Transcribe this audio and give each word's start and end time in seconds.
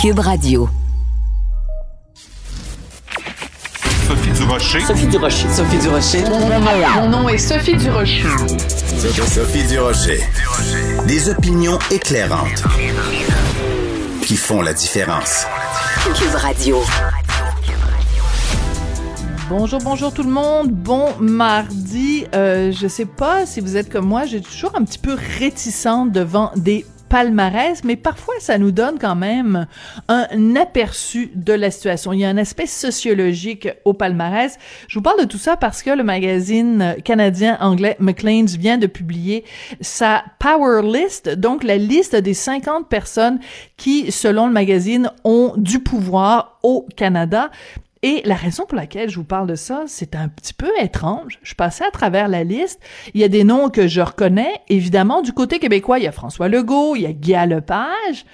Cube 0.00 0.20
Radio. 0.20 0.66
Sophie 4.08 4.30
Durocher. 4.30 4.80
Sophie 4.80 5.06
Durocher. 5.08 5.48
Sophie 5.50 5.76
Durocher. 5.76 6.24
Mon 6.96 7.08
nom 7.10 7.28
est 7.28 7.36
Sophie 7.36 7.76
Durocher. 7.76 8.24
Sophie 8.96 9.66
Durocher. 9.66 10.20
Des 11.06 11.28
opinions 11.28 11.78
éclairantes 11.90 12.62
qui 14.22 14.36
font 14.36 14.62
la 14.62 14.72
différence. 14.72 15.44
Cube 16.14 16.34
Radio. 16.34 16.78
Bonjour, 19.50 19.80
bonjour 19.80 20.14
tout 20.14 20.22
le 20.22 20.30
monde. 20.30 20.70
Bon 20.70 21.12
mardi. 21.20 22.24
Euh, 22.34 22.72
je 22.72 22.88
sais 22.88 23.04
pas 23.04 23.44
si 23.44 23.60
vous 23.60 23.76
êtes 23.76 23.92
comme 23.92 24.06
moi, 24.06 24.24
j'ai 24.24 24.40
toujours 24.40 24.72
un 24.76 24.84
petit 24.84 24.98
peu 24.98 25.14
réticente 25.38 26.10
devant 26.10 26.52
des 26.56 26.86
palmarès, 27.10 27.82
mais 27.84 27.96
parfois 27.96 28.34
ça 28.38 28.56
nous 28.56 28.70
donne 28.70 28.98
quand 28.98 29.16
même 29.16 29.66
un 30.08 30.56
aperçu 30.56 31.30
de 31.34 31.52
la 31.52 31.70
situation. 31.70 32.12
Il 32.12 32.20
y 32.20 32.24
a 32.24 32.28
un 32.28 32.38
aspect 32.38 32.66
sociologique 32.66 33.68
au 33.84 33.92
palmarès. 33.92 34.56
Je 34.88 34.98
vous 34.98 35.02
parle 35.02 35.20
de 35.20 35.26
tout 35.26 35.36
ça 35.36 35.56
parce 35.56 35.82
que 35.82 35.90
le 35.90 36.04
magazine 36.04 36.96
canadien 37.04 37.58
anglais 37.60 37.96
Maclean's 37.98 38.56
vient 38.56 38.78
de 38.78 38.86
publier 38.86 39.44
sa 39.80 40.24
Power 40.38 40.82
List, 40.82 41.28
donc 41.28 41.64
la 41.64 41.76
liste 41.76 42.14
des 42.14 42.34
50 42.34 42.88
personnes 42.88 43.40
qui, 43.76 44.12
selon 44.12 44.46
le 44.46 44.52
magazine, 44.52 45.10
ont 45.24 45.52
du 45.56 45.80
pouvoir 45.80 46.58
au 46.62 46.86
Canada. 46.96 47.50
Et 48.02 48.22
la 48.24 48.34
raison 48.34 48.64
pour 48.66 48.76
laquelle 48.76 49.10
je 49.10 49.16
vous 49.16 49.24
parle 49.24 49.46
de 49.46 49.54
ça, 49.54 49.84
c'est 49.86 50.14
un 50.14 50.28
petit 50.28 50.54
peu 50.54 50.70
étrange. 50.80 51.38
Je 51.42 51.54
passais 51.54 51.84
à 51.84 51.90
travers 51.90 52.28
la 52.28 52.44
liste. 52.44 52.80
Il 53.12 53.20
y 53.20 53.24
a 53.24 53.28
des 53.28 53.44
noms 53.44 53.68
que 53.68 53.86
je 53.88 54.00
reconnais. 54.00 54.54
Évidemment, 54.70 55.20
du 55.20 55.32
côté 55.32 55.58
québécois, 55.58 55.98
il 55.98 56.04
y 56.04 56.08
a 56.08 56.12
François 56.12 56.48
Legault, 56.48 56.96
il 56.96 57.02
y 57.02 57.06
a 57.06 57.12
Guy 57.12 57.34
Lepage. 57.46 58.24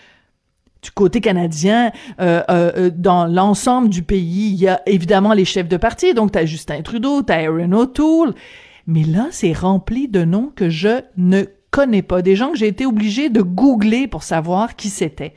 Du 0.83 0.93
côté 0.93 1.21
canadien, 1.21 1.91
euh, 2.21 2.45
euh, 2.49 2.73
euh, 2.77 2.91
dans 2.95 3.27
l'ensemble 3.27 3.89
du 3.89 4.05
pays, 4.05 4.53
il 4.53 4.61
y 4.61 4.69
a 4.69 4.83
évidemment 4.87 5.33
les 5.33 5.45
chefs 5.45 5.67
de 5.67 5.77
parti. 5.77 6.15
Donc, 6.15 6.31
tu 6.31 6.39
as 6.39 6.47
Justin 6.47 6.83
Trudeau, 6.83 7.25
tu 7.25 7.33
as 7.33 7.39
Aaron 7.39 7.73
O'Toole. 7.73 8.35
Mais 8.87 9.03
là, 9.03 9.27
c'est 9.33 9.53
rempli 9.53 10.07
de 10.07 10.25
noms 10.25 10.53
que 10.55 10.71
je 10.71 11.01
ne 11.17 11.43
connais 11.73 12.03
pas. 12.03 12.23
Des 12.23 12.37
gens 12.37 12.53
que 12.53 12.59
j'ai 12.59 12.69
été 12.69 12.87
obligé 12.87 13.31
de 13.31 13.43
googler 13.43 14.07
pour 14.07 14.23
savoir 14.23 14.77
qui 14.77 14.91
c'était. 14.91 15.35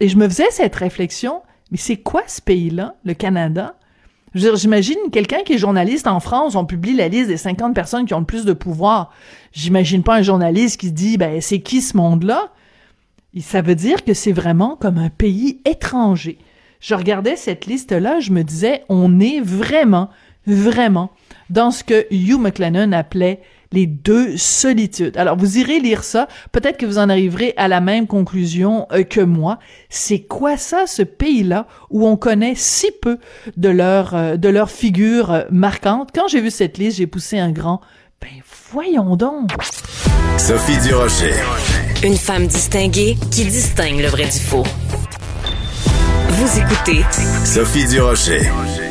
Et 0.00 0.10
je 0.10 0.18
me 0.18 0.28
faisais 0.28 0.50
cette 0.50 0.74
réflexion 0.74 1.40
mais 1.74 1.78
c'est 1.78 1.96
quoi 1.96 2.22
ce 2.28 2.40
pays-là, 2.40 2.94
le 3.04 3.14
Canada? 3.14 3.74
J'imagine 4.32 4.94
quelqu'un 5.10 5.42
qui 5.44 5.54
est 5.54 5.58
journaliste 5.58 6.06
en 6.06 6.20
France, 6.20 6.54
on 6.54 6.64
publie 6.64 6.94
la 6.94 7.08
liste 7.08 7.26
des 7.26 7.36
50 7.36 7.74
personnes 7.74 8.06
qui 8.06 8.14
ont 8.14 8.20
le 8.20 8.24
plus 8.24 8.44
de 8.44 8.52
pouvoir. 8.52 9.12
J'imagine 9.52 10.04
pas 10.04 10.14
un 10.14 10.22
journaliste 10.22 10.78
qui 10.78 10.92
dit, 10.92 11.16
ben, 11.16 11.40
c'est 11.40 11.58
qui 11.58 11.82
ce 11.82 11.96
monde-là? 11.96 12.52
Ça 13.40 13.60
veut 13.60 13.74
dire 13.74 14.04
que 14.04 14.14
c'est 14.14 14.30
vraiment 14.30 14.76
comme 14.76 14.98
un 14.98 15.10
pays 15.10 15.58
étranger. 15.64 16.38
Je 16.78 16.94
regardais 16.94 17.34
cette 17.34 17.66
liste-là, 17.66 18.20
je 18.20 18.30
me 18.30 18.44
disais, 18.44 18.84
on 18.88 19.18
est 19.18 19.40
vraiment, 19.40 20.10
vraiment 20.46 21.10
dans 21.50 21.72
ce 21.72 21.82
que 21.82 22.06
Hugh 22.12 22.38
McLennan 22.38 22.92
appelait 22.92 23.42
les 23.74 23.86
deux 23.86 24.36
solitudes. 24.36 25.16
Alors, 25.16 25.36
vous 25.36 25.58
irez 25.58 25.80
lire 25.80 26.04
ça. 26.04 26.28
Peut-être 26.52 26.78
que 26.78 26.86
vous 26.86 26.98
en 26.98 27.08
arriverez 27.10 27.52
à 27.56 27.68
la 27.68 27.80
même 27.80 28.06
conclusion 28.06 28.86
euh, 28.92 29.02
que 29.02 29.20
moi. 29.20 29.58
C'est 29.90 30.20
quoi 30.20 30.56
ça, 30.56 30.86
ce 30.86 31.02
pays-là, 31.02 31.66
où 31.90 32.06
on 32.06 32.16
connaît 32.16 32.54
si 32.56 32.90
peu 33.02 33.18
de 33.56 33.68
leur, 33.68 34.14
euh, 34.14 34.36
de 34.36 34.48
leur 34.48 34.70
figure 34.70 35.32
euh, 35.32 35.42
marquante? 35.50 36.10
Quand 36.14 36.28
j'ai 36.28 36.40
vu 36.40 36.50
cette 36.50 36.78
liste, 36.78 36.98
j'ai 36.98 37.06
poussé 37.06 37.38
un 37.38 37.50
grand 37.50 37.80
ben 38.20 38.30
voyons 38.72 39.16
donc. 39.16 39.50
Sophie 40.38 40.78
Durocher. 40.78 41.34
Une 42.02 42.16
femme 42.16 42.46
distinguée 42.46 43.18
qui 43.30 43.44
distingue 43.44 44.00
le 44.00 44.08
vrai 44.08 44.24
du 44.24 44.38
faux. 44.38 44.64
Vous 46.30 46.58
écoutez 46.58 47.04
Sophie 47.44 47.86
Durocher. 47.86 48.40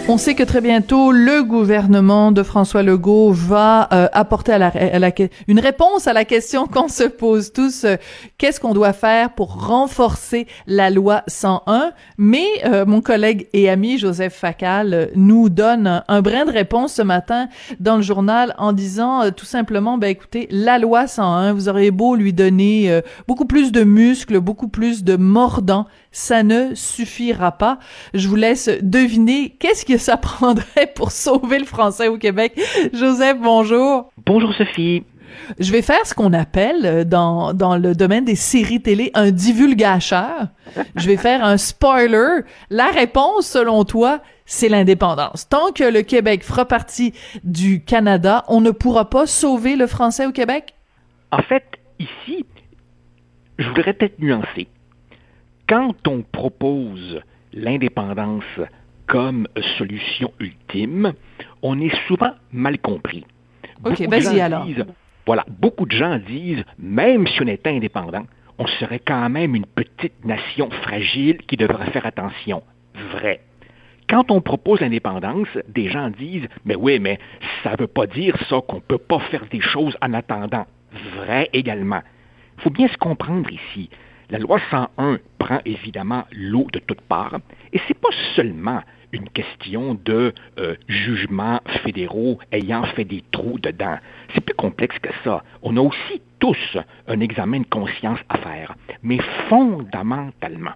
On 0.10 0.18
sait 0.18 0.36
que 0.36 0.44
très 0.44 0.60
bientôt, 0.60 1.14
le 1.14 1.44
gouvernement 1.44 2.34
de 2.34 2.44
François 2.44 2.84
Legault 2.84 3.32
va 3.32 3.88
euh, 3.94 4.10
apporter 4.12 4.52
à 4.52 4.58
la, 4.58 5.12
une 5.48 5.62
réponse 5.62 6.08
à 6.08 6.14
la 6.14 6.26
question 6.26 6.68
qu'on 6.68 6.90
se 6.90 7.06
pose 7.06 7.54
tous. 7.54 7.86
Euh, 7.86 7.96
qu'est-ce 8.38 8.60
qu'on 8.60 8.74
doit 8.74 8.92
faire 8.92 9.34
pour 9.34 9.66
renforcer 9.66 10.46
la 10.68 10.90
loi 10.90 11.24
101? 11.28 11.94
Mais 12.18 12.46
euh, 12.66 12.86
mon 12.86 13.00
collègue 13.00 13.48
et 13.54 13.70
ami 13.70 13.98
Joseph 13.98 14.34
Facal 14.34 15.10
nous 15.16 15.48
donne 15.48 16.04
un, 16.06 16.22
brin 16.22 16.44
de 16.44 16.52
réponse 16.52 16.96
ce 16.96 17.02
matin 17.02 17.48
dans 17.80 17.96
le 17.96 18.02
journal 18.02 18.54
en 18.58 18.74
disant 18.74 19.32
tout 19.32 19.46
simplement, 19.46 19.98
ben 19.98 20.10
écoutez, 20.10 20.50
la 20.52 20.80
loi 20.80 21.08
101, 21.08 21.54
vous 21.54 21.70
aurez 21.70 21.92
beau 21.92 22.16
lui 22.16 22.34
donner 22.34 23.02
beaucoup 23.28 23.46
plus 23.46 23.72
de 23.72 23.86
muscles, 23.86 24.42
beaucoup 24.42 24.68
plus 24.68 25.06
de 25.06 25.16
mordants, 25.16 25.88
ça 26.12 26.44
ne 26.44 26.76
suffira 26.76 27.54
pas. 27.54 27.80
Je 28.14 28.28
vous 28.28 28.36
laisse 28.36 28.70
deviner 28.82 29.56
qu'est-ce 29.60 29.86
que 29.94 30.00
ça 30.00 30.18
prendrait 30.18 30.92
pour 30.96 31.12
sauver 31.12 31.60
le 31.60 31.66
français 31.66 32.08
au 32.08 32.18
Québec. 32.18 32.60
Joseph, 32.94 33.38
bonjour. 33.40 34.12
Bonjour 34.26 34.52
Sophie. 34.54 35.04
Je 35.60 35.72
vais 35.72 35.82
faire 35.82 36.06
ce 36.06 36.14
qu'on 36.14 36.34
appelle 36.34 36.86
euh, 36.86 37.04
dans, 37.04 37.54
dans 37.54 37.78
le 37.78 37.94
domaine 37.94 38.26
des 38.26 38.36
séries 38.36 38.82
télé 38.82 39.12
un 39.14 39.30
divulgacheur. 39.32 40.48
Je 40.96 41.08
vais 41.08 41.18
faire 41.18 41.44
un 41.44 41.58
spoiler. 41.58 42.42
La 42.70 42.88
réponse, 42.88 43.48
selon 43.48 43.84
toi, 43.84 44.22
c'est 44.46 44.70
l'indépendance. 44.70 45.48
Tant 45.48 45.72
que 45.72 45.84
le 45.84 46.02
Québec 46.02 46.44
fera 46.44 46.66
partie 46.66 47.14
du 47.44 47.84
Canada, 47.84 48.44
on 48.48 48.62
ne 48.62 48.72
pourra 48.72 49.10
pas 49.10 49.28
sauver 49.28 49.76
le 49.76 49.86
français 49.86 50.26
au 50.26 50.32
Québec? 50.32 50.74
En 51.32 51.42
fait, 51.42 51.66
ici, 52.00 52.46
je 53.60 53.68
voudrais 53.68 53.94
peut-être 53.94 54.20
nuancer 54.20 54.68
quand 55.70 56.08
on 56.08 56.24
propose 56.24 57.22
l'indépendance 57.54 58.44
comme 59.08 59.48
solution 59.78 60.32
ultime, 60.40 61.14
on 61.62 61.80
est 61.80 61.96
souvent 62.08 62.32
mal 62.52 62.80
compris. 62.80 63.26
OK, 63.86 64.02
vas-y 64.08 64.40
alors. 64.40 64.66
voilà, 65.26 65.46
beaucoup 65.48 65.86
de 65.86 65.92
gens 65.92 66.18
disent, 66.18 66.64
même 66.80 67.28
si 67.28 67.42
on 67.42 67.48
était 67.48 67.70
indépendant, 67.70 68.26
on 68.58 68.68
serait 68.68 69.00
quand 69.00 69.30
même 69.30 69.56
une 69.56 69.66
petite 69.66 70.24
nation 70.24 70.70
fragile 70.70 71.38
qui 71.48 71.58
devrait 71.58 71.92
faire 71.92 72.06
attention. 72.06 72.64
Vrai. 73.12 73.42
Quand 74.10 74.30
on 74.32 74.42
propose 74.42 74.82
l'indépendance, 74.82 75.48
des 75.68 75.90
gens 75.90 76.10
disent, 76.10 76.48
mais 76.66 76.76
oui, 76.76 77.00
mais 77.00 77.20
ça 77.64 77.72
ne 77.72 77.78
veut 77.80 77.88
pas 77.88 78.06
dire 78.06 78.38
ça 78.50 78.62
qu'on 78.68 78.78
ne 78.78 78.82
peut 78.82 78.98
pas 78.98 79.20
faire 79.20 79.46
des 79.50 79.62
choses 79.62 79.98
en 80.02 80.14
attendant. 80.14 80.66
Vrai 81.16 81.50
également. 81.54 82.02
Il 82.58 82.64
faut 82.64 82.70
bien 82.70 82.88
se 82.88 82.98
comprendre 82.98 83.50
ici. 83.50 83.90
La 84.34 84.40
loi 84.40 84.60
101 84.72 85.20
prend 85.38 85.60
évidemment 85.64 86.24
l'eau 86.32 86.66
de 86.74 86.80
toutes 86.80 87.02
parts, 87.02 87.38
et 87.72 87.78
ce 87.78 87.84
n'est 87.90 88.00
pas 88.02 88.10
seulement 88.36 88.82
une 89.12 89.30
question 89.30 89.96
de 90.06 90.34
euh, 90.58 90.76
jugements 90.88 91.62
fédéraux 91.84 92.40
ayant 92.52 92.82
fait 92.96 93.04
des 93.04 93.24
trous 93.32 93.60
dedans. 93.60 94.00
C'est 94.34 94.42
plus 94.42 94.56
complexe 94.56 94.98
que 94.98 95.12
ça. 95.24 95.44
On 95.62 95.78
a 95.78 95.82
aussi 95.82 96.20
tous 96.40 96.78
un 97.08 97.20
examen 97.20 97.60
de 97.60 97.68
conscience 97.68 98.18
à 98.28 98.40
faire. 98.40 98.74
Mais 99.04 99.20
fondamentalement, 99.50 100.74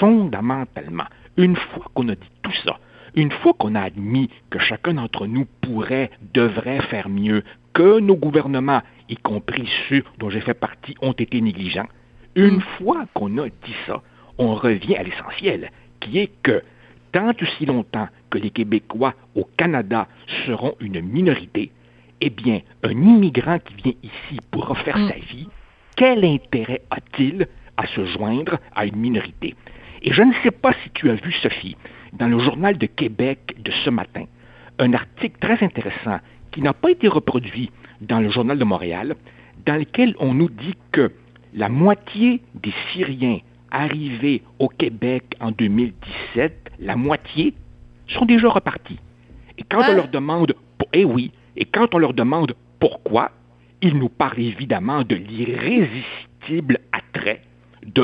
fondamentalement, 0.00 1.06
une 1.36 1.54
fois 1.54 1.84
qu'on 1.94 2.08
a 2.08 2.16
dit 2.16 2.30
tout 2.42 2.56
ça, 2.64 2.80
une 3.14 3.30
fois 3.30 3.52
qu'on 3.56 3.76
a 3.76 3.82
admis 3.82 4.28
que 4.50 4.58
chacun 4.58 4.94
d'entre 4.94 5.28
nous 5.28 5.46
pourrait, 5.60 6.10
devrait 6.34 6.82
faire 6.90 7.08
mieux, 7.08 7.44
que 7.74 8.00
nos 8.00 8.16
gouvernements, 8.16 8.82
y 9.08 9.14
compris 9.14 9.68
ceux 9.88 10.02
dont 10.18 10.30
j'ai 10.30 10.40
fait 10.40 10.52
partie, 10.52 10.96
ont 11.00 11.12
été 11.12 11.40
négligents, 11.40 11.86
une 12.34 12.56
mm. 12.56 12.62
fois 12.78 13.06
qu'on 13.14 13.38
a 13.38 13.48
dit 13.48 13.76
ça, 13.86 14.02
on 14.38 14.54
revient 14.54 14.96
à 14.96 15.02
l'essentiel, 15.02 15.70
qui 16.00 16.18
est 16.18 16.30
que 16.42 16.62
tant 17.12 17.32
aussi 17.40 17.66
longtemps 17.66 18.08
que 18.30 18.38
les 18.38 18.50
Québécois 18.50 19.14
au 19.34 19.44
Canada 19.56 20.08
seront 20.46 20.74
une 20.80 21.00
minorité, 21.00 21.70
eh 22.20 22.30
bien, 22.30 22.60
un 22.82 22.90
immigrant 22.90 23.58
qui 23.58 23.74
vient 23.74 23.92
ici 24.02 24.40
pour 24.50 24.66
refaire 24.66 24.98
mm. 24.98 25.08
sa 25.08 25.14
vie, 25.16 25.48
quel 25.96 26.24
intérêt 26.24 26.82
a-t-il 26.90 27.46
à 27.76 27.86
se 27.86 28.04
joindre 28.06 28.58
à 28.74 28.86
une 28.86 28.96
minorité? 28.96 29.54
Et 30.02 30.12
je 30.12 30.22
ne 30.22 30.32
sais 30.42 30.50
pas 30.50 30.72
si 30.82 30.90
tu 30.90 31.10
as 31.10 31.14
vu, 31.14 31.32
Sophie, 31.32 31.76
dans 32.12 32.28
le 32.28 32.38
journal 32.38 32.78
de 32.78 32.86
Québec 32.86 33.56
de 33.58 33.70
ce 33.84 33.90
matin, 33.90 34.24
un 34.78 34.92
article 34.94 35.38
très 35.40 35.62
intéressant 35.64 36.18
qui 36.50 36.62
n'a 36.62 36.72
pas 36.72 36.90
été 36.90 37.08
reproduit 37.08 37.70
dans 38.00 38.20
le 38.20 38.30
journal 38.30 38.58
de 38.58 38.64
Montréal, 38.64 39.14
dans 39.64 39.76
lequel 39.76 40.14
on 40.18 40.34
nous 40.34 40.48
dit 40.48 40.74
que 40.90 41.12
la 41.54 41.68
moitié 41.68 42.40
des 42.54 42.72
Syriens 42.92 43.38
arrivés 43.70 44.42
au 44.58 44.68
Québec 44.68 45.36
en 45.40 45.50
2017, 45.50 46.72
la 46.80 46.96
moitié, 46.96 47.54
sont 48.08 48.24
déjà 48.24 48.48
repartis. 48.48 48.98
Et 49.58 49.62
quand 49.62 49.78
on 49.78 49.92
ah. 49.92 49.94
leur 49.94 50.08
demande, 50.08 50.54
eh 50.92 51.04
oui, 51.04 51.32
et 51.56 51.64
quand 51.64 51.94
on 51.94 51.98
leur 51.98 52.14
demande 52.14 52.54
pourquoi, 52.78 53.30
ils 53.80 53.96
nous 53.96 54.08
parlent 54.08 54.40
évidemment 54.40 55.02
de 55.02 55.16
l'irrésistible 55.16 56.78
attrait 56.92 57.42
de, 57.86 58.02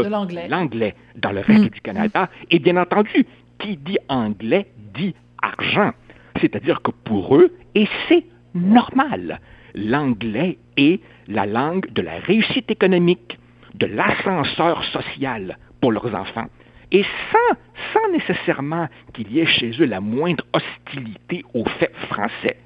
l'anglais 0.49 0.95
dans 1.17 1.33
le 1.33 1.41
reste 1.41 1.65
mm. 1.65 1.69
du 1.69 1.81
Canada. 1.81 2.29
Et 2.51 2.59
bien 2.59 2.77
entendu, 2.77 3.27
qui 3.59 3.77
dit 3.77 3.99
anglais 4.09 4.67
dit 4.95 5.15
argent. 5.43 5.93
C'est-à-dire 6.41 6.83
que 6.83 6.91
pour 6.91 7.37
eux, 7.37 7.53
et 7.75 7.89
c'est 8.09 8.25
normal, 8.55 9.41
l'anglais 9.75 10.59
est 10.77 11.01
la 11.27 11.47
langue 11.47 11.93
de 11.93 12.03
la 12.03 12.19
réussite 12.19 12.71
économique, 12.71 13.38
de 13.75 13.87
l'ascenseur 13.87 14.83
social 14.85 15.59
pour 15.81 15.93
leurs 15.93 16.15
enfants. 16.15 16.47
et 16.91 17.05
sans, 17.31 17.57
sans 17.93 18.13
nécessairement 18.13 18.89
qu'il 19.13 19.31
y 19.31 19.41
ait 19.41 19.47
chez 19.47 19.73
eux 19.79 19.85
la 19.85 20.01
moindre 20.01 20.43
hostilité 20.55 21.45
au 21.53 21.63
fait 21.79 21.93
français. 22.09 22.57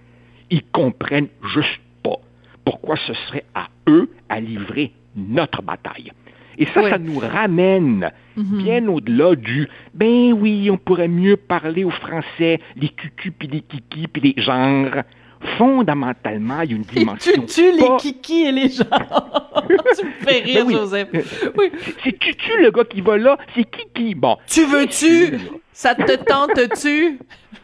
Ils 0.49 0.63
comprennent 0.71 1.27
juste 1.55 1.81
pas 2.05 2.19
pourquoi 2.65 2.95
ce 2.97 3.15
serait 3.15 3.45
à 3.53 3.67
eux 3.89 4.09
à 4.29 4.39
livrer 4.39 4.93
notre 5.17 5.61
bataille. 5.61 6.13
Et 6.57 6.67
ça, 6.67 6.83
Oui. 6.85 6.91
ça 6.91 6.99
nous 6.99 7.19
ramène 7.19 8.13
Mhm. 8.37 8.59
bien 8.59 8.87
au-delà 8.87 9.35
du 9.35 9.69
ben 9.93 10.33
oui, 10.35 10.71
on 10.71 10.77
pourrait 10.77 11.09
mieux 11.09 11.37
parler 11.37 11.83
aux 11.83 11.91
Français, 11.91 12.61
les 12.77 12.91
cucus 12.91 13.33
puis 13.37 13.49
les 13.49 13.63
kikis 13.63 14.07
puis 14.07 14.35
les 14.37 14.41
genres. 14.41 15.03
Fondamentalement, 15.59 16.61
il 16.63 16.71
y 16.71 16.75
a 16.75 16.77
une 16.77 16.83
Et 16.83 16.99
dimension. 17.01 17.33
tu 17.33 17.47
tues 17.47 17.73
les 17.73 17.97
kikis 17.99 18.45
et 18.47 18.53
les 18.53 18.69
gens. 18.69 18.85
tu 19.99 20.07
me 20.07 20.11
fais 20.21 20.39
rire, 20.41 20.65
Ben 20.65 20.67
oui. 20.69 20.75
Joseph. 20.75 21.09
Oui. 21.59 21.71
C'est- 21.81 21.95
C'est 22.05 22.19
Tutu 22.19 22.51
le 22.61 22.71
gars 22.71 22.85
qui 22.85 23.01
va 23.01 23.17
là, 23.19 23.37
c'est 23.55 23.65
Kiki. 23.65 24.15
Bon, 24.15 24.37
Tu 24.47 24.65
veux-tu? 24.65 25.39
Ça 25.73 25.95
te 25.95 26.13
tente-tu? 26.25 27.19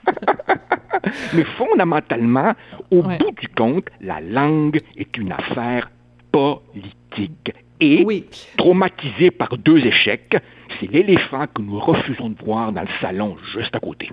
mais 1.35 1.45
fondamentalement, 1.57 2.53
au 2.91 3.03
Ouais. 3.03 3.19
bout 3.19 3.33
du 3.41 3.49
compte, 3.49 3.87
la 4.01 4.21
langue 4.21 4.81
est 4.97 5.17
une 5.17 5.33
affaire 5.33 5.91
politique. 6.33 7.53
Et 7.81 8.03
Oui. 8.05 8.25
traumatisé 8.57 9.31
par 9.31 9.57
deux 9.57 9.79
échecs, 9.87 10.37
c'est 10.81 10.91
l'éléphant 10.91 11.47
que 11.47 11.63
nous 11.63 11.79
refusons 11.79 12.31
de 12.31 12.43
voir 12.45 12.73
dans 12.73 12.83
le 12.83 12.89
salon 13.01 13.37
juste 13.55 13.75
à 13.77 13.81
côté. 13.81 14.11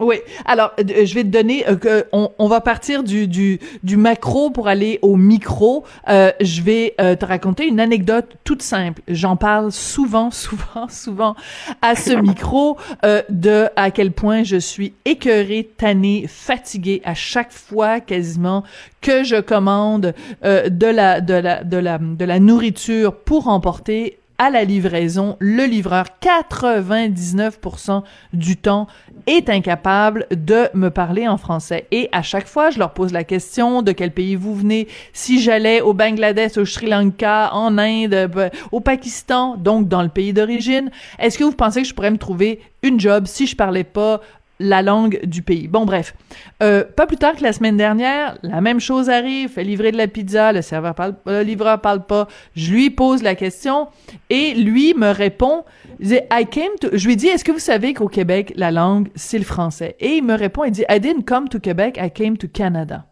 Oui. 0.00 0.16
Alors, 0.46 0.72
euh, 0.80 1.04
je 1.04 1.14
vais 1.14 1.22
te 1.22 1.28
donner. 1.28 1.64
euh, 1.68 2.02
on, 2.12 2.48
va 2.48 2.60
partir 2.62 3.04
du, 3.04 3.28
du, 3.28 3.60
du 3.82 3.96
macro 3.98 4.50
pour 4.50 4.66
aller 4.66 4.98
au 5.02 5.16
micro. 5.16 5.84
Euh, 6.08 6.32
je 6.40 6.62
vais 6.62 6.94
euh, 7.00 7.14
te 7.16 7.26
raconter 7.26 7.66
une 7.66 7.80
anecdote 7.80 8.36
toute 8.44 8.62
simple. 8.62 9.02
J'en 9.08 9.36
parle 9.36 9.70
souvent, 9.70 10.30
souvent, 10.32 10.88
souvent 10.88 11.36
à 11.82 11.94
ce 11.94 12.12
micro 12.12 12.78
euh, 13.04 13.22
de 13.28 13.68
à 13.76 13.90
quel 13.90 14.12
point 14.12 14.42
je 14.42 14.56
suis 14.56 14.94
écœurée, 15.04 15.70
tannée, 15.76 16.24
fatiguée 16.26 17.02
à 17.04 17.14
chaque 17.14 17.52
fois 17.52 18.00
quasiment 18.00 18.64
que 19.02 19.22
je 19.22 19.40
commande 19.40 20.14
de 20.42 20.86
la 20.86 21.20
de 21.20 21.34
la 21.34 21.64
de 21.64 21.76
la 21.76 21.98
de 21.98 22.24
la 22.24 22.38
nourriture 22.38 23.14
pour 23.14 23.48
emporter 23.48 24.19
à 24.40 24.48
la 24.48 24.64
livraison, 24.64 25.36
le 25.38 25.66
livreur 25.66 26.06
99% 26.22 28.02
du 28.32 28.56
temps 28.56 28.86
est 29.26 29.50
incapable 29.50 30.26
de 30.30 30.70
me 30.72 30.88
parler 30.88 31.28
en 31.28 31.36
français. 31.36 31.86
Et 31.90 32.08
à 32.10 32.22
chaque 32.22 32.46
fois, 32.46 32.70
je 32.70 32.78
leur 32.78 32.94
pose 32.94 33.12
la 33.12 33.22
question 33.22 33.82
de 33.82 33.92
quel 33.92 34.12
pays 34.12 34.36
vous 34.36 34.54
venez. 34.54 34.88
Si 35.12 35.42
j'allais 35.42 35.82
au 35.82 35.92
Bangladesh, 35.92 36.56
au 36.56 36.64
Sri 36.64 36.86
Lanka, 36.86 37.50
en 37.52 37.76
Inde, 37.76 38.14
euh, 38.14 38.48
au 38.72 38.80
Pakistan, 38.80 39.56
donc 39.58 39.88
dans 39.88 40.02
le 40.02 40.08
pays 40.08 40.32
d'origine, 40.32 40.90
est-ce 41.18 41.36
que 41.36 41.44
vous 41.44 41.52
pensez 41.52 41.82
que 41.82 41.88
je 41.88 41.92
pourrais 41.92 42.10
me 42.10 42.16
trouver 42.16 42.60
une 42.82 42.98
job 42.98 43.26
si 43.26 43.46
je 43.46 43.54
parlais 43.54 43.84
pas 43.84 44.22
la 44.60 44.82
langue 44.82 45.18
du 45.24 45.42
pays. 45.42 45.66
Bon, 45.66 45.84
bref. 45.86 46.14
Euh, 46.62 46.84
pas 46.84 47.06
plus 47.06 47.16
tard 47.16 47.34
que 47.34 47.42
la 47.42 47.52
semaine 47.52 47.76
dernière, 47.76 48.36
la 48.42 48.60
même 48.60 48.78
chose 48.78 49.08
arrive, 49.10 49.48
fait 49.48 49.64
livrer 49.64 49.90
de 49.90 49.96
la 49.96 50.06
pizza, 50.06 50.52
le 50.52 50.62
serveur 50.62 50.94
parle, 50.94 51.14
le 51.26 51.42
livreur 51.42 51.80
parle 51.80 52.04
pas. 52.06 52.28
Je 52.54 52.70
lui 52.70 52.90
pose 52.90 53.22
la 53.22 53.34
question 53.34 53.88
et 54.28 54.54
lui 54.54 54.94
me 54.94 55.10
répond, 55.10 55.64
I 56.02 56.46
came 56.50 56.72
to, 56.80 56.88
je 56.92 57.06
lui 57.08 57.16
dis, 57.16 57.26
est-ce 57.26 57.42
que 57.44 57.52
vous 57.52 57.58
savez 57.58 57.94
qu'au 57.94 58.08
Québec, 58.08 58.52
la 58.54 58.70
langue, 58.70 59.08
c'est 59.14 59.38
le 59.38 59.44
français? 59.44 59.96
Et 59.98 60.16
il 60.16 60.22
me 60.24 60.34
répond, 60.34 60.64
il 60.64 60.70
dit, 60.72 60.84
I 60.90 61.00
didn't 61.00 61.24
come 61.26 61.48
to 61.48 61.58
Quebec, 61.58 61.98
I 62.00 62.10
came 62.10 62.36
to 62.36 62.46
Canada. 62.46 63.06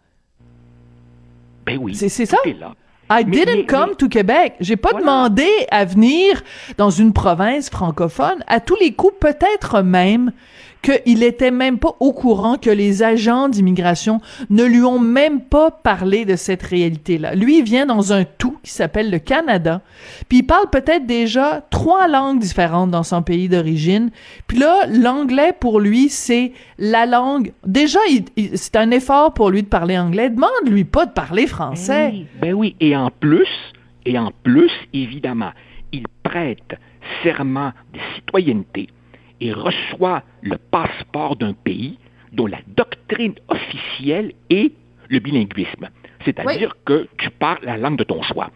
Ben 1.66 1.78
oui. 1.80 1.94
C'est- 1.94 2.08
ça? 2.26 2.36
là. 2.58 2.74
I 3.10 3.24
Mais- 3.24 3.30
didn't 3.36 3.56
mais- 3.56 3.66
come 3.66 3.88
mais- 3.90 3.94
to 3.96 4.08
Québec. 4.08 4.54
J'ai 4.60 4.76
pas 4.76 4.90
Voilà. 4.90 5.04
demandé 5.06 5.48
à 5.70 5.84
venir 5.86 6.42
dans 6.76 6.90
une 6.90 7.12
province 7.14 7.70
francophone. 7.70 8.44
À 8.46 8.60
tous 8.60 8.76
les 8.80 8.92
coups, 8.92 9.14
peut-être 9.18 9.80
même 9.82 10.32
qu'il 10.82 11.22
était 11.22 11.50
même 11.50 11.78
pas 11.78 11.94
au 12.00 12.12
courant 12.12 12.56
que 12.56 12.70
les 12.70 13.02
agents 13.02 13.48
d'immigration 13.48 14.20
ne 14.50 14.64
lui 14.64 14.82
ont 14.82 14.98
même 14.98 15.40
pas 15.40 15.70
parlé 15.70 16.24
de 16.24 16.36
cette 16.36 16.62
réalité-là. 16.62 17.34
Lui, 17.34 17.58
il 17.58 17.64
vient 17.64 17.86
dans 17.86 18.12
un 18.12 18.24
tout 18.24 18.56
qui 18.62 18.70
s'appelle 18.70 19.10
le 19.10 19.18
Canada, 19.18 19.82
puis 20.28 20.38
il 20.38 20.42
parle 20.44 20.68
peut-être 20.70 21.06
déjà 21.06 21.62
trois 21.70 22.08
langues 22.08 22.38
différentes 22.38 22.90
dans 22.90 23.02
son 23.02 23.22
pays 23.22 23.48
d'origine. 23.48 24.10
Puis 24.46 24.58
là, 24.58 24.86
l'anglais 24.86 25.52
pour 25.58 25.80
lui, 25.80 26.08
c'est 26.08 26.52
la 26.78 27.06
langue. 27.06 27.52
Déjà, 27.66 27.98
c'est 28.54 28.76
un 28.76 28.90
effort 28.90 29.34
pour 29.34 29.50
lui 29.50 29.62
de 29.62 29.68
parler 29.68 29.98
anglais. 29.98 30.30
Demande-lui 30.30 30.84
pas 30.84 31.06
de 31.06 31.12
parler 31.12 31.46
français. 31.46 32.10
Ben 32.10 32.14
oui, 32.14 32.26
ben 32.40 32.52
oui. 32.54 32.76
Et 32.80 32.96
en 32.96 33.10
plus, 33.10 33.48
et 34.04 34.18
en 34.18 34.32
plus, 34.42 34.70
évidemment, 34.92 35.50
il 35.92 36.06
prête 36.22 36.78
serment 37.22 37.72
de 37.92 37.98
citoyenneté 38.14 38.88
et 39.40 39.52
reçoit 39.52 40.22
le 40.42 40.56
passeport 40.56 41.36
d'un 41.36 41.52
pays 41.52 41.98
dont 42.32 42.46
la 42.46 42.58
doctrine 42.66 43.34
officielle 43.48 44.32
est 44.50 44.72
le 45.08 45.18
bilinguisme. 45.18 45.88
C'est-à-dire 46.24 46.76
que 46.84 47.08
tu 47.18 47.30
parles 47.30 47.60
la 47.62 47.76
langue 47.76 47.96
de 47.96 48.04
ton 48.04 48.22
choix. 48.22 48.50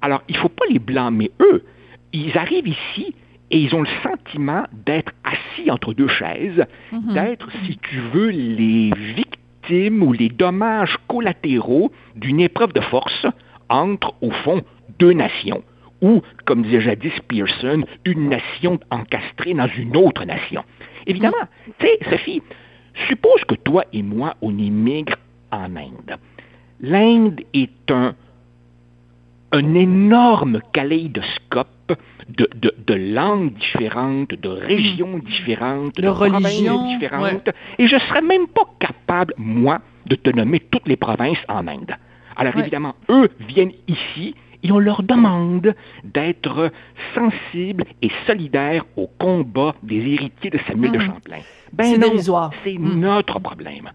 Alors, 0.00 0.22
il 0.28 0.34
ne 0.34 0.40
faut 0.40 0.48
pas 0.48 0.64
les 0.68 0.78
blâmer, 0.78 1.30
eux. 1.40 1.64
Ils 2.12 2.36
arrivent 2.36 2.68
ici 2.68 3.14
et 3.50 3.58
ils 3.58 3.74
ont 3.74 3.82
le 3.82 3.88
sentiment 4.02 4.64
d'être 4.72 5.12
assis 5.24 5.70
entre 5.70 5.92
deux 5.94 6.08
chaises, 6.08 6.64
d'être, 7.14 7.48
si 7.64 7.78
tu 7.78 7.98
veux, 8.12 8.30
les 8.30 8.90
victimes 9.14 10.02
ou 10.02 10.12
les 10.12 10.30
dommages 10.30 10.96
collatéraux 11.06 11.92
d'une 12.16 12.40
épreuve 12.40 12.72
de 12.72 12.80
force 12.80 13.26
entre, 13.68 14.14
au 14.20 14.30
fond, 14.30 14.62
deux 14.98 15.12
nations, 15.12 15.62
ou, 16.02 16.20
comme 16.44 16.62
disait 16.62 16.80
jadis 16.80 17.12
Pearson, 17.28 17.84
une 18.04 18.28
nation 18.28 18.78
encastrée 18.90 19.54
dans 19.54 19.68
une 19.68 19.96
autre 19.96 20.24
nation. 20.24 20.64
Évidemment, 21.06 21.36
tu 21.78 21.86
sais, 21.86 21.98
Sophie, 22.10 22.42
suppose 23.08 23.42
que 23.44 23.54
toi 23.54 23.84
et 23.92 24.02
moi, 24.02 24.34
on 24.42 24.56
immigre 24.58 25.14
en 25.50 25.74
Inde. 25.76 26.18
L'Inde 26.80 27.40
est 27.54 27.90
un, 27.90 28.14
un 29.52 29.74
énorme 29.74 30.60
kaléidoscope 30.72 31.68
de, 32.28 32.48
de, 32.56 32.74
de 32.86 32.94
langues 32.94 33.52
différentes, 33.54 34.34
de 34.34 34.48
régions 34.48 35.18
différentes, 35.18 36.00
De 36.00 36.08
religions, 36.08 36.86
différentes, 36.86 37.50
et 37.78 37.86
je 37.86 37.98
serais 37.98 38.22
même 38.22 38.46
pas 38.48 38.64
capable, 38.80 39.34
moi, 39.36 39.80
de 40.06 40.16
te 40.16 40.30
nommer 40.30 40.60
toutes 40.60 40.88
les 40.88 40.96
provinces 40.96 41.42
en 41.48 41.66
Inde. 41.68 41.94
Alors 42.36 42.54
Ouais. 42.54 42.62
évidemment, 42.62 42.94
eux 43.10 43.28
viennent 43.46 43.72
ici 43.88 44.34
et 44.62 44.70
on 44.72 44.78
leur 44.78 45.02
demande 45.02 45.74
d'être 46.04 46.70
sensibles 47.14 47.84
et 48.00 48.10
solidaires 48.26 48.84
au 48.96 49.06
combat 49.18 49.74
des 49.82 49.96
héritiers 49.98 50.50
de 50.50 50.58
Samuel 50.66 50.92
de 50.92 50.98
Mhm. 50.98 51.06
Champlain. 51.06 51.38
Ben 51.72 51.84
C'est 51.84 51.98
non, 51.98 52.50
c'est 52.64 52.78
Mhm. 52.78 53.00
notre 53.00 53.38
problème. 53.40 53.90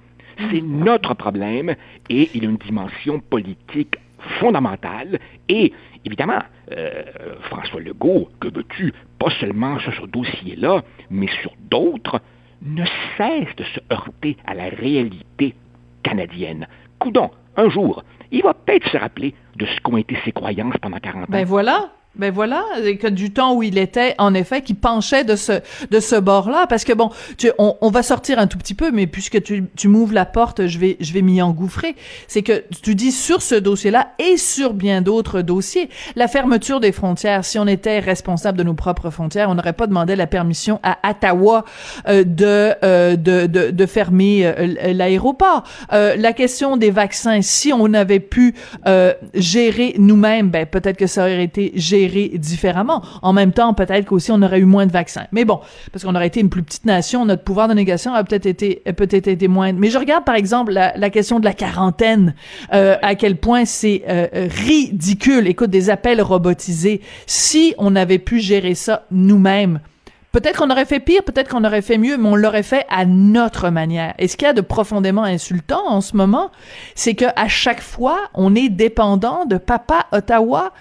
C'est 0.51 0.61
notre 0.61 1.15
problème 1.15 1.75
et 2.09 2.29
il 2.35 2.45
a 2.45 2.49
une 2.49 2.57
dimension 2.57 3.19
politique 3.19 3.95
fondamentale. 4.39 5.19
Et 5.49 5.73
évidemment, 6.05 6.39
euh, 6.71 7.03
François 7.49 7.79
Legault, 7.81 8.29
que 8.39 8.47
veux-tu, 8.47 8.93
pas 9.17 9.31
seulement 9.39 9.79
sur 9.79 9.93
ce 9.95 10.05
dossier-là, 10.05 10.83
mais 11.09 11.27
sur 11.41 11.51
d'autres, 11.71 12.21
ne 12.61 12.83
cesse 13.17 13.55
de 13.55 13.63
se 13.63 13.79
heurter 13.91 14.37
à 14.45 14.53
la 14.53 14.65
réalité 14.69 15.55
canadienne. 16.03 16.67
Coudon, 16.99 17.31
un 17.55 17.69
jour, 17.69 18.03
il 18.31 18.43
va 18.43 18.53
peut-être 18.53 18.87
se 18.89 18.97
rappeler 18.97 19.33
de 19.55 19.65
ce 19.65 19.79
qu'ont 19.81 19.97
été 19.97 20.17
ses 20.25 20.31
croyances 20.31 20.75
pendant 20.81 20.97
40 20.97 21.23
ans. 21.23 21.25
Ben 21.29 21.45
voilà. 21.45 21.89
Ben 22.17 22.31
voilà, 22.31 22.63
du 23.11 23.31
temps 23.31 23.55
où 23.55 23.63
il 23.63 23.77
était, 23.77 24.15
en 24.17 24.33
effet, 24.33 24.61
qui 24.61 24.73
penchait 24.73 25.23
de 25.23 25.35
ce 25.35 25.53
de 25.91 25.99
ce 25.99 26.15
bord-là, 26.15 26.65
parce 26.67 26.83
que 26.83 26.93
bon, 26.93 27.09
tu, 27.37 27.51
on, 27.57 27.75
on 27.81 27.89
va 27.89 28.03
sortir 28.03 28.39
un 28.39 28.47
tout 28.47 28.57
petit 28.57 28.73
peu, 28.73 28.91
mais 28.91 29.07
puisque 29.07 29.41
tu, 29.43 29.65
tu 29.75 29.87
m'ouvres 29.87 30.13
la 30.13 30.25
porte, 30.25 30.67
je 30.67 30.79
vais 30.79 30.97
je 30.99 31.13
vais 31.13 31.21
m'y 31.21 31.41
engouffrer. 31.41 31.95
C'est 32.27 32.41
que 32.41 32.63
tu 32.81 32.95
dis 32.95 33.11
sur 33.11 33.41
ce 33.41 33.55
dossier-là 33.55 34.13
et 34.19 34.37
sur 34.37 34.73
bien 34.73 35.01
d'autres 35.01 35.41
dossiers, 35.41 35.89
la 36.15 36.27
fermeture 36.27 36.79
des 36.79 36.91
frontières. 36.91 37.45
Si 37.45 37.59
on 37.59 37.67
était 37.67 37.99
responsable 37.99 38.57
de 38.57 38.63
nos 38.63 38.73
propres 38.73 39.09
frontières, 39.09 39.49
on 39.49 39.55
n'aurait 39.55 39.73
pas 39.73 39.87
demandé 39.87 40.15
la 40.15 40.27
permission 40.27 40.79
à 40.83 40.97
Ottawa 41.09 41.65
euh, 42.07 42.23
de, 42.23 42.73
euh, 42.83 43.15
de 43.15 43.45
de 43.47 43.71
de 43.71 43.85
fermer 43.85 44.45
euh, 44.45 44.93
l'aéroport. 44.93 45.63
Euh, 45.93 46.15
la 46.17 46.33
question 46.33 46.77
des 46.77 46.91
vaccins, 46.91 47.41
si 47.41 47.71
on 47.73 47.93
avait 47.93 48.19
pu 48.19 48.55
euh, 48.87 49.13
gérer 49.33 49.93
nous-mêmes, 49.97 50.49
ben 50.49 50.65
peut-être 50.65 50.97
que 50.97 51.07
ça 51.07 51.21
aurait 51.21 51.43
été 51.43 51.71
géré 51.75 52.06
différemment. 52.07 53.01
En 53.21 53.33
même 53.33 53.51
temps, 53.51 53.73
peut-être 53.73 54.05
qu'aussi 54.05 54.31
on 54.31 54.41
aurait 54.41 54.59
eu 54.59 54.65
moins 54.65 54.85
de 54.85 54.91
vaccins. 54.91 55.25
Mais 55.31 55.45
bon, 55.45 55.59
parce 55.91 56.03
qu'on 56.03 56.15
aurait 56.15 56.27
été 56.27 56.39
une 56.39 56.49
plus 56.49 56.63
petite 56.63 56.85
nation, 56.85 57.25
notre 57.25 57.43
pouvoir 57.43 57.67
de 57.67 57.73
négation 57.73 58.13
a 58.13 58.23
peut-être 58.23 58.45
été 58.45 58.81
peut-être 58.95 59.27
été 59.27 59.47
moindre. 59.47 59.79
Mais 59.79 59.89
je 59.89 59.97
regarde 59.97 60.23
par 60.23 60.35
exemple 60.35 60.71
la, 60.71 61.09
question 61.09 61.39
de 61.39 61.45
la 61.45 61.53
quarantaine, 61.53 62.35
euh, 62.73 62.95
à 63.01 63.15
quel 63.15 63.37
point 63.37 63.65
c'est 63.65 64.03
euh, 64.07 64.47
ridicule. 64.49 65.47
Écoute, 65.47 65.69
des 65.69 65.89
appels 65.89 66.21
robotisés. 66.21 67.01
Si 67.25 67.73
on 67.77 67.95
avait 67.95 68.19
pu 68.19 68.39
gérer 68.39 68.75
ça 68.75 69.05
nous-mêmes. 69.11 69.79
Peut-être 70.33 70.59
qu'on 70.59 70.69
aurait 70.69 70.85
fait 70.85 70.99
pire, 70.99 71.23
peut-être 71.23 71.49
qu'on 71.49 71.63
aurait 71.63 71.81
fait 71.81 71.97
mieux, 71.97 72.17
mais 72.17 72.29
on 72.29 72.35
l'aurait 72.35 72.61
fait 72.61 72.85
à 72.89 73.05
notre 73.05 73.69
manière. 73.69 74.13
Et 74.19 74.27
ce 74.27 74.37
qu'il 74.37 74.45
y 74.45 74.49
a 74.49 74.53
de 74.53 74.61
profondément 74.61 75.23
insultant 75.23 75.81
en 75.87 76.01
ce 76.01 76.15
moment, 76.15 76.51
c'est 76.95 77.15
que 77.15 77.25
à 77.35 77.47
chaque 77.47 77.81
fois, 77.81 78.19
on 78.35 78.53
est 78.53 78.69
dépendant 78.69 79.45
de 79.45 79.57
papa 79.57 80.05
Ottawa 80.11 80.73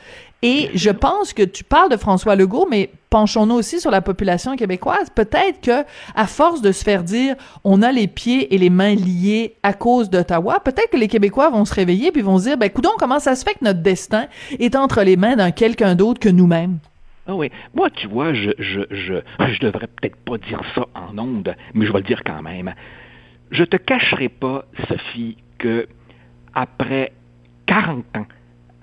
Et 0.43 0.71
je 0.75 0.91
pense 0.91 1.33
que 1.33 1.43
tu 1.43 1.65
parles 1.65 1.91
de 1.91 1.97
François 1.97 2.37
Legault, 2.37 2.67
mais 2.71 2.91
penchons-nous 3.09 3.55
aussi 3.55 3.81
sur 3.81 3.91
la 3.91 4.03
population 4.03 4.55
québécoise. 4.55 5.09
Peut-être 5.15 5.61
que, 5.63 5.85
à 6.15 6.27
force 6.27 6.61
de 6.61 6.73
se 6.73 6.85
faire 6.85 7.03
dire, 7.03 7.37
on 7.65 7.83
a 7.83 7.91
les 7.91 8.07
pieds 8.07 8.55
et 8.55 8.59
les 8.59 8.69
mains 8.69 8.95
liés 8.95 9.57
à 9.63 9.73
cause 9.73 10.11
d'Ottawa, 10.11 10.61
peut-être 10.61 10.91
que 10.91 10.99
les 10.99 11.09
Québécois 11.09 11.49
vont 11.49 11.65
se 11.65 11.75
réveiller 11.75 12.13
puis 12.13 12.21
vont 12.21 12.39
se 12.39 12.45
dire, 12.45 12.59
ben, 12.59 12.69
coudon, 12.69 12.91
comment 12.99 13.19
ça 13.19 13.35
se 13.35 13.45
fait 13.45 13.55
que 13.55 13.65
notre 13.65 13.81
destin 13.81 14.27
est 14.59 14.77
entre 14.77 15.03
les 15.03 15.17
mains 15.17 15.37
d'un 15.37 15.51
quelqu'un 15.51 15.95
d'autre 15.95 16.21
que 16.21 16.29
nous-mêmes? 16.29 16.79
Ah 17.27 17.35
oui. 17.35 17.51
Moi, 17.75 17.89
tu 17.91 18.07
vois, 18.07 18.35
je, 18.35 18.51
je, 18.59 18.83
je, 18.91 19.15
je 19.41 19.61
devrais 19.61 19.89
peut-être 19.89 20.17
pas 20.17 20.39
dire 20.39 20.61
ça 20.75 20.85
en 20.95 21.19
ondes, 21.19 21.57
mais 21.75 21.87
je 21.87 21.93
vais 21.93 21.99
le 21.99 22.05
dire 22.05 22.23
quand 22.25 22.43
même. 22.43 22.75
Je 23.51 23.65
te 23.65 23.77
cacherai 23.77 24.29
pas, 24.29 24.67
Sophie, 24.87 25.39
que 25.59 25.89
après 26.55 27.13
40 27.67 28.05
ans 28.17 28.27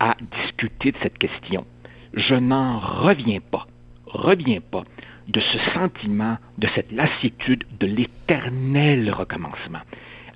à 0.04 0.18
discuter 0.42 0.92
de 0.92 0.98
cette 1.02 1.18
question, 1.18 1.66
je 2.14 2.36
n'en 2.36 2.78
reviens 2.78 3.40
pas, 3.40 3.66
reviens 4.06 4.60
pas 4.60 4.84
de 5.30 5.40
ce 5.40 5.58
sentiment, 5.74 6.36
de 6.58 6.68
cette 6.76 6.92
lassitude, 6.92 7.64
de 7.80 7.88
l'éternel 7.88 9.10
recommencement. 9.12 9.80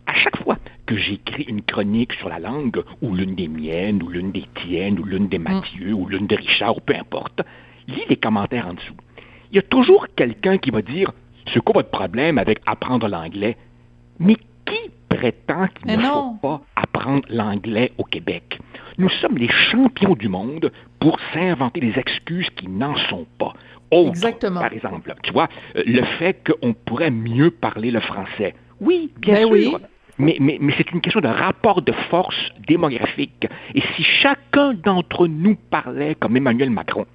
À 0.05 0.13
chaque 0.13 0.41
fois 0.41 0.55
que 0.85 0.95
j'écris 0.95 1.43
une 1.49 1.63
chronique 1.63 2.13
sur 2.13 2.29
la 2.29 2.39
langue, 2.39 2.81
ou 3.01 3.13
l'une 3.13 3.35
des 3.35 3.49
miennes, 3.49 4.01
ou 4.01 4.07
l'une 4.07 4.31
des 4.31 4.45
tiennes, 4.55 4.99
ou 4.99 5.03
l'une 5.03 5.27
des 5.27 5.37
Mathieu, 5.37 5.91
ou 5.91 6.07
l'une 6.07 6.27
de 6.27 6.37
Richard, 6.37 6.77
ou 6.77 6.79
peu 6.79 6.95
importe, 6.95 7.41
lis 7.89 8.05
les 8.07 8.15
commentaires 8.15 8.67
en 8.67 8.73
dessous. 8.73 8.95
Il 9.51 9.57
y 9.57 9.59
a 9.59 9.63
toujours 9.63 10.07
quelqu'un 10.15 10.57
qui 10.59 10.71
va 10.71 10.81
dire 10.81 11.11
C'est 11.53 11.59
quoi 11.59 11.73
votre 11.73 11.91
problème 11.91 12.37
avec 12.37 12.61
apprendre 12.65 13.09
l'anglais 13.09 13.57
Mais 14.17 14.37
prétend 15.09 15.67
qu'il 15.67 15.97
ne 15.97 16.03
faut 16.03 16.37
pas 16.41 16.61
apprendre 16.75 17.23
l'anglais 17.29 17.91
au 17.97 18.03
Québec 18.03 18.59
Nous 18.97 19.09
sommes 19.09 19.37
les 19.37 19.49
champions 19.71 20.15
du 20.15 20.29
monde 20.29 20.71
pour 20.99 21.19
s'inventer 21.33 21.79
des 21.79 21.97
excuses 21.97 22.49
qui 22.55 22.67
n'en 22.67 22.95
sont 23.09 23.25
pas. 23.37 23.53
Exactement. 23.91 24.61
Par 24.61 24.73
exemple, 24.73 25.13
tu 25.23 25.31
vois, 25.31 25.47
euh, 25.75 25.83
le 25.85 26.03
fait 26.19 26.37
qu'on 26.45 26.73
pourrait 26.73 27.11
mieux 27.11 27.51
parler 27.51 27.91
le 27.91 27.99
français. 28.01 28.53
Oui, 28.81 29.11
bien 29.19 29.35
ben 29.35 29.61
sûr. 29.61 29.73
Oui. 29.73 29.75
Mais, 30.19 30.35
mais, 30.39 30.57
mais 30.59 30.73
c'est 30.77 30.91
une 30.91 31.01
question 31.01 31.21
de 31.21 31.27
rapport 31.27 31.81
de 31.81 31.91
force 32.09 32.51
démographique. 32.67 33.47
Et 33.75 33.81
si 33.95 34.03
chacun 34.03 34.73
d'entre 34.73 35.27
nous 35.27 35.55
parlait 35.69 36.15
comme 36.15 36.35
Emmanuel 36.35 36.71
Macron, 36.71 37.05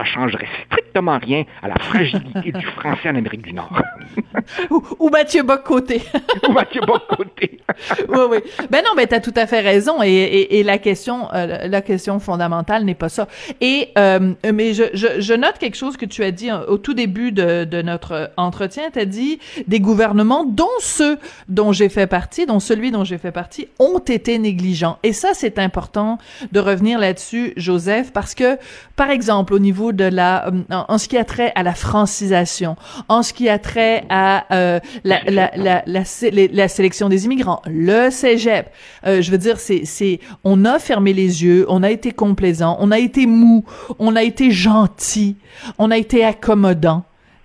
ça 0.00 0.04
changerait 0.04 0.48
strictement 0.66 1.18
rien 1.18 1.44
à 1.62 1.68
la 1.68 1.78
fragilité 1.78 2.52
du 2.52 2.66
français 2.66 3.10
en 3.10 3.16
Amérique 3.16 3.42
du 3.42 3.52
Nord. 3.52 3.82
ou, 4.70 4.82
ou, 4.98 5.10
Mathieu 5.10 5.42
Bock-Côté. 5.42 6.02
ou 6.48 6.52
Mathieu 6.52 6.80
Bock-Côté. 6.86 7.60
oui, 8.08 8.18
oui. 8.30 8.38
Ben 8.70 8.82
non, 8.82 8.92
ben 8.96 9.06
t'as 9.06 9.20
tout 9.20 9.34
à 9.36 9.46
fait 9.46 9.60
raison. 9.60 10.02
Et, 10.02 10.08
et, 10.08 10.58
et 10.58 10.62
la 10.62 10.78
question, 10.78 11.28
euh, 11.34 11.68
la 11.68 11.82
question 11.82 12.18
fondamentale 12.18 12.84
n'est 12.84 12.94
pas 12.94 13.10
ça. 13.10 13.28
Et 13.60 13.90
euh, 13.98 14.32
mais 14.52 14.72
je, 14.72 14.84
je, 14.94 15.20
je, 15.20 15.34
note 15.34 15.58
quelque 15.58 15.76
chose 15.76 15.96
que 15.96 16.06
tu 16.06 16.24
as 16.24 16.30
dit 16.30 16.50
au 16.52 16.78
tout 16.78 16.94
début 16.94 17.30
de, 17.32 17.64
de 17.64 17.82
notre 17.82 18.30
entretien. 18.36 18.84
T'as 18.92 19.04
dit 19.04 19.38
des 19.66 19.80
gouvernements, 19.80 20.44
dont 20.44 20.68
ceux 20.78 21.18
dont 21.48 21.72
j'ai 21.72 21.88
fait 21.88 22.06
partie, 22.06 22.46
dont 22.46 22.60
celui 22.60 22.90
dont 22.90 23.04
j'ai 23.04 23.18
fait 23.18 23.32
partie, 23.32 23.68
ont 23.78 23.98
été 23.98 24.38
négligents. 24.38 24.98
Et 25.02 25.12
ça, 25.12 25.30
c'est 25.34 25.58
important 25.58 26.18
de 26.52 26.60
revenir 26.60 26.98
là-dessus, 26.98 27.52
Joseph, 27.56 28.12
parce 28.12 28.34
que, 28.34 28.56
par 28.96 29.10
exemple, 29.10 29.52
au 29.54 29.58
niveau 29.58 29.89
de 29.92 30.04
la, 30.04 30.48
euh, 30.48 30.62
en, 30.70 30.98
ce 30.98 31.08
qui 31.08 31.16
a 31.16 31.24
trait 31.24 31.52
à 31.54 31.62
la 31.62 31.74
francisation, 31.74 32.76
en 33.08 33.22
ce 33.22 33.32
qui 33.32 33.48
a 33.48 33.58
trait 33.58 34.04
à 34.08 34.52
euh, 34.54 34.80
la, 35.04 35.20
la, 35.24 35.50
la, 35.56 35.82
la, 35.86 36.04
la, 36.52 36.68
sélection 36.68 37.08
des 37.08 37.24
immigrants, 37.24 37.62
le 37.66 38.10
cégep. 38.10 38.70
Euh, 39.06 39.22
je 39.22 39.30
veux 39.30 39.38
dire, 39.38 39.58
c'est, 39.58 39.84
c'est, 39.84 40.20
on 40.44 40.64
a 40.64 40.78
fermé 40.78 41.12
les 41.12 41.44
yeux, 41.44 41.66
on 41.68 41.82
a 41.82 41.90
été 41.90 42.12
complaisant, 42.12 42.76
on 42.80 42.90
a 42.90 42.98
été 42.98 43.26
mou, 43.26 43.64
on 43.98 44.16
a 44.16 44.22
été 44.22 44.50
gentil, 44.50 45.36
on 45.78 45.90
a 45.90 45.96
été 45.96 46.24
accommodant, 46.24 47.04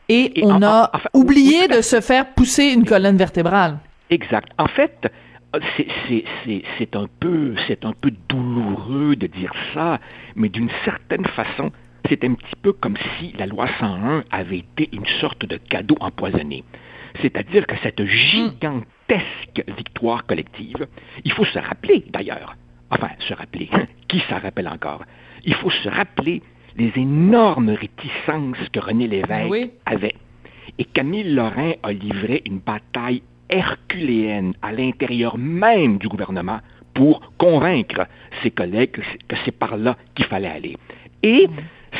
et, 0.09 0.33
on 0.43 0.61
a 0.61 0.91
oublié 1.13 1.67
de 1.67 1.81
se 1.81 1.99
faire 1.99 2.33
pousser 2.33 2.65
une 2.65 2.85
colonne 2.85 3.17
vertébrale. 3.17 3.79
Exact. 4.09 4.49
En 4.59 4.67
fait, 4.67 5.11
c'est 6.77 6.95
un 6.95 7.07
peu 7.19 7.55
c'est 7.67 7.85
un 7.85 7.93
peu 7.93 8.11
douloureux 8.29 9.15
de 9.15 9.27
dire 9.27 9.53
ça, 9.73 9.99
mais 10.35 10.49
d'une 10.49 10.69
certaine 10.83 11.25
façon, 11.25 11.71
c'est 12.09 12.24
un 12.24 12.33
petit 12.33 12.55
peu 12.62 12.74
comme 12.74 12.97
si 13.17 13.33
la 13.38 13.45
loi 13.45 13.67
101 13.79 14.24
avait 14.31 14.59
été 14.59 14.89
une 14.93 15.05
sorte 15.19 15.45
de 15.45 15.57
cadeau 15.57 15.95
empoisonné. 16.00 16.63
C'est-à-dire 17.21 17.65
que 17.65 17.75
cette 17.81 18.03
gigantesque 18.05 19.63
victoire 19.77 20.25
collective, 20.25 20.88
il 21.24 21.31
faut 21.31 21.45
se 21.45 21.59
rappeler 21.59 22.03
d'ailleurs, 22.09 22.55
enfin 22.91 23.09
se 23.19 23.33
rappeler, 23.33 23.69
qui 24.07 24.19
s'en 24.29 24.39
rappelle 24.39 24.67
encore, 24.67 25.03
il 25.45 25.53
faut 25.55 25.69
se 25.69 25.89
rappeler 25.89 26.41
les 26.77 26.91
énormes 26.95 27.69
réticences 27.69 28.69
que 28.71 28.79
René 28.79 29.07
Lévesque 29.07 29.71
avait. 29.85 30.15
Et 30.77 30.83
Camille 30.83 31.33
Lorrain 31.33 31.74
a 31.83 31.93
livré 31.93 32.41
une 32.45 32.59
bataille 32.59 33.21
herculéenne 33.50 34.53
à 34.62 34.74
l'intérieur 34.74 35.38
même 35.38 35.97
du 36.00 36.07
gouvernement 36.07 36.59
pour 36.93 37.21
convaincre 37.38 38.07
ses 38.41 38.51
collègues 38.51 38.91
que 39.27 39.35
c'est 39.45 39.51
par 39.51 39.77
là 39.77 39.95
qu'il 40.15 40.25
fallait 40.25 40.50
aller. 40.50 40.77
Et 41.24 41.47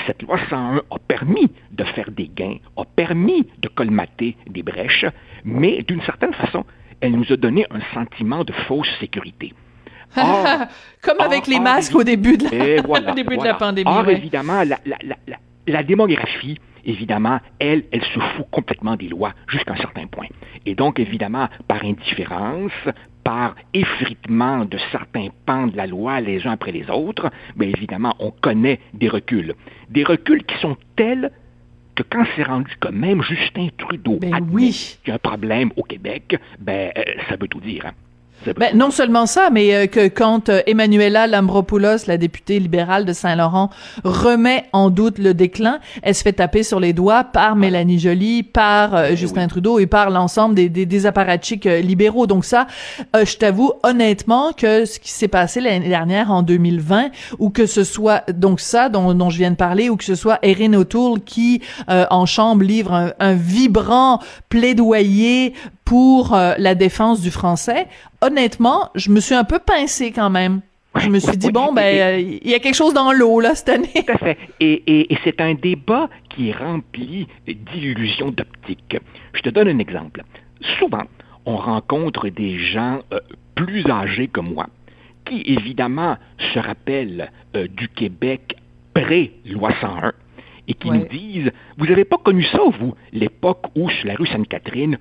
cette 0.06 0.22
loi 0.22 0.40
101 0.50 0.78
a 0.78 1.00
permis 1.08 1.52
de 1.72 1.84
faire 1.84 2.12
des 2.12 2.28
gains, 2.28 2.58
a 2.78 2.84
permis 2.86 3.48
de 3.60 3.68
colmater 3.68 4.36
des 4.48 4.64
brèches, 4.64 5.06
mais 5.44 5.84
d'une 5.84 6.02
certaine 6.02 6.34
façon, 6.34 6.66
elle 7.02 7.14
nous 7.14 7.32
a 7.32 7.38
donné 7.38 7.66
un 7.72 7.82
sentiment 7.94 8.44
de 8.44 8.54
fausse 8.68 8.90
sécurité. 9.00 9.54
Comme 11.02 11.20
avec 11.20 11.48
les 11.48 11.60
masques 11.60 11.96
au 11.96 12.04
début 12.04 12.38
de 12.38 12.46
la, 12.46 13.14
début 13.14 13.38
de 13.38 13.44
la 13.44 13.56
pandémie. 13.56 13.90
Or, 13.90 14.08
évidemment, 14.10 14.64
la, 14.64 14.80
la, 14.86 14.98
la, 15.04 15.38
la, 15.68 15.84
démographie, 15.84 16.58
évidemment, 16.86 17.40
elle, 17.60 17.84
elle 17.92 18.04
se 18.04 18.20
fout 18.20 18.46
complètement 18.50 18.96
des 18.96 19.10
lois 19.10 19.34
jusqu'à 19.48 19.74
un 19.74 19.78
certain 19.78 20.08
point. 20.08 20.28
Et 20.66 20.76
donc, 20.76 21.00
évidemment, 21.00 21.50
par 21.68 21.84
indifférence, 21.84 22.72
par 23.26 23.56
effritement 23.74 24.66
de 24.66 24.78
certains 24.92 25.30
pans 25.48 25.66
de 25.66 25.76
la 25.76 25.88
loi 25.88 26.22
les 26.22 26.46
uns 26.46 26.52
après 26.52 26.72
les 26.72 26.90
autres, 26.90 27.32
bien 27.56 27.68
évidemment, 27.68 28.16
on 28.20 28.30
connaît 28.30 28.80
des 28.94 29.10
reculs. 29.10 29.56
Des 29.90 30.04
reculs 30.04 30.44
qui 30.46 30.58
sont 30.60 30.78
tels 30.96 31.32
que 31.96 32.04
quand 32.04 32.24
c'est 32.36 32.44
rendu 32.44 32.72
que 32.80 32.90
même 32.90 33.24
Justin 33.24 33.70
Trudeau 33.78 34.20
ben 34.22 34.48
oui. 34.52 34.98
qu'il 35.04 35.10
y 35.10 35.12
a 35.12 35.16
un 35.16 35.18
problème 35.18 35.72
au 35.76 35.84
Québec, 35.84 36.38
ben, 36.60 36.92
euh, 36.96 37.04
ça 37.28 37.36
veut 37.36 37.48
tout 37.48 37.62
dire. 37.62 37.88
Hein. 37.88 37.94
Ben, 38.54 38.78
non 38.78 38.92
seulement 38.92 39.26
ça, 39.26 39.50
mais 39.52 39.74
euh, 39.74 39.88
que 39.88 40.08
quand 40.08 40.50
euh, 40.50 40.62
Emmanuela 40.68 41.28
Lambropoulos, 41.28 42.06
la 42.08 42.18
députée 42.18 42.60
libérale 42.60 43.06
de 43.06 43.14
Saint-Laurent, 43.14 43.70
remet 44.04 44.66
en 44.74 44.90
doute 44.90 45.18
le 45.18 45.34
déclin, 45.34 45.80
elle 46.04 46.14
se 46.14 46.22
fait 46.22 46.34
taper 46.34 46.64
sur 46.64 46.80
les 46.80 46.94
doigts 46.94 47.24
par 47.24 47.56
Mélanie 47.56 48.00
Joly, 48.00 48.44
par 48.44 48.96
euh, 48.96 49.10
Ben 49.10 49.18
Justin 49.18 49.48
Trudeau 49.48 49.80
et 49.80 49.88
par 49.88 50.10
l'ensemble 50.10 50.56
des, 50.56 50.70
des, 50.70 50.86
des 50.86 51.06
apparatchiks 51.06 51.66
libéraux. 51.66 52.28
Donc 52.28 52.46
ça, 52.46 52.68
je 53.16 53.38
t'avoue 53.38 53.74
honnêtement 53.84 54.52
que 54.54 54.86
ce 54.86 55.00
qui 55.00 55.12
s'est 55.12 55.28
passé 55.28 55.62
l'année 55.62 55.90
dernière 55.90 56.32
en 56.32 56.44
2020, 56.44 57.10
ou 57.40 57.50
que 57.50 57.66
ce 57.66 57.84
soit 57.84 58.30
donc 58.32 58.60
ça 58.60 58.90
dont, 58.90 59.14
dont 59.14 59.30
je 59.30 59.38
viens 59.38 59.52
de 59.52 59.56
parler, 59.56 59.90
ou 59.90 59.98
que 59.98 60.04
ce 60.04 60.16
soit 60.16 60.40
Erin 60.42 60.74
O'Toole 60.74 61.22
qui, 61.22 61.62
en 61.88 62.26
chambre, 62.26 62.64
livre 62.64 62.94
un, 62.94 63.12
un 63.20 63.34
vibrant 63.34 64.20
plaidoyer 64.50 65.54
pour 65.86 66.34
euh, 66.34 66.56
la 66.58 66.76
défense 66.76 67.22
du 67.22 67.32
français, 67.32 67.88
honnêtement, 68.22 68.90
je 68.96 69.12
me 69.12 69.20
suis 69.20 69.36
un 69.36 69.44
peu 69.44 69.60
pincé 69.60 70.12
quand 70.12 70.30
même. 70.30 70.62
Je 70.98 71.10
me 71.10 71.20
suis 71.20 71.38
dit, 71.38 71.52
bon, 71.52 71.74
ben, 71.74 72.26
il 72.42 72.50
y 72.50 72.56
a 72.56 72.60
quelque 72.60 72.76
chose 72.76 72.94
dans 72.94 73.12
l'eau, 73.12 73.42
là, 73.42 73.54
cette 73.54 73.70
année. 73.70 73.92
Tout 73.94 74.14
à 74.14 74.18
fait. 74.18 74.38
Et, 74.62 74.82
et, 74.88 75.14
et 75.14 75.18
c'est 75.26 75.42
un 75.42 75.54
débat 75.54 76.10
qui 76.30 76.50
est 76.50 76.54
rempli 76.54 77.28
d'illusions 77.46 78.32
d'optique. 78.32 78.98
Je 79.34 79.42
te 79.42 79.50
donne 79.50 79.68
un 79.68 79.80
exemple. 79.80 80.24
Souvent, 80.80 81.04
on 81.46 81.58
rencontre 81.58 82.30
des 82.30 82.60
gens 82.60 83.02
euh, 83.14 83.20
plus 83.56 83.86
âgés 83.90 84.28
que 84.28 84.40
moi, 84.40 84.68
qui, 85.26 85.44
évidemment, 85.46 86.18
se 86.54 86.60
rappellent 86.60 87.30
euh, 87.56 87.68
du 87.68 87.90
Québec 87.90 88.56
pré-loi 88.94 89.72
101 89.82 90.14
et 90.68 90.74
qui 90.74 90.90
nous 90.90 91.06
disent, 91.08 91.52
vous 91.78 91.86
n'avez 91.86 92.06
pas 92.06 92.18
connu 92.18 92.44
ça, 92.46 92.60
vous, 92.80 92.96
l'époque 93.12 93.66
où, 93.76 93.90
sur 93.90 94.08
la 94.08 94.16
rue 94.16 94.28
Sainte-Catherine, 94.28 94.98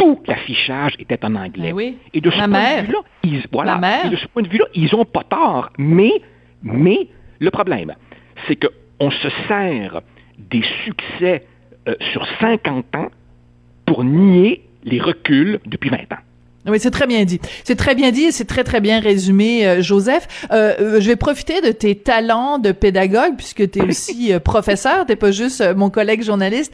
tout 0.00 0.18
l'affichage 0.26 0.94
était 0.98 1.22
en 1.24 1.34
anglais. 1.34 1.68
Ben 1.68 1.74
oui. 1.74 1.98
Et 2.14 2.20
de 2.20 2.30
ce 2.30 2.36
point 2.36 2.46
mère. 2.46 2.82
de 2.82 2.86
vue-là, 2.86 2.98
ils, 3.22 3.44
voilà, 3.52 3.80
et 4.04 4.08
de 4.08 4.16
ce 4.16 4.26
point 4.28 4.42
de 4.42 4.48
vue-là, 4.48 4.64
ils 4.74 4.94
ont 4.94 5.04
pas 5.04 5.24
tort. 5.24 5.70
Mais, 5.78 6.22
mais, 6.62 7.08
le 7.38 7.50
problème, 7.50 7.94
c'est 8.48 8.56
qu'on 8.56 9.10
se 9.10 9.28
sert 9.46 10.00
des 10.38 10.62
succès 10.84 11.46
euh, 11.88 11.94
sur 12.12 12.26
50 12.40 12.96
ans 12.96 13.08
pour 13.84 14.04
nier 14.04 14.64
les 14.84 15.00
reculs 15.00 15.60
depuis 15.66 15.90
20 15.90 15.96
ans. 16.12 16.22
Oui, 16.66 16.78
c'est 16.78 16.90
très 16.90 17.06
bien 17.06 17.24
dit. 17.24 17.40
C'est 17.64 17.76
très 17.76 17.94
bien 17.94 18.10
dit 18.10 18.24
et 18.24 18.32
c'est 18.32 18.44
très, 18.44 18.64
très 18.64 18.80
bien 18.80 19.00
résumé, 19.00 19.66
euh, 19.66 19.82
Joseph. 19.82 20.46
Euh, 20.52 21.00
je 21.00 21.06
vais 21.06 21.16
profiter 21.16 21.62
de 21.62 21.72
tes 21.72 21.94
talents 21.94 22.58
de 22.58 22.72
pédagogue, 22.72 23.36
puisque 23.36 23.70
tu 23.70 23.78
es 23.78 23.82
aussi 23.88 24.32
euh, 24.32 24.40
professeur, 24.40 25.06
t'es 25.06 25.16
pas 25.16 25.30
juste 25.30 25.62
mon 25.74 25.88
collègue 25.88 26.22
journaliste. 26.22 26.72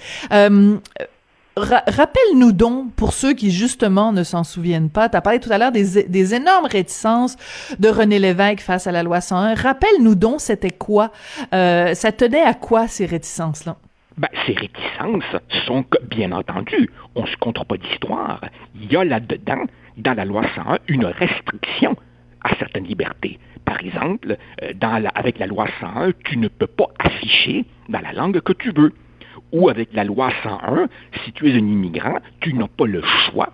Rappelle-nous 1.59 2.53
donc, 2.53 2.93
pour 2.97 3.15
ceux 3.15 3.33
qui 3.33 3.51
justement 3.51 4.13
ne 4.13 4.25
s'en 4.25 4.45
souviennent 4.45 4.91
pas, 4.91 5.09
tu 5.09 5.17
as 5.17 5.23
parlé 5.23 5.41
tout 5.41 5.51
à 5.51 5.57
l'heure 5.57 5.73
des, 5.73 6.35
énormes 6.35 6.67
réticences 6.67 7.37
de 7.79 7.89
René 7.89 8.19
Lévesque 8.19 8.61
face 8.61 8.87
à 8.87 8.93
la 8.93 9.03
loi 9.03 9.23
101. 9.23 9.55
Rappelle-nous 9.55 10.17
donc, 10.17 10.43
c'était 10.43 10.71
quoi? 10.71 11.13
Euh, 11.55 11.95
ça 11.95 12.13
tenait 12.13 12.43
à 12.43 12.53
quoi 12.53 12.89
ces 12.89 13.07
réticences-là? 13.07 13.77
Ben, 14.19 14.29
ces 14.47 14.53
réticences 14.53 15.41
sont 15.67 15.83
que, 15.83 15.97
bien 16.05 16.33
entendu, 16.33 16.91
on 17.15 17.23
ne 17.23 17.27
se 17.27 17.37
compte 17.39 17.67
pas 17.67 17.77
d'histoire. 17.79 18.43
Il 18.75 18.93
y 18.93 18.97
a 18.97 19.05
là-dedans, 19.05 19.65
dans 19.97 20.13
la 20.13 20.27
loi 20.27 20.43
101, 20.57 20.79
une 20.89 21.07
restriction 21.07 21.97
à 22.45 22.55
certaines 22.59 22.85
libertés. 22.85 23.39
Par 23.65 23.81
exemple, 23.81 24.37
euh, 24.63 25.09
avec 25.15 25.39
la 25.39 25.47
loi 25.47 25.67
101, 25.81 26.13
tu 26.23 26.37
ne 26.37 26.49
peux 26.49 26.67
pas 26.67 26.89
afficher 26.99 27.65
dans 27.89 28.01
la 28.01 28.13
langue 28.13 28.41
que 28.41 28.53
tu 28.53 28.73
veux. 28.73 28.93
Ou 29.53 29.69
avec 29.69 29.93
la 29.93 30.05
loi 30.05 30.31
101, 30.43 30.89
si 31.25 31.33
tu 31.33 31.49
es 31.49 31.55
un 31.55 31.59
immigrant, 31.59 32.19
tu 32.41 32.53
n'as 32.55 32.69
pas 32.69 32.87
le 32.87 33.03
choix 33.03 33.53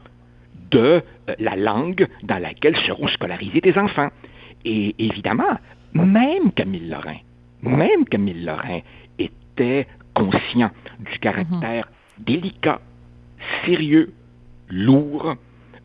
de 0.70 1.02
euh, 1.28 1.34
la 1.38 1.56
langue 1.56 2.08
dans 2.22 2.38
laquelle 2.38 2.76
seront 2.78 3.08
scolarisés 3.08 3.60
tes 3.60 3.78
enfants. 3.78 4.08
Et 4.64 4.94
évidemment, 4.98 5.58
même 5.92 6.52
Camille 6.52 6.88
Lorrain, 6.88 7.18
même 7.62 8.04
Camille 8.06 8.42
Lorrain 8.42 8.80
était 9.18 9.86
conscient 10.14 10.70
du 10.98 11.18
caractère 11.18 11.86
mhm. 12.18 12.24
délicat, 12.24 12.80
sérieux, 13.64 14.12
lourd 14.68 15.34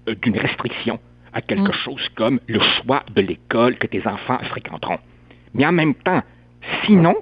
euh, 0.07 0.15
d'une 0.21 0.37
restriction 0.37 0.99
à 1.33 1.41
quelque 1.41 1.67
mhm. 1.67 1.83
chose 1.83 2.09
comme 2.15 2.39
le 2.47 2.59
choix 2.59 3.03
de 3.13 3.21
l'école 3.21 3.77
que 3.77 3.87
tes 3.87 4.05
enfants 4.07 4.39
fréquenteront. 4.49 4.99
Mais 5.53 5.65
en 5.65 5.71
même 5.71 5.95
temps, 5.95 6.21
sinon, 6.85 7.15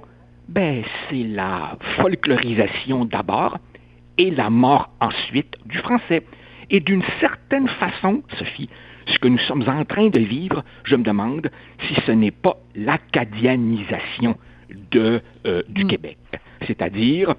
ben, 0.48 0.82
c'est 1.08 1.24
la 1.24 1.76
folklorisation 1.96 3.04
d'abord 3.04 3.58
et 4.18 4.30
la 4.30 4.50
mort 4.50 4.90
ensuite 5.00 5.56
du 5.66 5.78
français. 5.78 6.22
Et 6.70 6.80
d'une 6.80 7.02
certaine 7.20 7.68
façon, 7.68 8.22
Sophie, 8.38 8.68
ce 9.06 9.18
que 9.18 9.28
nous 9.28 9.38
sommes 9.38 9.68
en 9.68 9.84
train 9.84 10.08
de 10.08 10.20
vivre, 10.20 10.64
je 10.84 10.96
me 10.96 11.02
demande 11.02 11.50
si 11.86 11.94
ce 12.06 12.12
n'est 12.12 12.30
pas 12.30 12.56
l'acadianisation 12.74 14.36
de, 14.90 15.20
euh, 15.46 15.62
du 15.68 15.84
mm. 15.84 15.88
Québec, 15.88 16.18
c'est-à-dire 16.66 17.34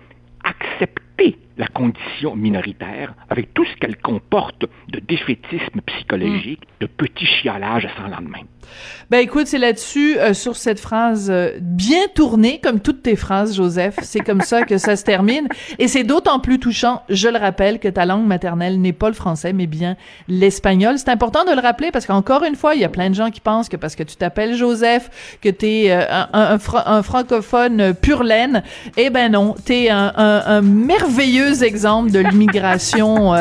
la 1.58 1.68
condition 1.68 2.36
minoritaire 2.36 3.14
avec 3.30 3.54
tout 3.54 3.66
ce 3.66 3.76
qu'elle 3.78 3.98
comporte 3.98 4.66
de 4.90 5.00
défaitisme 5.00 5.82
psychologique, 5.86 6.62
mm. 6.62 6.82
de 6.82 6.88
petits 6.88 7.26
chialages 7.26 7.88
sans 7.98 8.08
lendemain. 8.08 8.44
Ben 9.10 9.20
écoute, 9.20 9.48
c'est 9.48 9.58
là-dessus, 9.58 10.18
euh, 10.20 10.34
sur 10.34 10.58
cette 10.58 10.80
phrase 10.80 11.30
euh, 11.32 11.52
bien 11.62 12.08
tournée, 12.14 12.60
comme 12.62 12.82
toutes 12.82 13.04
tes 13.04 13.16
phrases, 13.16 13.56
Joseph. 13.56 13.96
C'est 14.02 14.20
comme 14.20 14.42
ça 14.42 14.64
que 14.64 14.78
ça 14.78 14.98
se 14.98 15.06
termine. 15.06 15.48
Et 15.80 15.88
c'est 15.88 16.04
d'autant 16.04 16.40
plus 16.40 16.60
touchant, 16.60 17.04
je 17.08 17.30
le 17.30 17.38
rappelle, 17.38 17.80
que 17.80 17.88
ta 17.88 18.06
langue 18.06 18.26
maternelle 18.26 18.82
n'est 18.82 18.94
pas 18.94 19.08
le 19.08 19.14
français, 19.14 19.54
mais 19.54 19.66
bien 19.66 19.96
l'espagnol. 20.28 20.98
C'est 20.98 21.10
important 21.10 21.46
de 21.46 21.52
le 21.52 21.62
rappeler 21.62 21.92
parce 21.92 22.06
qu'encore 22.06 22.44
une 22.44 22.56
fois, 22.56 22.76
il 22.76 22.82
y 22.82 22.84
a 22.84 22.90
plein 22.90 23.10
de 23.10 23.16
gens 23.16 23.30
qui 23.30 23.40
pensent 23.40 23.70
que 23.70 23.78
parce 23.78 23.96
que 23.96 24.04
tu 24.04 24.18
t'appelles 24.18 24.56
Joseph, 24.56 25.38
que 25.42 25.50
tu 25.50 25.66
es 25.66 25.92
euh, 25.92 26.04
un, 26.12 26.58
un, 26.86 27.04
francophone 27.04 27.94
pur 27.94 28.24
laine. 28.24 28.64
Eh 28.98 29.10
ben 29.10 29.32
non, 29.32 29.56
tu 29.66 29.74
es 29.74 29.90
un, 29.90 30.12
un, 30.18 30.62
merveilleux 30.62 31.47
exemple 31.64 32.12
de 32.12 32.20
l'immigration 32.20 33.34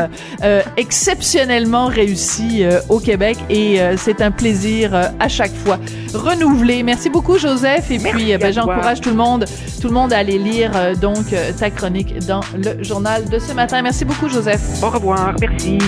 exceptionnellement 0.76 1.86
réussie 1.86 2.64
au 2.88 3.00
Québec. 3.00 3.38
Et 3.50 3.78
c'est 3.96 4.20
un 4.20 4.30
plaisir 4.30 4.94
à 5.18 5.28
chaque 5.28 5.54
fois 5.54 5.78
renouvelé. 6.14 6.82
Merci 6.82 7.10
beaucoup, 7.10 7.38
Joseph. 7.38 7.90
Et 7.90 7.98
puis, 7.98 8.36
ben, 8.36 8.52
j'encourage 8.52 9.00
tout 9.00 9.10
le 9.10 9.16
monde, 9.16 9.44
tout 9.80 9.88
le 9.88 9.94
monde 9.94 10.12
à 10.12 10.18
aller 10.18 10.38
lire 10.38 10.72
euh, 10.74 10.94
donc 10.94 11.32
euh, 11.32 11.52
ta 11.52 11.70
chronique 11.70 12.18
dans 12.26 12.40
le 12.56 12.82
journal 12.82 13.28
de 13.28 13.38
ce 13.38 13.52
matin. 13.52 13.82
Merci 13.82 14.04
beaucoup, 14.04 14.28
Joseph. 14.28 14.60
Au 14.82 14.90
revoir. 14.90 15.34
Merci. 15.40 15.78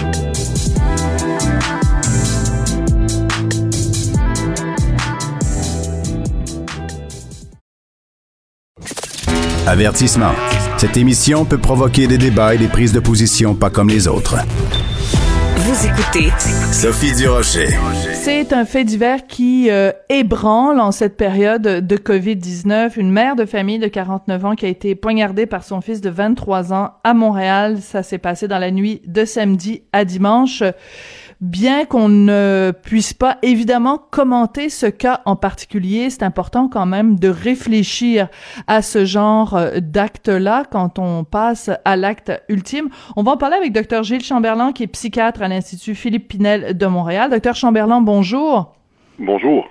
Avertissement. 9.67 10.33
Cette 10.79 10.97
émission 10.97 11.45
peut 11.45 11.59
provoquer 11.59 12.07
des 12.07 12.19
débats 12.19 12.55
et 12.55 12.59
des 12.59 12.69
prises 12.69 12.93
de 12.93 13.01
position 13.01 13.57
pas 13.57 13.69
comme 13.69 13.89
les 13.89 14.07
autres. 14.07 14.37
Vous 15.57 15.87
écoutez 15.87 16.31
Sophie 16.73 17.13
Durocher. 17.17 17.67
C'est 18.15 18.53
un 18.53 18.65
fait 18.65 18.85
divers 18.85 19.27
qui 19.27 19.71
euh, 19.71 19.91
ébranle 20.09 20.79
en 20.79 20.93
cette 20.93 21.17
période 21.17 21.63
de 21.63 21.97
COVID-19. 21.97 22.93
Une 22.97 23.11
mère 23.11 23.35
de 23.35 23.45
famille 23.45 23.81
de 23.81 23.89
49 23.89 24.45
ans 24.45 24.55
qui 24.55 24.67
a 24.67 24.69
été 24.69 24.95
poignardée 24.95 25.47
par 25.47 25.65
son 25.65 25.81
fils 25.81 26.01
de 26.01 26.11
23 26.11 26.73
ans 26.73 26.93
à 27.03 27.13
Montréal. 27.13 27.79
Ça 27.83 28.05
s'est 28.05 28.19
passé 28.19 28.47
dans 28.47 28.61
la 28.61 28.71
nuit 28.71 29.03
de 29.05 29.25
samedi 29.25 29.83
à 29.93 30.05
dimanche 30.05 30.63
bien 31.41 31.85
qu'on 31.85 32.09
ne 32.09 32.73
puisse 32.83 33.15
pas 33.15 33.39
évidemment 33.43 33.99
commenter 34.11 34.69
ce 34.69 34.87
cas 34.87 35.21
en 35.25 35.37
particulier, 35.37 36.11
c'est 36.11 36.23
important 36.23 36.69
quand 36.69 36.87
même 36.87 37.19
de 37.19 37.29
réfléchir 37.29 38.29
à 38.67 38.83
ce 38.83 39.05
genre 39.05 39.55
euh, 39.55 39.81
d'acte-là 39.81 40.65
quand 40.71 40.99
on 40.99 41.25
passe 41.25 41.71
à 41.85 41.97
l'acte 41.97 42.33
ultime. 42.49 42.89
On 43.17 43.23
va 43.23 43.33
en 43.33 43.37
parler 43.37 43.57
avec 43.57 43.73
Dr 43.73 44.03
Gilles 44.03 44.25
Chamberlain, 44.25 44.73
qui 44.73 44.83
est 44.83 44.89
psychiatre 44.89 45.43
à 45.43 45.49
l'Institut 45.49 45.95
Philippe 45.95 46.29
Pinel 46.29 46.77
de 46.77 46.87
Montréal. 46.87 47.31
Docteur 47.31 47.55
Chamberlain, 47.55 48.01
bonjour. 48.01 48.75
Bonjour. 49.19 49.69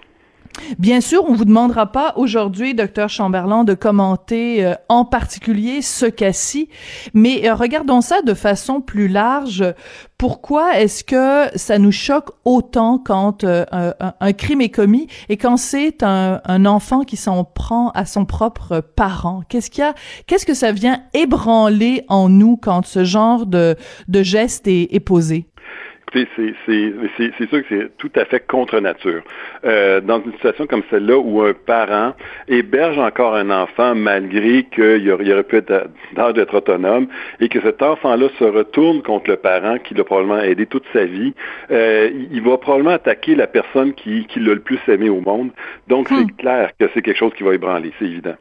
Bien 0.79 1.01
sûr, 1.01 1.23
on 1.27 1.33
vous 1.33 1.45
demandera 1.45 1.91
pas 1.91 2.13
aujourd'hui, 2.17 2.73
docteur 2.73 3.09
Chamberlain, 3.09 3.63
de 3.63 3.73
commenter 3.73 4.65
euh, 4.65 4.73
en 4.89 5.05
particulier 5.05 5.81
ce 5.81 6.05
cas-ci, 6.05 6.69
mais 7.13 7.47
euh, 7.47 7.55
regardons 7.55 8.01
ça 8.01 8.21
de 8.21 8.33
façon 8.33 8.81
plus 8.81 9.07
large. 9.07 9.63
Pourquoi 10.17 10.79
est-ce 10.79 11.03
que 11.03 11.55
ça 11.57 11.77
nous 11.77 11.91
choque 11.91 12.31
autant 12.43 12.97
quand 12.97 13.43
euh, 13.43 13.65
un, 13.71 14.33
crime 14.33 14.61
est 14.61 14.69
commis 14.69 15.07
et 15.29 15.37
quand 15.37 15.57
c'est 15.57 16.01
un, 16.01 16.65
enfant 16.65 17.03
qui 17.03 17.17
s'en 17.17 17.43
prend 17.43 17.91
à 17.91 18.05
son 18.05 18.25
propre 18.25 18.79
parent? 18.79 19.43
Qu'est-ce 19.47 19.69
qu'il 19.69 19.83
y 19.83 19.87
a 19.87 19.93
Qu'est-ce 20.25 20.45
que 20.45 20.55
ça 20.55 20.71
vient 20.71 21.01
ébranler 21.13 22.03
en 22.07 22.29
nous 22.29 22.57
quand 22.57 22.85
ce 22.85 23.03
genre 23.03 23.45
de, 23.45 23.75
de 24.07 24.23
geste 24.23 24.67
est, 24.67 24.93
est 24.93 24.99
posé? 24.99 25.47
C'est 26.13 27.49
sûr 27.49 27.63
que 27.63 27.65
c'est 27.69 27.97
tout 27.97 28.11
à 28.15 28.25
fait 28.25 28.45
contre 28.47 28.79
nature. 28.79 29.21
Euh, 29.65 29.99
dans 30.01 30.21
une 30.21 30.31
situation 30.33 30.65
comme 30.65 30.83
celle-là 30.89 31.17
où 31.17 31.41
un 31.41 31.53
parent 31.53 32.13
héberge 32.47 32.97
encore 32.97 33.35
un 33.35 33.49
enfant 33.49 33.95
malgré 33.95 34.63
qu'il 34.63 35.11
aurait 35.11 35.43
pu 35.43 35.57
être 35.57 35.89
d'âge 36.13 36.33
d'être 36.33 36.55
autonome 36.55 37.07
et 37.39 37.49
que 37.49 37.59
cet 37.61 37.81
enfant-là 37.81 38.27
se 38.39 38.43
retourne 38.43 39.01
contre 39.01 39.29
le 39.29 39.37
parent 39.37 39.77
qui 39.79 39.93
l'a 39.93 40.03
probablement 40.03 40.39
aidé 40.39 40.65
toute 40.65 40.85
sa 40.93 41.05
vie, 41.05 41.33
euh, 41.71 42.09
il 42.31 42.41
va 42.41 42.57
probablement 42.57 42.91
attaquer 42.91 43.35
la 43.35 43.47
personne 43.47 43.93
qui, 43.93 44.25
qui 44.27 44.39
l'a 44.39 44.53
le 44.53 44.61
plus 44.61 44.79
aimé 44.87 45.09
au 45.09 45.21
monde. 45.21 45.51
Donc, 45.87 46.07
c'est 46.09 46.15
hmm. 46.15 46.31
clair 46.37 46.71
que 46.79 46.85
c'est 46.93 47.01
quelque 47.01 47.17
chose 47.17 47.33
qui 47.33 47.43
va 47.43 47.53
ébranler, 47.53 47.91
c'est 47.99 48.05
évident. 48.05 48.35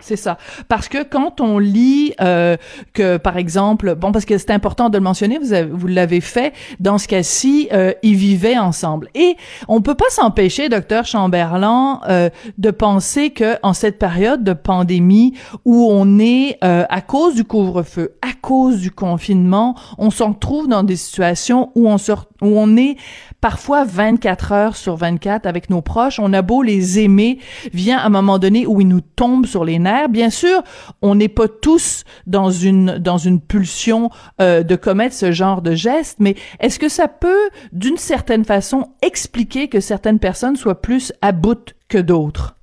C'est 0.00 0.16
ça. 0.16 0.38
Parce 0.68 0.88
que 0.88 1.02
quand 1.02 1.40
on 1.40 1.58
lit 1.58 2.12
euh, 2.20 2.56
que, 2.92 3.16
par 3.16 3.36
exemple, 3.36 3.94
bon, 3.94 4.12
parce 4.12 4.24
que 4.24 4.36
c'est 4.38 4.50
important 4.50 4.90
de 4.90 4.98
le 4.98 5.02
mentionner, 5.04 5.38
vous, 5.38 5.54
vous 5.72 5.86
l'avez 5.86 6.20
fait, 6.20 6.52
dans 6.80 6.98
ce 6.98 7.08
cas-ci, 7.08 7.68
euh, 7.72 7.92
ils 8.02 8.16
vivaient 8.16 8.58
ensemble. 8.58 9.08
Et 9.14 9.36
on 9.68 9.80
peut 9.80 9.94
pas 9.94 10.10
s'empêcher, 10.10 10.68
docteur 10.68 11.04
Chamberlain, 11.04 12.00
euh, 12.08 12.30
de 12.58 12.70
penser 12.70 13.30
que 13.30 13.56
en 13.62 13.72
cette 13.72 13.98
période 13.98 14.44
de 14.44 14.52
pandémie 14.52 15.34
où 15.64 15.88
on 15.90 16.18
est 16.18 16.58
euh, 16.64 16.84
à 16.88 17.00
cause 17.00 17.34
du 17.34 17.44
couvre-feu, 17.44 18.16
à 18.22 18.32
cause 18.40 18.80
du 18.80 18.90
confinement, 18.90 19.74
on 19.98 20.10
se 20.10 20.22
retrouve 20.22 20.68
dans 20.68 20.82
des 20.82 20.96
situations 20.96 21.70
où 21.74 21.88
on 21.88 21.98
se, 21.98 22.12
où 22.42 22.58
on 22.58 22.76
est 22.76 22.96
parfois 23.40 23.84
24 23.84 24.52
heures 24.52 24.76
sur 24.76 24.96
24 24.96 25.46
avec 25.46 25.70
nos 25.70 25.82
proches. 25.82 26.18
On 26.18 26.32
a 26.32 26.42
beau 26.42 26.62
les 26.62 26.98
aimer, 26.98 27.38
vient 27.72 27.98
un 27.98 28.08
moment 28.08 28.38
donné 28.38 28.66
où 28.66 28.80
ils 28.80 28.88
nous 28.88 29.00
tombent 29.00 29.46
sur 29.46 29.64
les 29.64 29.78
nerfs. 29.78 30.08
Bien 30.08 30.30
sûr, 30.30 30.62
on 31.02 31.14
n'est 31.14 31.28
pas 31.28 31.48
tous 31.48 32.04
dans 32.26 32.50
une 32.50 32.98
dans 32.98 33.18
une 33.18 33.40
pulsion 33.40 34.10
euh, 34.40 34.62
de 34.62 34.76
commettre 34.76 35.14
ce 35.14 35.32
genre 35.32 35.62
de 35.62 35.74
geste, 35.74 36.16
mais 36.20 36.36
est-ce 36.60 36.78
que 36.78 36.88
ça 36.88 37.08
peut, 37.08 37.50
d'une 37.72 37.98
certaine 37.98 38.44
façon, 38.44 38.88
expliquer 39.02 39.68
que 39.68 39.80
certaines 39.80 40.18
personnes 40.18 40.56
soient 40.56 40.80
plus 40.80 41.12
à 41.22 41.32
bout 41.32 41.74
que 41.88 41.98
d'autres? 41.98 42.56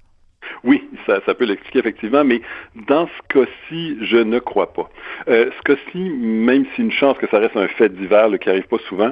Oui, 0.63 0.83
ça, 1.07 1.19
ça 1.25 1.33
peut 1.33 1.45
l'expliquer 1.45 1.79
effectivement, 1.79 2.23
mais 2.23 2.41
dans 2.87 3.07
ce 3.07 3.33
cas-ci, 3.33 3.97
je 4.01 4.17
ne 4.17 4.39
crois 4.39 4.73
pas. 4.73 4.89
Euh, 5.27 5.49
ce 5.57 5.61
cas-ci, 5.63 5.97
même 5.97 6.65
si 6.75 6.81
une 6.81 6.91
chance 6.91 7.17
que 7.17 7.27
ça 7.29 7.39
reste 7.39 7.57
un 7.57 7.67
fait 7.67 7.89
divers 7.89 8.29
qui 8.39 8.49
arrive 8.49 8.67
pas 8.67 8.77
souvent, 8.87 9.11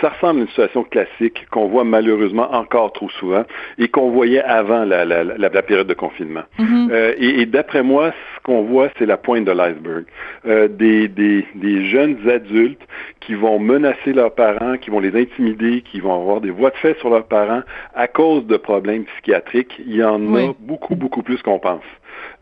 ça 0.00 0.10
ressemble 0.10 0.40
à 0.40 0.42
une 0.42 0.48
situation 0.48 0.84
classique 0.84 1.46
qu'on 1.50 1.68
voit 1.68 1.84
malheureusement 1.84 2.52
encore 2.52 2.92
trop 2.92 3.08
souvent 3.10 3.44
et 3.78 3.88
qu'on 3.88 4.10
voyait 4.10 4.42
avant 4.42 4.84
la, 4.84 5.04
la, 5.04 5.24
la, 5.24 5.62
période 5.62 5.86
de 5.86 5.94
confinement. 5.94 6.42
Mm-hmm. 6.58 6.90
euh, 6.90 7.14
et, 7.18 7.40
et 7.40 7.46
d'après 7.46 7.82
moi, 7.82 8.12
ce 8.36 8.42
qu'on 8.42 8.62
voit, 8.62 8.88
c'est 8.98 9.06
la 9.06 9.16
pointe 9.16 9.44
de 9.44 9.52
l'iceberg. 9.52 10.04
Euh, 10.46 10.68
des, 10.68 11.08
des, 11.08 11.46
des 11.54 11.88
jeunes 11.88 12.16
adultes 12.28 12.82
qui 13.20 13.34
vont 13.34 13.58
menacer 13.58 14.12
leurs 14.12 14.34
parents, 14.34 14.76
qui 14.78 14.90
vont 14.90 15.00
les 15.00 15.18
intimider, 15.18 15.82
qui 15.82 16.00
vont 16.00 16.14
avoir 16.14 16.40
des 16.40 16.50
voix 16.50 16.70
de 16.70 16.76
fait 16.76 16.98
sur 16.98 17.10
leurs 17.10 17.26
parents 17.26 17.62
à 17.94 18.08
cause 18.08 18.46
de 18.46 18.56
problèmes 18.56 19.04
psychiatriques. 19.04 19.80
Il 19.86 19.94
y 19.94 20.02
en 20.02 20.34
a 20.34 20.52
beaucoup, 20.58 20.81
beaucoup 20.90 21.22
plus 21.22 21.40
qu'on 21.42 21.58
pense. 21.58 21.84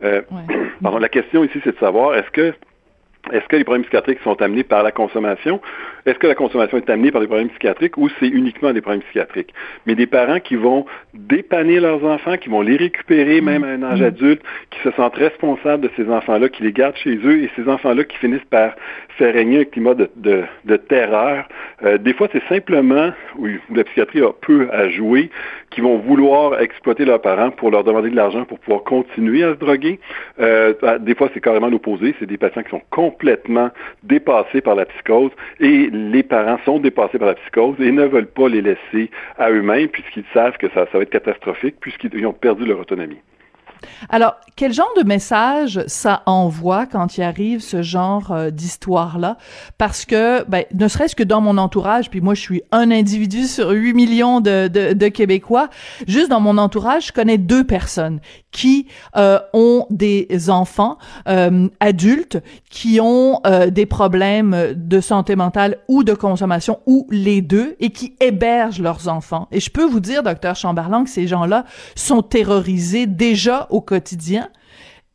Euh, 0.03 0.21
la 0.99 1.09
question 1.09 1.43
ici, 1.43 1.59
c'est 1.63 1.73
de 1.73 1.79
savoir, 1.79 2.15
est-ce 2.15 2.29
que 2.31 2.53
est-ce 3.31 3.45
que 3.47 3.55
les 3.55 3.63
problèmes 3.63 3.83
psychiatriques 3.83 4.19
sont 4.23 4.41
amenés 4.41 4.63
par 4.63 4.83
la 4.83 4.91
consommation? 4.91 5.61
Est-ce 6.05 6.17
que 6.17 6.25
la 6.25 6.33
consommation 6.33 6.77
est 6.77 6.89
amenée 6.89 7.11
par 7.11 7.21
des 7.21 7.27
problèmes 7.27 7.49
psychiatriques 7.49 7.95
ou 7.97 8.09
c'est 8.19 8.27
uniquement 8.27 8.73
des 8.73 8.81
problèmes 8.81 9.03
psychiatriques? 9.03 9.53
Mais 9.85 9.93
des 9.93 10.07
parents 10.07 10.39
qui 10.39 10.55
vont 10.55 10.85
dépanner 11.13 11.79
leurs 11.79 12.03
enfants, 12.03 12.37
qui 12.37 12.49
vont 12.49 12.61
les 12.61 12.77
récupérer 12.77 13.39
même 13.39 13.63
à 13.63 13.67
un 13.67 13.83
âge 13.83 14.01
adulte, 14.01 14.41
qui 14.71 14.79
se 14.79 14.91
sentent 14.91 15.15
responsables 15.15 15.83
de 15.83 15.91
ces 15.95 16.09
enfants-là, 16.09 16.49
qui 16.49 16.63
les 16.63 16.73
gardent 16.73 16.95
chez 16.95 17.15
eux 17.15 17.43
et 17.43 17.51
ces 17.55 17.69
enfants-là 17.69 18.03
qui 18.05 18.17
finissent 18.17 18.41
par 18.49 18.73
faire 19.17 19.33
régner 19.33 19.59
un 19.59 19.65
climat 19.65 19.93
de, 19.93 20.09
de, 20.15 20.77
terreur. 20.77 21.47
Euh, 21.83 21.99
des 21.99 22.13
fois, 22.13 22.27
c'est 22.31 22.43
simplement, 22.49 23.11
où 23.37 23.47
la 23.73 23.83
psychiatrie 23.83 24.21
a 24.21 24.31
peu 24.33 24.67
à 24.71 24.89
jouer, 24.89 25.29
qui 25.69 25.81
vont 25.81 25.99
vouloir 25.99 26.59
exploiter 26.59 27.05
leurs 27.05 27.21
parents 27.21 27.51
pour 27.51 27.69
leur 27.69 27.83
demander 27.83 28.09
de 28.09 28.15
l'argent 28.15 28.45
pour 28.45 28.59
pouvoir 28.59 28.83
continuer 28.83 29.43
à 29.43 29.53
se 29.53 29.59
droguer. 29.59 29.99
Euh, 30.39 30.73
des 30.99 31.15
fois, 31.15 31.29
c'est 31.33 31.39
carrément 31.39 31.67
l'opposé. 31.67 32.15
C'est 32.19 32.25
des 32.25 32.37
patients 32.37 32.63
qui 32.63 32.71
sont 32.71 32.81
complètement 32.89 33.10
dépassés 34.03 34.61
par 34.61 34.75
la 34.75 34.85
psychose 34.85 35.31
et 35.59 35.89
les 35.91 36.23
parents 36.23 36.59
sont 36.65 36.79
dépassés 36.79 37.19
par 37.19 37.27
la 37.27 37.35
psychose 37.35 37.75
et 37.79 37.91
ne 37.91 38.05
veulent 38.05 38.25
pas 38.27 38.49
les 38.49 38.61
laisser 38.61 39.09
à 39.37 39.49
eux-mêmes 39.49 39.89
puisqu'ils 39.89 40.25
savent 40.33 40.57
que 40.57 40.69
ça 40.69 40.85
va 40.91 40.99
être 40.99 41.09
catastrophique 41.09 41.75
puisqu'ils 41.79 42.25
ont 42.25 42.33
perdu 42.33 42.65
leur 42.65 42.79
autonomie. 42.79 43.19
Alors, 44.09 44.35
quel 44.55 44.73
genre 44.73 44.91
de 44.97 45.03
message 45.03 45.83
ça 45.87 46.23
envoie 46.25 46.85
quand 46.85 47.17
il 47.17 47.23
arrive 47.23 47.61
ce 47.61 47.81
genre 47.81 48.31
euh, 48.31 48.49
d'histoire-là? 48.49 49.37
Parce 49.77 50.05
que, 50.05 50.43
ben, 50.49 50.65
ne 50.73 50.87
serait-ce 50.87 51.15
que 51.15 51.23
dans 51.23 51.41
mon 51.41 51.57
entourage, 51.57 52.09
puis 52.09 52.21
moi, 52.21 52.33
je 52.33 52.41
suis 52.41 52.63
un 52.71 52.91
individu 52.91 53.45
sur 53.45 53.69
8 53.69 53.93
millions 53.93 54.41
de, 54.41 54.67
de, 54.67 54.93
de 54.93 55.07
Québécois, 55.07 55.69
juste 56.07 56.29
dans 56.29 56.39
mon 56.39 56.57
entourage, 56.57 57.07
je 57.07 57.11
connais 57.11 57.37
deux 57.37 57.63
personnes 57.63 58.19
qui 58.51 58.87
euh, 59.15 59.39
ont 59.53 59.85
des 59.89 60.49
enfants 60.49 60.97
euh, 61.27 61.69
adultes 61.79 62.37
qui 62.69 62.99
ont 63.01 63.39
des 63.69 63.85
problèmes 63.85 64.73
de 64.75 65.01
santé 65.01 65.35
mentale 65.35 65.77
ou 65.87 66.03
de 66.03 66.13
consommation 66.13 66.79
ou 66.85 67.07
les 67.09 67.41
deux 67.41 67.75
et 67.79 67.91
qui 67.91 68.15
hébergent 68.19 68.81
leurs 68.81 69.07
enfants. 69.07 69.47
Et 69.51 69.59
je 69.59 69.69
peux 69.69 69.85
vous 69.85 69.99
dire, 69.99 70.23
docteur 70.23 70.55
Chamberlain, 70.55 71.03
que 71.03 71.09
ces 71.09 71.27
gens-là 71.27 71.65
sont 71.95 72.21
terrorisés 72.21 73.07
déjà 73.07 73.67
au 73.71 73.81
quotidien 73.81 74.49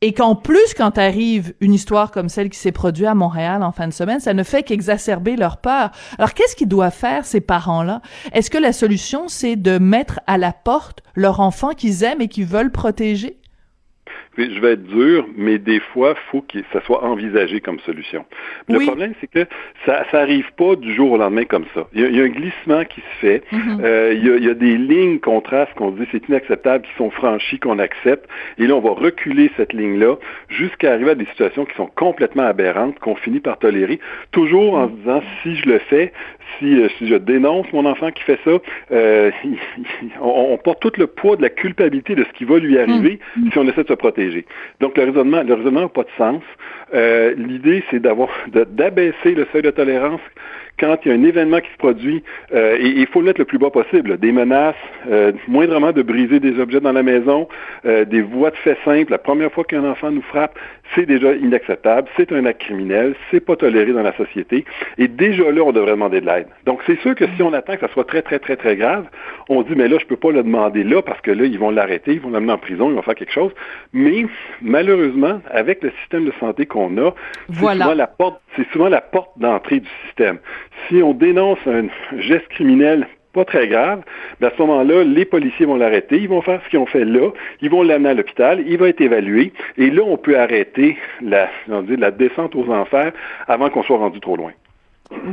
et 0.03 0.13
qu'en 0.13 0.35
plus, 0.35 0.75
quand 0.77 0.99
arrive 0.99 1.55
une 1.61 1.73
histoire 1.73 2.11
comme 2.11 2.29
celle 2.29 2.51
qui 2.51 2.59
s'est 2.59 2.73
produite 2.73 3.07
à 3.07 3.15
Montréal 3.15 3.63
en 3.63 3.73
fin 3.73 3.89
de 3.89 3.93
semaine, 3.95 4.21
ça 4.21 4.35
ne 4.35 4.43
fait 4.43 4.63
qu'exacerber 4.63 5.37
leur 5.37 5.57
peur. 5.57 5.91
Alors, 6.19 6.35
qu'est-ce 6.35 6.55
qu'ils 6.55 6.69
doivent 6.69 6.95
faire, 6.95 7.25
ces 7.25 7.41
parents-là? 7.41 8.03
Est-ce 8.33 8.51
que 8.51 8.59
la 8.59 8.75
solution, 8.75 9.29
c'est 9.29 9.57
de 9.57 9.79
mettre 9.79 10.21
à 10.27 10.37
la 10.37 10.53
porte 10.53 11.03
leur 11.15 11.41
enfant 11.41 11.71
qu'ils 11.71 12.05
aiment 12.05 12.21
et 12.21 12.29
qu'ils 12.29 12.45
veulent 12.45 12.73
protéger? 12.73 13.41
Je 14.39 14.61
vais 14.61 14.73
être 14.73 14.85
dur, 14.85 15.27
mais 15.37 15.59
des 15.59 15.81
fois, 15.81 16.15
il 16.17 16.31
faut 16.31 16.43
que 16.43 16.59
ça 16.73 16.81
soit 16.83 17.03
envisagé 17.05 17.61
comme 17.61 17.81
solution. 17.81 18.25
Le 18.69 18.81
problème, 18.81 19.15
c'est 19.21 19.31
que 19.31 19.47
ça 19.85 20.05
n'arrive 20.13 20.51
pas 20.57 20.77
du 20.77 20.95
jour 20.95 21.13
au 21.13 21.17
lendemain 21.17 21.45
comme 21.45 21.65
ça. 21.75 21.87
Il 21.93 22.01
y 22.01 22.21
a, 22.21 22.25
un 22.25 22.29
glissement 22.29 22.85
qui 22.85 23.01
se 23.01 23.21
fait. 23.21 23.43
Mm-hmm. 23.53 23.81
Euh, 23.83 24.15
il, 24.15 24.45
y 24.45 24.51
a, 24.51 24.55
des 24.55 24.77
lignes 24.77 25.19
contrastes 25.19 25.73
qu'on 25.75 25.91
dit 25.91 26.07
c'est 26.13 26.29
inacceptable, 26.29 26.85
qui 26.85 26.95
sont 26.97 27.11
franchies, 27.11 27.59
qu'on 27.59 27.79
accepte. 27.79 28.29
Et 28.59 28.67
là, 28.67 28.75
on 28.75 28.81
va 28.81 28.91
reculer 28.91 29.51
cette 29.57 29.73
ligne-là 29.73 30.17
jusqu'à 30.49 30.93
arriver 30.93 31.11
à 31.11 31.15
des 31.15 31.27
situations 31.27 31.65
qui 31.65 31.75
sont 31.77 31.91
complètement 31.95 32.45
aberrantes, 32.45 32.99
qu'on 32.99 33.17
finit 33.17 33.41
par 33.41 33.59
tolérer, 33.59 34.01
toujours 34.33 34.75
en 34.75 34.89
se 34.89 34.93
disant 34.95 35.23
si 35.43 35.57
je 35.57 35.69
le 35.69 35.79
fais, 35.79 36.13
si, 36.59 36.81
euh, 36.81 36.89
si 36.99 37.07
je 37.09 37.15
dénonce 37.17 37.67
mon 37.73 37.85
enfant 37.85 38.11
qui 38.11 38.23
fait 38.23 38.39
ça, 38.45 38.59
euh, 38.93 39.31
on, 40.21 40.57
porte 40.59 40.81
tout 40.81 40.93
le 40.97 41.07
poids 41.07 41.37
de 41.37 41.43
la 41.43 41.51
culpabilité 41.51 42.15
de 42.15 42.25
ce 42.25 42.33
qui 42.33 42.45
va 42.45 42.59
lui 42.59 42.79
arriver 42.79 43.19
mm. 43.37 43.51
si 43.53 43.59
on 43.59 43.69
essaie 43.69 43.83
de 43.83 43.89
se 43.89 43.95
protéger. 43.95 44.47
Donc, 44.81 44.97
le 44.97 45.05
raisonnement 45.05 45.43
le 45.43 45.55
raisonnement 45.55 45.83
n'a 45.83 45.89
pas 45.89 46.03
de 46.03 46.11
sens. 46.17 46.43
Euh, 46.95 47.35
l'idée, 47.37 47.83
c'est 47.91 48.01
d'avoir 48.01 48.29
d'abaisser 48.49 49.35
le 49.35 49.47
seuil 49.53 49.63
de 49.63 49.71
tolérance 49.71 50.21
quand 50.79 50.99
il 51.05 51.09
y 51.09 51.15
a 51.15 51.15
un 51.15 51.25
événement 51.25 51.61
qui 51.61 51.71
se 51.71 51.77
produit, 51.79 52.23
euh, 52.55 52.77
et 52.79 52.89
il 52.89 53.07
faut 53.07 53.21
le 53.21 53.27
mettre 53.27 53.41
le 53.41 53.47
plus 53.47 53.59
bas 53.59 53.71
possible, 53.71 54.19
des 54.19 54.33
menaces, 54.33 54.75
euh, 55.11 55.33
moindrement 55.49 55.93
de 55.93 56.03
briser 56.03 56.39
des 56.39 56.59
objets 56.61 56.81
dans 56.81 56.93
la 56.93 57.03
maison, 57.03 57.49
euh, 57.87 58.05
des 58.05 58.21
voies 58.21 58.51
de 58.51 58.57
fait 58.57 58.77
simples, 58.85 59.11
la 59.11 59.19
première 59.19 59.51
fois 59.53 59.65
qu'un 59.65 59.85
enfant 59.85 60.11
nous 60.11 60.23
frappe, 60.23 60.59
c'est 60.95 61.07
déjà 61.07 61.35
inacceptable, 61.35 62.09
c'est 62.17 62.31
un 62.33 62.45
acte 62.45 62.61
criminel, 62.61 63.15
c'est 63.31 63.41
pas 63.41 63.57
toléré 63.57 63.93
dans 63.93 64.03
la 64.03 64.15
société, 64.17 64.65
et 64.99 65.09
déjà 65.09 65.51
là, 65.51 65.63
on 65.63 65.73
devrait 65.73 65.93
demander 65.93 66.21
de 66.21 66.27
l'aide. 66.27 66.49
Donc, 66.65 66.81
c'est 66.87 67.01
sûr 67.01 67.15
que 67.15 67.25
si 67.37 67.43
on 67.43 67.53
attend 67.53 67.75
que 67.75 67.81
ça 67.81 67.93
soit 67.93 68.05
très, 68.05 68.23
très, 68.23 68.39
très, 68.39 68.57
très 68.57 68.77
grave, 68.77 69.07
on 69.49 69.63
dit, 69.63 69.75
mais 69.77 69.89
là, 69.89 69.97
je 69.99 70.07
peux 70.07 70.17
pas 70.17 70.31
le 70.31 70.43
demander 70.43 70.85
là, 70.85 71.01
parce 71.03 71.21
que 71.23 71.31
là, 71.31 71.45
ils 71.45 71.59
vont 71.59 71.71
l'arrêter, 71.71 72.13
ils 72.13 72.21
vont 72.21 72.31
l'amener 72.31 72.53
en 72.53 72.59
prison, 72.59 72.91
ils 72.91 72.95
vont 72.95 73.03
faire 73.03 73.15
quelque 73.15 73.33
chose, 73.33 73.53
mais 73.93 74.27
malheureusement, 74.61 75.41
avec 75.51 75.83
le 75.83 75.91
système 76.03 76.27
de 76.27 76.33
santé 76.39 76.67
qu'on 76.67 76.97
a, 76.99 77.15
c'est 77.51 77.61
souvent 77.61 77.95
la 77.95 78.07
porte, 78.07 78.41
c'est 78.57 78.67
souvent 78.73 78.89
la 78.89 79.01
porte 79.01 79.31
d'entrée 79.39 79.81
du 79.81 79.89
système 80.07 80.39
si 80.89 81.03
on 81.03 81.13
dénonce 81.13 81.59
un 81.67 81.87
geste 82.19 82.49
criminel 82.49 83.07
pas 83.37 83.45
très 83.45 83.69
grave, 83.69 84.03
ben 84.41 84.49
à 84.49 84.51
ce 84.57 84.63
moment-là, 84.63 85.05
les 85.05 85.27
policiers 85.27 85.67
vont 85.67 85.77
l'arrêter, 85.77 86.17
ils 86.17 86.29
vont 86.29 86.41
faire 86.41 86.61
ce 86.65 86.71
qu'ils 86.71 86.79
ont 86.79 86.87
fait 86.87 87.05
là, 87.05 87.31
ils 87.61 87.69
vont 87.69 87.83
l'amener 87.83 88.09
à 88.09 88.15
l'hôpital, 88.15 88.65
il 88.67 88.79
va 88.79 88.89
être 88.89 89.01
évalué, 89.03 89.53
et 89.77 89.91
là, 89.91 90.03
on 90.07 90.17
peut 90.17 90.39
arrêter 90.39 90.97
la, 91.21 91.51
on 91.69 91.83
dit, 91.83 91.97
la 91.97 92.11
descente 92.11 92.57
aux 92.57 92.71
enfers 92.71 93.13
avant 93.47 93.69
qu'on 93.69 93.83
soit 93.83 93.99
rendu 93.99 94.21
trop 94.21 94.37
loin. 94.37 94.53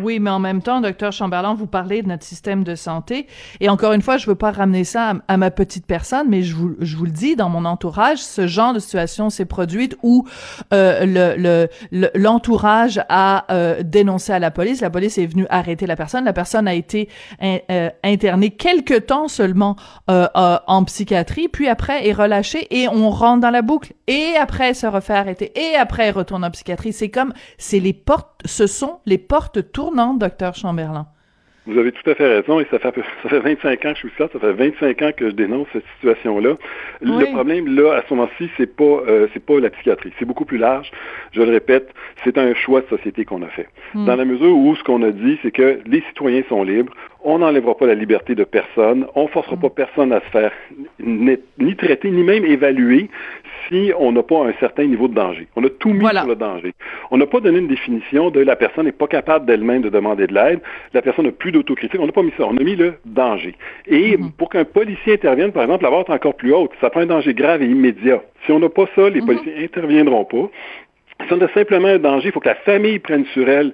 Oui, 0.01 0.19
mais 0.19 0.29
en 0.29 0.39
même 0.39 0.61
temps, 0.61 0.81
docteur 0.81 1.11
Chamberlain, 1.11 1.53
vous 1.53 1.67
parlez 1.67 2.01
de 2.01 2.07
notre 2.07 2.23
système 2.23 2.63
de 2.63 2.75
santé. 2.75 3.27
Et 3.59 3.69
encore 3.69 3.93
une 3.93 4.01
fois, 4.01 4.17
je 4.17 4.27
veux 4.27 4.35
pas 4.35 4.51
ramener 4.51 4.83
ça 4.83 5.13
à, 5.27 5.37
ma 5.37 5.51
petite 5.51 5.85
personne, 5.85 6.27
mais 6.29 6.41
je 6.41 6.55
vous, 6.55 6.75
je 6.79 6.97
vous 6.97 7.05
le 7.05 7.11
dis, 7.11 7.35
dans 7.35 7.49
mon 7.49 7.65
entourage, 7.65 8.19
ce 8.19 8.47
genre 8.47 8.73
de 8.73 8.79
situation 8.79 9.29
s'est 9.29 9.45
produite 9.45 9.95
où 10.03 10.27
euh, 10.73 11.67
le, 11.91 12.09
l'entourage 12.15 13.01
a 13.09 13.45
euh, 13.51 13.83
dénoncé 13.83 14.31
à 14.33 14.39
la 14.39 14.51
police. 14.51 14.81
La 14.81 14.89
police 14.89 15.17
est 15.17 15.25
venue 15.25 15.45
arrêter 15.49 15.85
la 15.85 15.95
personne. 15.95 16.25
La 16.25 16.33
personne 16.33 16.67
a 16.67 16.73
été 16.73 17.09
euh, 17.41 17.89
internée 18.03 18.51
quelque 18.51 18.97
temps 18.97 19.27
seulement 19.27 19.75
euh, 20.09 20.27
en 20.35 20.83
psychiatrie, 20.83 21.47
puis 21.47 21.67
après 21.67 22.07
est 22.07 22.13
relâchée 22.13 22.67
et 22.71 22.87
on 22.87 23.09
rentre 23.09 23.41
dans 23.41 23.49
la 23.49 23.61
boucle. 23.61 23.93
Et 24.07 24.33
après, 24.39 24.69
elle 24.69 24.75
se 24.75 24.87
refait 24.87 25.13
arrêter. 25.13 25.51
Et 25.59 25.75
après, 25.75 26.07
elle 26.07 26.15
retourne 26.15 26.43
en 26.43 26.51
psychiatrie. 26.51 26.93
C'est 26.93 27.09
comme, 27.09 27.33
c'est 27.57 27.79
les 27.79 27.93
portes, 27.93 28.29
ce 28.45 28.67
sont 28.67 28.99
les 29.05 29.17
portes 29.17 29.59
tournante, 29.63 30.19
docteur 30.19 30.55
Chamberlain. 30.55 31.07
Vous 31.65 31.77
avez 31.79 31.93
tout 31.93 32.09
à 32.09 32.15
fait 32.15 32.27
raison 32.27 32.59
et 32.59 32.67
ça 32.69 32.77
fait, 32.77 32.93
ça 33.23 33.29
fait 33.29 33.39
25 33.39 33.85
ans 33.85 33.93
que 33.93 33.95
je 33.95 34.07
suis 34.07 34.11
là, 34.19 34.27
ça 34.31 34.39
fait 34.39 34.51
25 34.51 35.01
ans 35.01 35.11
que 35.15 35.29
je 35.29 35.35
dénonce 35.35 35.67
cette 35.71 35.85
situation-là. 35.95 36.55
Le 37.01 37.25
problème, 37.33 37.73
là, 37.73 37.93
à 37.93 38.03
ce 38.07 38.13
moment-ci, 38.13 38.49
c'est 38.57 38.75
pas, 38.75 38.83
euh, 38.83 39.27
c'est 39.33 39.43
pas 39.43 39.59
la 39.59 39.69
psychiatrie. 39.69 40.11
C'est 40.19 40.25
beaucoup 40.25 40.45
plus 40.45 40.57
large. 40.57 40.91
Je 41.31 41.41
le 41.41 41.51
répète, 41.51 41.93
c'est 42.23 42.37
un 42.37 42.53
choix 42.53 42.81
de 42.81 42.87
société 42.87 43.23
qu'on 43.23 43.41
a 43.43 43.47
fait. 43.47 43.69
Hmm. 43.93 44.05
Dans 44.05 44.15
la 44.15 44.25
mesure 44.25 44.55
où 44.55 44.75
ce 44.75 44.83
qu'on 44.83 45.01
a 45.03 45.11
dit, 45.11 45.39
c'est 45.41 45.51
que 45.51 45.79
les 45.85 46.01
citoyens 46.09 46.43
sont 46.49 46.63
libres, 46.63 46.93
on 47.23 47.39
n'enlèvera 47.39 47.77
pas 47.77 47.87
la 47.87 47.95
liberté 47.95 48.35
de 48.35 48.43
personne, 48.43 49.05
on 49.15 49.27
forcera 49.27 49.55
hmm. 49.55 49.61
pas 49.61 49.69
personne 49.69 50.11
à 50.11 50.19
se 50.19 50.29
faire 50.31 50.51
ni, 50.99 51.37
ni 51.59 51.75
traiter, 51.77 52.11
ni 52.11 52.23
même 52.23 52.43
évaluer 52.43 53.09
si 53.67 53.91
on 53.97 54.11
n'a 54.11 54.23
pas 54.23 54.45
un 54.45 54.53
certain 54.59 54.85
niveau 54.85 55.07
de 55.07 55.13
danger. 55.13 55.47
On 55.55 55.63
a 55.63 55.69
tout 55.69 55.89
mis 55.89 56.05
sur 56.05 56.27
le 56.27 56.35
danger. 56.35 56.73
On 57.11 57.17
n'a 57.17 57.25
pas 57.25 57.39
donné 57.39 57.59
une 57.59 57.67
définition 57.67 58.29
de 58.29 58.39
la 58.39 58.55
personne 58.55 58.85
n'est 58.85 58.91
pas 58.91 59.07
capable 59.07 59.45
d'elle-même 59.45 59.81
de 59.81 59.89
demander 59.89 60.27
de 60.27 60.33
l'aide, 60.33 60.59
la 60.93 61.01
personne 61.01 61.25
n'a 61.25 61.31
plus 61.31 61.51
d'autocritique. 61.51 61.99
On 61.99 62.05
n'a 62.05 62.11
pas 62.11 62.23
mis 62.23 62.33
ça. 62.37 62.45
On 62.45 62.57
a 62.57 62.63
mis 62.63 62.75
le 62.75 62.95
danger. 63.05 63.55
Et 63.87 64.17
mhm. 64.17 64.31
pour 64.31 64.49
qu'un 64.49 64.65
policier 64.65 65.13
intervienne, 65.13 65.51
par 65.51 65.63
exemple, 65.63 65.83
la 65.83 65.89
barre 65.89 66.05
est 66.07 66.13
encore 66.13 66.35
plus 66.35 66.53
haute. 66.53 66.71
Ça 66.81 66.89
prend 66.89 67.01
un 67.01 67.05
danger 67.05 67.33
grave 67.33 67.61
et 67.61 67.67
immédiat. 67.67 68.21
Si 68.45 68.51
on 68.51 68.59
n'a 68.59 68.69
pas 68.69 68.85
ça, 68.95 69.09
les 69.09 69.21
mhm. 69.21 69.27
policiers 69.27 69.63
interviendront 69.63 70.25
pas. 70.25 70.49
Si 71.27 71.33
on 71.33 71.41
a 71.41 71.47
simplement 71.49 71.87
un 71.87 71.99
danger, 71.99 72.29
il 72.29 72.31
faut 72.31 72.39
que 72.39 72.49
la 72.49 72.55
famille 72.55 72.99
prenne 72.99 73.25
sur 73.33 73.47
elle 73.47 73.73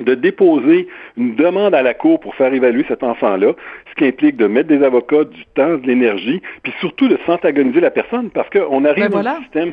de 0.00 0.14
déposer 0.14 0.88
une 1.16 1.36
demande 1.36 1.74
à 1.74 1.82
la 1.82 1.94
Cour 1.94 2.20
pour 2.20 2.34
faire 2.34 2.52
évaluer 2.52 2.84
cet 2.88 3.02
enfant-là, 3.02 3.54
qui 3.96 4.06
implique 4.06 4.36
de 4.36 4.46
mettre 4.46 4.68
des 4.68 4.82
avocats, 4.82 5.24
du 5.24 5.44
temps, 5.54 5.76
de 5.76 5.86
l'énergie, 5.86 6.40
puis 6.62 6.72
surtout 6.80 7.08
de 7.08 7.18
s'antagoniser 7.26 7.80
la 7.80 7.90
personne, 7.90 8.30
parce 8.30 8.48
qu'on 8.50 8.84
arrive 8.84 9.08
ben 9.08 9.22
dans, 9.22 9.34
le 9.34 9.42
système, 9.42 9.72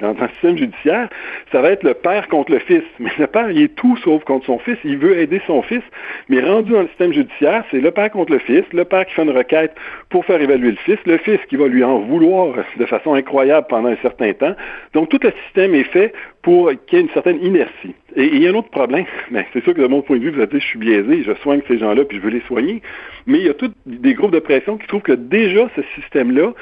dans 0.00 0.22
un 0.22 0.28
système 0.28 0.56
judiciaire, 0.56 1.08
ça 1.52 1.60
va 1.60 1.70
être 1.70 1.82
le 1.82 1.94
père 1.94 2.28
contre 2.28 2.52
le 2.52 2.58
fils. 2.58 2.82
Mais 2.98 3.10
le 3.18 3.26
père, 3.26 3.50
il 3.50 3.62
est 3.62 3.74
tout 3.74 3.96
sauf 3.98 4.24
contre 4.24 4.46
son 4.46 4.58
fils, 4.58 4.78
il 4.84 4.98
veut 4.98 5.18
aider 5.18 5.40
son 5.46 5.62
fils, 5.62 5.82
mais 6.28 6.40
rendu 6.40 6.72
dans 6.72 6.82
le 6.82 6.88
système 6.88 7.12
judiciaire, 7.12 7.64
c'est 7.70 7.80
le 7.80 7.90
père 7.90 8.10
contre 8.10 8.32
le 8.32 8.38
fils, 8.38 8.64
le 8.72 8.84
père 8.84 9.06
qui 9.06 9.14
fait 9.14 9.22
une 9.22 9.30
requête 9.30 9.74
pour 10.08 10.24
faire 10.24 10.40
évaluer 10.40 10.70
le 10.70 10.76
fils, 10.76 10.98
le 11.06 11.18
fils 11.18 11.38
qui 11.48 11.56
va 11.56 11.66
lui 11.66 11.84
en 11.84 11.98
vouloir 11.98 12.54
de 12.76 12.86
façon 12.86 13.14
incroyable 13.14 13.66
pendant 13.68 13.88
un 13.88 13.96
certain 13.96 14.32
temps. 14.32 14.54
Donc 14.94 15.08
tout 15.08 15.18
le 15.22 15.32
système 15.44 15.74
est 15.74 15.84
fait 15.84 16.12
pour 16.42 16.70
qu'il 16.86 16.98
y 16.98 17.00
ait 17.00 17.04
une 17.04 17.10
certaine 17.10 17.42
inertie. 17.44 17.94
Et 18.16 18.24
il 18.24 18.42
y 18.42 18.46
a 18.46 18.50
un 18.50 18.54
autre 18.54 18.70
problème, 18.70 19.04
mais 19.30 19.46
c'est 19.52 19.62
sûr 19.62 19.74
que 19.74 19.80
de 19.80 19.86
mon 19.86 20.02
point 20.02 20.16
de 20.16 20.22
vue, 20.22 20.30
vous 20.30 20.40
avez 20.40 20.46
dit, 20.46 20.60
je 20.60 20.66
suis 20.66 20.78
biaisé, 20.78 21.22
je 21.22 21.32
soigne 21.42 21.60
ces 21.68 21.78
gens-là, 21.78 22.04
puis 22.04 22.18
je 22.18 22.22
veux 22.22 22.30
les 22.30 22.40
soigner, 22.42 22.82
mais 23.26 23.38
il 23.38 23.46
y 23.46 23.48
a 23.48 23.49
tous 23.54 23.70
des 23.86 24.14
groupes 24.14 24.32
de 24.32 24.38
pression 24.38 24.78
qui 24.78 24.86
trouvent 24.86 25.02
que 25.02 25.12
déjà 25.12 25.68
ce 25.76 25.82
système-là 26.00 26.52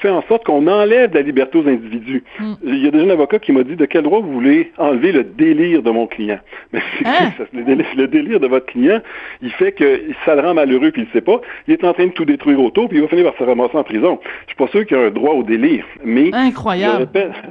fait 0.00 0.10
en 0.10 0.22
sorte 0.22 0.44
qu'on 0.44 0.66
enlève 0.66 1.14
la 1.14 1.22
liberté 1.22 1.58
aux 1.58 1.66
individus. 1.66 2.22
Hmm. 2.38 2.54
Il 2.64 2.84
y 2.84 2.88
a 2.88 2.90
déjà 2.90 3.04
un 3.04 3.10
avocat 3.10 3.38
qui 3.38 3.52
m'a 3.52 3.62
dit 3.62 3.76
de 3.76 3.84
quel 3.86 4.02
droit 4.02 4.20
vous 4.20 4.32
voulez 4.32 4.72
enlever 4.78 5.12
le 5.12 5.24
délire 5.24 5.82
de 5.82 5.90
mon 5.90 6.06
client? 6.06 6.38
Mais 6.72 6.82
c'est 6.98 7.06
hein? 7.06 7.32
le, 7.52 7.62
délire, 7.62 7.86
le, 7.96 8.06
délire, 8.06 8.40
de 8.40 8.46
votre 8.46 8.66
client, 8.66 9.00
il 9.42 9.50
fait 9.52 9.72
que 9.72 10.02
ça 10.24 10.34
le 10.34 10.42
rend 10.42 10.54
malheureux 10.54 10.90
puis 10.90 11.02
il 11.02 11.06
ne 11.06 11.12
sait 11.12 11.20
pas. 11.20 11.40
Il 11.66 11.74
est 11.74 11.84
en 11.84 11.92
train 11.92 12.06
de 12.06 12.12
tout 12.12 12.24
détruire 12.24 12.60
autour 12.60 12.88
puis 12.88 12.98
il 12.98 13.02
va 13.02 13.08
finir 13.08 13.24
par 13.24 13.36
se 13.36 13.44
ramasser 13.44 13.76
en 13.76 13.84
prison. 13.84 14.20
Je 14.42 14.48
suis 14.48 14.56
pas 14.56 14.68
sûr 14.68 14.86
qu'il 14.86 14.96
y 14.96 15.00
a 15.00 15.04
un 15.04 15.10
droit 15.10 15.32
au 15.32 15.42
délire. 15.42 15.84
Mais 16.04 16.30
Incroyable. 16.32 17.08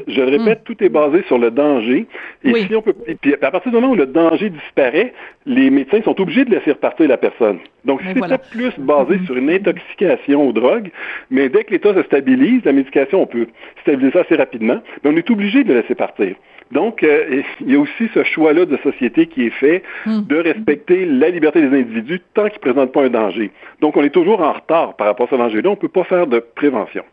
je 0.08 0.22
le 0.22 0.38
répète, 0.38 0.60
hmm. 0.60 0.66
tout 0.66 0.84
est 0.84 0.90
basé 0.90 1.24
sur 1.28 1.38
le 1.38 1.52
danger. 1.52 2.06
Et 2.44 2.54
si 2.54 2.76
on 2.76 2.82
peut, 2.82 2.96
puis 3.22 3.34
à 3.42 3.52
partir 3.52 3.72
du 3.72 3.78
moment 3.78 3.94
où 3.94 3.96
le 3.96 4.06
danger 4.06 4.50
disparaît, 4.50 5.14
les 5.46 5.70
médecins 5.70 6.02
sont 6.04 6.20
obligés 6.20 6.46
de 6.46 6.52
laisser 6.52 6.72
repartir 6.72 7.08
la 7.08 7.18
personne. 7.18 7.60
Donc, 7.86 8.02
c'est 8.04 8.20
c'était 8.20 8.38
plus 8.50 8.74
basé 8.80 9.18
hmm. 9.18 9.26
sur 9.26 9.38
une 9.38 9.50
intoxication 9.50 10.48
aux 10.48 10.54
drogues, 10.54 10.90
mais 11.30 11.50
dès 11.50 11.64
que 11.64 11.72
l'État 11.72 11.94
se 11.94 12.02
stabilise, 12.04 12.35
la 12.36 12.72
médication, 12.72 13.22
on 13.22 13.28
peut 13.28 13.48
stabiliser 13.82 14.12
ça 14.12 14.22
assez 14.22 14.36
rapidement, 14.36 14.82
mais 15.04 15.10
on 15.12 15.18
est 15.18 15.30
obligé 15.30 15.64
de 15.64 15.74
le 15.74 15.82
laisser 15.82 15.96
partir. 15.96 16.36
Donc, 16.72 17.04
euh, 17.04 17.44
il 17.62 17.72
y 17.72 17.76
a 17.76 17.80
aussi 17.80 18.10
ce 18.14 18.24
choix-là 18.24 18.66
de 18.66 18.78
société 18.78 19.28
qui 19.28 19.46
est 19.46 19.52
fait 19.52 19.84
hmm. 20.06 20.22
de 20.22 20.38
respecter 20.38 21.06
la 21.06 21.30
liberté 21.30 21.62
des 21.62 21.78
individus 21.78 22.22
tant 22.34 22.50
qu'ils 22.50 22.56
ne 22.56 22.72
présentent 22.74 22.92
pas 22.92 23.04
un 23.04 23.10
danger. 23.10 23.52
Donc, 23.82 23.96
on 23.98 24.04
est 24.04 24.10
toujours 24.10 24.42
en 24.42 24.54
retard 24.54 24.96
par 24.96 25.08
rapport 25.08 25.28
à 25.28 25.30
ce 25.30 25.36
danger-là. 25.36 25.70
On 25.70 25.74
ne 25.74 25.78
peut 25.78 25.88
pas 25.88 26.04
faire 26.04 26.26
de 26.26 26.40
prévention. 26.40 27.04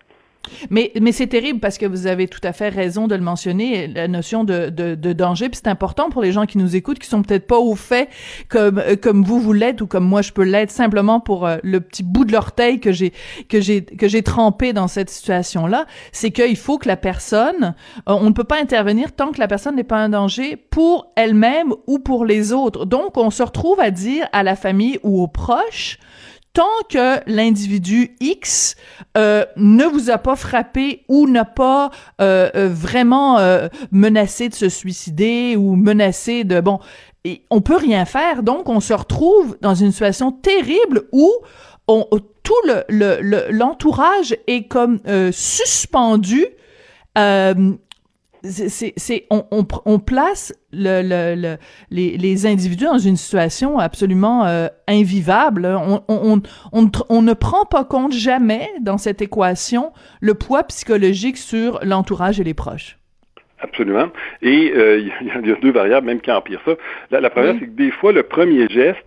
Mais, 0.70 0.92
mais 1.00 1.12
c'est 1.12 1.26
terrible 1.26 1.60
parce 1.60 1.78
que 1.78 1.86
vous 1.86 2.06
avez 2.06 2.28
tout 2.28 2.40
à 2.42 2.52
fait 2.52 2.68
raison 2.68 3.06
de 3.06 3.14
le 3.14 3.20
mentionner, 3.22 3.86
la 3.86 4.08
notion 4.08 4.44
de, 4.44 4.68
de, 4.70 4.94
de 4.94 5.12
danger. 5.12 5.48
Puis 5.48 5.60
c'est 5.62 5.70
important 5.70 6.10
pour 6.10 6.22
les 6.22 6.32
gens 6.32 6.46
qui 6.46 6.58
nous 6.58 6.76
écoutent, 6.76 6.98
qui 6.98 7.08
sont 7.08 7.22
peut-être 7.22 7.46
pas 7.46 7.58
au 7.58 7.74
fait 7.74 8.08
comme 8.48 8.78
euh, 8.78 8.96
comme 8.96 9.24
vous 9.24 9.40
vous 9.40 9.52
l'êtes 9.52 9.80
ou 9.80 9.86
comme 9.86 10.04
moi 10.04 10.22
je 10.22 10.32
peux 10.32 10.42
l'être 10.42 10.70
simplement 10.70 11.20
pour 11.20 11.46
euh, 11.46 11.58
le 11.62 11.80
petit 11.80 12.02
bout 12.02 12.24
de 12.24 12.32
l'orteil 12.32 12.80
que 12.80 12.92
j'ai 12.92 13.12
que 13.48 13.60
j'ai 13.60 13.84
que 13.84 14.08
j'ai 14.08 14.22
trempé 14.22 14.72
dans 14.72 14.88
cette 14.88 15.10
situation-là. 15.10 15.86
C'est 16.12 16.30
qu'il 16.30 16.56
faut 16.56 16.78
que 16.78 16.88
la 16.88 16.96
personne, 16.96 17.74
euh, 18.08 18.14
on 18.14 18.24
ne 18.24 18.34
peut 18.34 18.44
pas 18.44 18.60
intervenir 18.60 19.12
tant 19.12 19.32
que 19.32 19.38
la 19.38 19.48
personne 19.48 19.76
n'est 19.76 19.84
pas 19.84 19.98
un 19.98 20.08
danger 20.08 20.56
pour 20.56 21.12
elle-même 21.16 21.72
ou 21.86 21.98
pour 21.98 22.24
les 22.24 22.52
autres. 22.52 22.84
Donc 22.84 23.16
on 23.16 23.30
se 23.30 23.42
retrouve 23.42 23.80
à 23.80 23.90
dire 23.90 24.26
à 24.32 24.42
la 24.42 24.56
famille 24.56 24.98
ou 25.02 25.22
aux 25.22 25.28
proches 25.28 25.98
tant 26.52 26.62
que 26.88 27.18
l'individu 27.26 28.14
X 28.20 28.76
euh, 29.16 29.44
ne 29.56 29.84
vous 29.84 30.10
a 30.10 30.18
pas 30.18 30.36
frappé 30.36 31.04
ou 31.08 31.26
n'a 31.28 31.44
pas 31.44 31.90
euh, 32.20 32.50
euh, 32.54 32.68
vraiment 32.68 33.38
menacé 33.90 34.48
de 34.48 34.54
se 34.54 34.68
suicider 34.68 35.56
ou 35.56 35.76
menacé 35.76 36.44
de 36.44 36.60
bon, 36.60 36.80
et 37.24 37.42
on 37.50 37.60
peut 37.60 37.76
rien 37.76 38.04
faire. 38.04 38.42
Donc 38.42 38.68
on 38.68 38.80
se 38.80 38.92
retrouve 38.92 39.56
dans 39.60 39.74
une 39.74 39.92
situation 39.92 40.32
terrible 40.32 41.04
où 41.12 41.30
on, 41.88 42.06
tout 42.42 42.54
le 42.64 43.50
l'entourage 43.50 44.36
est 44.46 44.68
comme 44.68 45.00
suspendu 45.32 46.46
c'est 48.44 49.26
on, 49.30 49.44
on, 49.50 49.66
on, 49.84 49.98
place 49.98 50.52
le, 50.72 51.02
le, 51.02 51.56
les, 51.90 52.16
les, 52.16 52.46
individus 52.46 52.84
dans 52.84 52.98
une 52.98 53.16
situation 53.16 53.78
absolument 53.78 54.46
euh, 54.46 54.68
invivable. 54.88 55.66
On, 55.66 56.02
on, 56.08 56.42
on, 56.72 57.22
ne 57.22 57.32
prend 57.34 57.64
pas 57.64 57.84
compte 57.84 58.12
jamais 58.12 58.68
dans 58.80 58.98
cette 58.98 59.22
équation 59.22 59.92
le 60.20 60.34
poids 60.34 60.64
psychologique 60.64 61.36
sur 61.36 61.80
l'entourage 61.82 62.40
et 62.40 62.44
les 62.44 62.54
proches. 62.54 62.98
Absolument. 63.60 64.08
Et 64.42 64.72
euh, 64.74 64.98
il 65.20 65.48
y, 65.48 65.52
a 65.52 65.56
deux 65.56 65.72
variables 65.72 66.06
même 66.06 66.20
qui 66.20 66.30
empirent 66.30 66.62
ça. 66.64 66.72
La, 67.10 67.20
la 67.20 67.30
première, 67.30 67.54
c'est 67.58 67.66
que 67.66 67.70
des 67.70 67.92
fois, 67.92 68.12
le 68.12 68.24
premier 68.24 68.68
geste, 68.68 69.04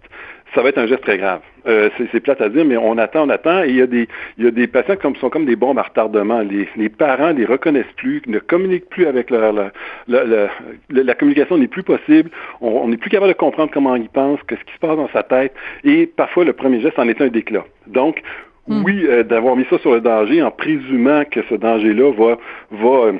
ça 0.55 0.61
va 0.61 0.69
être 0.69 0.77
un 0.77 0.87
geste 0.87 1.03
très 1.03 1.17
grave. 1.17 1.41
Euh, 1.67 1.89
c'est 2.11 2.19
plate 2.19 2.41
à 2.41 2.49
dire, 2.49 2.63
mais 2.63 2.77
on 2.77 2.97
attend, 2.97 3.27
on 3.27 3.29
attend, 3.29 3.63
et 3.63 3.69
il 3.69 3.75
y 3.75 3.81
a 3.81 3.87
des, 3.87 4.07
il 4.37 4.45
y 4.45 4.47
a 4.47 4.51
des 4.51 4.67
patients 4.67 4.95
qui 4.95 5.19
sont 5.19 5.29
comme 5.29 5.45
des 5.45 5.55
bombes 5.55 5.77
à 5.77 5.83
retardement. 5.83 6.39
Les, 6.39 6.67
les 6.77 6.89
parents 6.89 7.31
les 7.31 7.45
reconnaissent 7.45 7.85
plus, 7.97 8.21
ne 8.27 8.39
communiquent 8.39 8.89
plus 8.89 9.05
avec 9.05 9.29
leur, 9.29 9.51
la, 9.51 9.71
la, 10.07 10.47
la, 10.89 11.13
communication 11.15 11.57
n'est 11.57 11.67
plus 11.67 11.83
possible. 11.83 12.29
On 12.61 12.87
n'est 12.87 12.97
plus 12.97 13.09
capable 13.09 13.33
de 13.33 13.37
comprendre 13.37 13.71
comment 13.73 13.95
ils 13.95 14.09
pensent, 14.09 14.39
qu'est-ce 14.47 14.63
qui 14.63 14.73
se 14.73 14.79
passe 14.79 14.95
dans 14.95 15.09
sa 15.09 15.23
tête, 15.23 15.53
et 15.83 16.05
parfois 16.05 16.45
le 16.45 16.53
premier 16.53 16.79
geste 16.81 16.99
en 16.99 17.07
est 17.07 17.21
un 17.21 17.27
déclat. 17.27 17.65
Donc, 17.87 18.21
hmm. 18.67 18.83
oui, 18.83 19.05
euh, 19.07 19.23
d'avoir 19.23 19.55
mis 19.55 19.65
ça 19.69 19.77
sur 19.79 19.93
le 19.93 20.01
danger 20.01 20.41
en 20.41 20.51
présumant 20.51 21.23
que 21.25 21.41
ce 21.49 21.55
danger-là 21.55 22.11
va, 22.11 22.37
va 22.71 23.07
euh, 23.07 23.13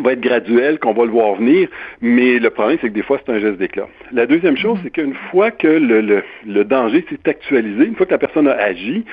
va 0.00 0.12
être 0.12 0.20
graduel, 0.20 0.78
qu'on 0.78 0.92
va 0.92 1.04
le 1.04 1.10
voir 1.10 1.34
venir, 1.34 1.68
mais 2.00 2.38
le 2.38 2.50
problème, 2.50 2.78
c'est 2.80 2.88
que 2.88 2.94
des 2.94 3.02
fois, 3.02 3.18
c'est 3.24 3.32
un 3.32 3.38
geste 3.38 3.58
d'éclat. 3.58 3.88
La 4.12 4.26
deuxième 4.26 4.56
chose, 4.56 4.78
mm-hmm. 4.78 4.82
c'est 4.84 4.90
qu'une 4.90 5.14
fois 5.30 5.50
que 5.50 5.68
le, 5.68 6.00
le, 6.00 6.22
le 6.46 6.64
danger 6.64 7.04
s'est 7.08 7.28
actualisé, 7.28 7.84
une 7.86 7.94
fois 7.94 8.06
que 8.06 8.12
la 8.12 8.18
personne 8.18 8.48
a 8.48 8.52
agi, 8.52 9.04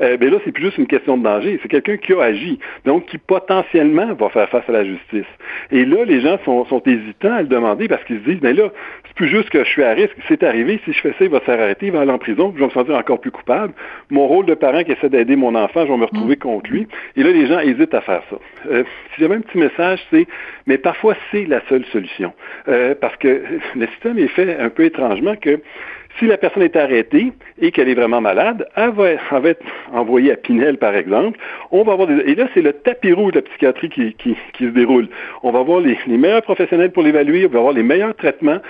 euh, 0.00 0.16
ben 0.16 0.30
là, 0.30 0.38
c'est 0.44 0.52
plus 0.52 0.64
juste 0.64 0.78
une 0.78 0.86
question 0.86 1.16
de 1.16 1.22
danger, 1.22 1.58
c'est 1.62 1.68
quelqu'un 1.68 1.96
qui 1.96 2.12
a 2.12 2.22
agi, 2.22 2.58
donc 2.84 3.06
qui 3.06 3.18
potentiellement 3.18 4.12
va 4.14 4.28
faire 4.28 4.48
face 4.48 4.68
à 4.68 4.72
la 4.72 4.84
justice. 4.84 5.26
Et 5.70 5.84
là, 5.84 6.04
les 6.04 6.20
gens 6.20 6.38
sont, 6.44 6.64
sont 6.66 6.82
hésitants 6.86 7.34
à 7.34 7.42
le 7.42 7.48
demander 7.48 7.88
parce 7.88 8.02
qu'ils 8.04 8.20
se 8.20 8.24
disent, 8.24 8.42
mais 8.42 8.52
là, 8.52 8.70
c'est 9.06 9.14
plus 9.14 9.28
juste 9.28 9.50
que 9.50 9.64
je 9.64 9.68
suis 9.68 9.82
à 9.82 9.92
risque, 9.92 10.16
c'est 10.28 10.42
arrivé, 10.42 10.80
si 10.84 10.92
je 10.92 11.00
fais 11.00 11.10
ça, 11.10 11.24
il 11.24 11.30
va 11.30 11.40
se 11.40 11.44
faire 11.44 11.60
arrêter, 11.60 11.86
il 11.86 11.92
va 11.92 12.00
aller 12.00 12.10
en 12.10 12.18
prison, 12.18 12.50
puis 12.50 12.58
je 12.58 12.60
vais 12.60 12.66
me 12.66 12.72
sentir 12.72 12.96
encore 12.96 13.20
plus 13.20 13.30
coupable. 13.30 13.72
Mon 14.10 14.26
rôle 14.26 14.46
de 14.46 14.54
parent 14.54 14.82
qui 14.82 14.92
essaie 14.92 15.08
d'aider 15.08 15.36
mon 15.36 15.54
enfant, 15.54 15.86
je 15.86 15.92
vais 15.92 15.98
me 15.98 16.04
retrouver 16.04 16.36
mm. 16.36 16.38
contre 16.38 16.70
lui. 16.70 16.86
Et 17.16 17.22
là, 17.22 17.30
les 17.30 17.46
gens 17.46 17.58
hésitent 17.60 17.94
à 17.94 18.00
faire 18.00 18.22
ça. 18.30 18.36
Euh, 18.70 18.84
si 19.14 19.20
j'avais 19.20 19.36
un 19.36 19.40
petit 19.40 19.58
message, 19.58 20.00
c'est 20.10 20.26
mais 20.66 20.78
parfois 20.78 21.14
c'est 21.30 21.46
la 21.46 21.60
seule 21.68 21.84
solution. 21.86 22.32
Euh, 22.68 22.94
parce 23.00 23.16
que 23.16 23.42
le 23.76 23.86
système 23.88 24.18
est 24.18 24.28
fait 24.28 24.58
un 24.58 24.70
peu 24.70 24.84
étrangement 24.84 25.36
que 25.36 25.60
si 26.18 26.26
la 26.26 26.36
personne 26.36 26.62
est 26.62 26.76
arrêtée 26.76 27.32
et 27.60 27.72
qu'elle 27.72 27.88
est 27.88 27.94
vraiment 27.94 28.20
malade, 28.20 28.68
elle 28.76 28.90
va, 28.90 29.10
être 29.10 29.64
envoyée 29.92 30.30
à 30.30 30.36
Pinel, 30.36 30.78
par 30.78 30.94
exemple. 30.94 31.38
On 31.72 31.82
va 31.82 31.94
avoir 31.94 32.08
et 32.10 32.34
là, 32.34 32.48
c'est 32.54 32.62
le 32.62 32.72
tapis 32.72 33.10
de 33.10 33.34
la 33.34 33.42
psychiatrie 33.42 33.88
qui, 33.88 34.36
se 34.58 34.64
déroule. 34.64 35.08
On 35.42 35.50
va 35.50 35.60
avoir 35.60 35.80
les 35.80 35.96
meilleurs 36.06 36.42
professionnels 36.42 36.92
pour 36.92 37.02
l'évaluer, 37.02 37.46
on 37.46 37.50
va 37.50 37.58
avoir 37.58 37.74
les 37.74 37.82
meilleurs 37.82 38.14
traitements 38.14 38.60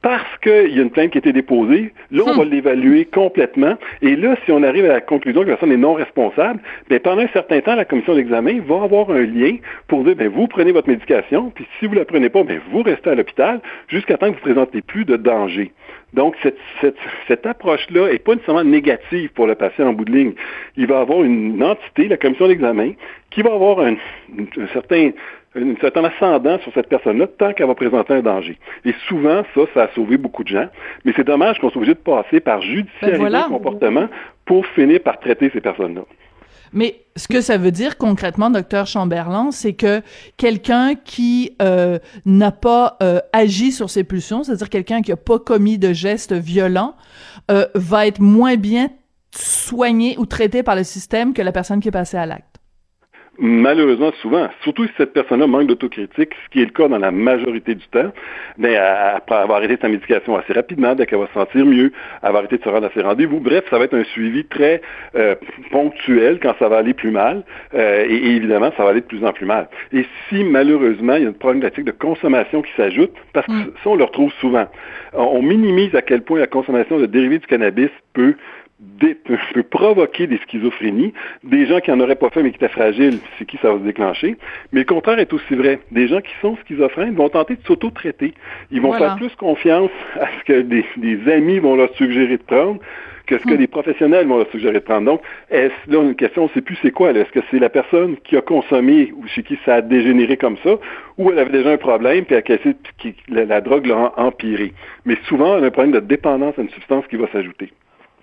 parce 0.00 0.38
qu'il 0.42 0.76
y 0.76 0.78
a 0.78 0.82
une 0.82 0.90
plainte 0.90 1.10
qui 1.10 1.18
a 1.18 1.20
été 1.20 1.32
déposée, 1.32 1.92
là, 2.12 2.22
on 2.24 2.34
va 2.34 2.44
hmm. 2.44 2.50
l'évaluer 2.50 3.04
complètement. 3.04 3.76
Et 4.00 4.14
là, 4.14 4.36
si 4.44 4.52
on 4.52 4.62
arrive 4.62 4.84
à 4.84 4.88
la 4.88 5.00
conclusion 5.00 5.42
que 5.42 5.48
la 5.48 5.56
personne 5.56 5.72
est 5.72 5.76
non 5.76 5.94
responsable, 5.94 6.60
bien, 6.88 7.00
pendant 7.00 7.22
un 7.22 7.28
certain 7.28 7.60
temps, 7.60 7.74
la 7.74 7.84
commission 7.84 8.14
d'examen 8.14 8.60
va 8.60 8.84
avoir 8.84 9.10
un 9.10 9.22
lien 9.22 9.56
pour 9.88 10.04
dire, 10.04 10.14
bien, 10.14 10.28
vous 10.28 10.46
prenez 10.46 10.70
votre 10.70 10.88
médication, 10.88 11.50
puis 11.52 11.66
si 11.78 11.86
vous 11.86 11.94
la 11.94 12.04
prenez 12.04 12.28
pas, 12.28 12.44
bien, 12.44 12.60
vous 12.70 12.82
restez 12.82 13.10
à 13.10 13.16
l'hôpital 13.16 13.60
jusqu'à 13.88 14.16
temps 14.16 14.26
que 14.26 14.38
vous 14.40 14.48
ne 14.48 14.54
présentez 14.54 14.82
plus 14.82 15.04
de 15.04 15.16
danger. 15.16 15.72
Donc, 16.14 16.36
cette, 16.42 16.58
cette, 16.80 16.96
cette 17.26 17.44
approche-là 17.44 18.10
n'est 18.10 18.18
pas 18.18 18.34
nécessairement 18.34 18.64
négative 18.64 19.30
pour 19.34 19.46
le 19.46 19.56
patient 19.56 19.88
en 19.88 19.92
bout 19.92 20.04
de 20.04 20.12
ligne. 20.12 20.32
Il 20.76 20.86
va 20.86 21.00
avoir 21.00 21.22
une 21.22 21.62
entité, 21.62 22.08
la 22.08 22.16
commission 22.16 22.46
d'examen, 22.46 22.92
qui 23.30 23.42
va 23.42 23.52
avoir 23.52 23.80
un, 23.80 23.94
un 23.94 24.66
certain 24.72 25.10
un 25.54 25.74
certain 25.80 26.04
ascendant 26.04 26.58
sur 26.60 26.72
cette 26.74 26.88
personne-là 26.88 27.26
tant 27.26 27.52
qu'elle 27.52 27.66
va 27.66 27.74
présenter 27.74 28.14
un 28.14 28.22
danger. 28.22 28.58
Et 28.84 28.94
souvent, 29.08 29.42
ça, 29.54 29.62
ça 29.74 29.82
a 29.84 29.88
sauvé 29.94 30.16
beaucoup 30.16 30.44
de 30.44 30.48
gens. 30.48 30.68
Mais 31.04 31.12
c'est 31.16 31.24
dommage 31.24 31.58
qu'on 31.58 31.70
soit 31.70 31.78
obligé 31.78 31.94
de 31.94 32.00
passer 32.00 32.40
par 32.40 32.60
judiciariser 32.60 33.18
ben 33.18 33.44
le 33.44 33.48
comportement 33.48 34.08
pour 34.44 34.66
finir 34.66 35.00
par 35.00 35.18
traiter 35.20 35.50
ces 35.52 35.60
personnes-là. 35.60 36.02
Mais 36.72 37.02
ce 37.16 37.28
que 37.28 37.40
ça 37.40 37.56
veut 37.56 37.70
dire 37.70 37.96
concrètement, 37.96 38.50
docteur 38.50 38.86
Chamberlain, 38.86 39.50
c'est 39.50 39.72
que 39.72 40.02
quelqu'un 40.36 40.94
qui 40.94 41.56
euh, 41.62 41.98
n'a 42.26 42.52
pas 42.52 42.96
euh, 43.02 43.20
agi 43.32 43.72
sur 43.72 43.90
ses 43.90 44.04
pulsions, 44.04 44.44
c'est-à-dire 44.44 44.68
quelqu'un 44.68 45.02
qui 45.02 45.10
n'a 45.10 45.16
pas 45.16 45.38
commis 45.38 45.78
de 45.78 45.92
gestes 45.92 46.32
violents, 46.32 46.94
euh, 47.50 47.66
va 47.74 48.06
être 48.06 48.20
moins 48.20 48.56
bien 48.56 48.90
soigné 49.34 50.16
ou 50.18 50.26
traité 50.26 50.62
par 50.62 50.76
le 50.76 50.84
système 50.84 51.32
que 51.32 51.42
la 51.42 51.52
personne 51.52 51.80
qui 51.80 51.88
est 51.88 51.92
passée 51.92 52.16
à 52.16 52.26
l'acte. 52.26 52.47
Malheureusement, 53.40 54.10
souvent, 54.20 54.48
surtout 54.62 54.86
si 54.86 54.92
cette 54.96 55.12
personne-là 55.12 55.46
manque 55.46 55.68
d'autocritique, 55.68 56.30
ce 56.44 56.50
qui 56.50 56.60
est 56.60 56.64
le 56.64 56.72
cas 56.72 56.88
dans 56.88 56.98
la 56.98 57.12
majorité 57.12 57.76
du 57.76 57.86
temps, 57.86 58.10
ben, 58.58 58.74
après 59.14 59.36
avoir 59.36 59.58
arrêté 59.58 59.78
sa 59.80 59.88
médication 59.88 60.36
assez 60.36 60.52
rapidement, 60.52 60.96
dès 60.96 61.06
qu'elle 61.06 61.20
va 61.20 61.28
se 61.28 61.34
sentir 61.34 61.64
mieux, 61.64 61.92
va 62.20 62.30
arrêter 62.30 62.58
de 62.58 62.64
se 62.64 62.68
rendre 62.68 62.86
à 62.86 62.90
ses 62.94 63.00
rendez-vous. 63.00 63.38
Bref, 63.38 63.64
ça 63.70 63.78
va 63.78 63.84
être 63.84 63.94
un 63.94 64.02
suivi 64.04 64.44
très 64.44 64.82
euh, 65.14 65.36
ponctuel 65.70 66.40
quand 66.42 66.54
ça 66.58 66.68
va 66.68 66.78
aller 66.78 66.94
plus 66.94 67.12
mal, 67.12 67.44
euh, 67.74 68.06
et, 68.08 68.36
évidemment, 68.36 68.72
ça 68.76 68.82
va 68.82 68.90
aller 68.90 69.02
de 69.02 69.06
plus 69.06 69.24
en 69.24 69.32
plus 69.32 69.46
mal. 69.46 69.68
Et 69.92 70.04
si 70.28 70.42
malheureusement, 70.42 71.14
il 71.14 71.22
y 71.22 71.26
a 71.26 71.28
une 71.28 71.34
problématique 71.34 71.84
de 71.84 71.92
consommation 71.92 72.60
qui 72.62 72.72
s'ajoute, 72.76 73.12
parce 73.32 73.46
que 73.46 73.52
mm. 73.52 73.72
ça, 73.84 73.90
on 73.90 73.94
le 73.94 74.04
retrouve 74.04 74.32
souvent. 74.40 74.66
On 75.12 75.42
minimise 75.42 75.94
à 75.94 76.02
quel 76.02 76.22
point 76.22 76.40
la 76.40 76.48
consommation 76.48 76.98
de 76.98 77.06
dérivés 77.06 77.38
du 77.38 77.46
cannabis 77.46 77.90
peut 78.14 78.34
peut, 78.98 79.62
provoquer 79.62 80.26
des 80.26 80.38
schizophrénies. 80.38 81.12
Des 81.44 81.66
gens 81.66 81.80
qui 81.80 81.90
n'en 81.90 82.00
auraient 82.00 82.16
pas 82.16 82.30
fait 82.30 82.42
mais 82.42 82.50
qui 82.50 82.56
étaient 82.56 82.68
fragiles, 82.68 83.18
c'est 83.38 83.44
qui 83.44 83.58
ça 83.58 83.72
va 83.72 83.78
se 83.78 83.84
déclencher. 83.84 84.36
Mais 84.72 84.80
le 84.80 84.86
contraire 84.86 85.18
est 85.18 85.32
aussi 85.32 85.54
vrai. 85.54 85.80
Des 85.90 86.08
gens 86.08 86.20
qui 86.20 86.32
sont 86.40 86.56
schizophrènes 86.64 87.14
vont 87.14 87.28
tenter 87.28 87.56
de 87.56 87.62
s'auto-traiter. 87.66 88.34
Ils 88.70 88.80
vont 88.80 88.92
faire 88.92 89.16
plus 89.16 89.34
confiance 89.36 89.90
à 90.20 90.26
ce 90.38 90.44
que 90.44 90.60
des, 90.62 90.84
amis 91.32 91.58
vont 91.58 91.76
leur 91.76 91.94
suggérer 91.96 92.36
de 92.36 92.42
prendre 92.42 92.78
que 93.26 93.36
ce 93.36 93.44
que 93.44 93.52
hmm. 93.52 93.58
des 93.58 93.66
professionnels 93.66 94.26
vont 94.26 94.38
leur 94.38 94.50
suggérer 94.50 94.78
de 94.80 94.84
prendre. 94.84 95.04
Donc, 95.04 95.20
est-ce 95.50 95.92
là 95.92 96.02
une 96.02 96.14
question, 96.14 96.44
on 96.44 96.46
ne 96.46 96.50
sait 96.52 96.62
plus 96.62 96.78
c'est 96.80 96.92
quoi. 96.92 97.10
Est-ce 97.10 97.30
que 97.30 97.40
c'est 97.50 97.58
la 97.58 97.68
personne 97.68 98.16
qui 98.24 98.38
a 98.38 98.40
consommé 98.40 99.12
ou 99.14 99.26
chez 99.26 99.42
qui 99.42 99.58
ça 99.66 99.74
a 99.74 99.82
dégénéré 99.82 100.38
comme 100.38 100.56
ça, 100.64 100.76
ou 101.18 101.30
elle 101.30 101.38
avait 101.38 101.50
déjà 101.50 101.72
un 101.72 101.76
problème 101.76 102.24
puis 102.24 102.36
elle 102.36 102.58
a 102.58 102.72
la, 103.28 103.44
la 103.44 103.60
drogue 103.60 103.84
l'a 103.84 104.14
empiré. 104.16 104.72
Mais 105.04 105.18
souvent, 105.26 105.58
on 105.58 105.62
a 105.62 105.66
un 105.66 105.70
problème 105.70 105.92
de 105.92 106.00
dépendance 106.00 106.58
à 106.58 106.62
une 106.62 106.70
substance 106.70 107.06
qui 107.08 107.16
va 107.16 107.26
s'ajouter. 107.30 107.70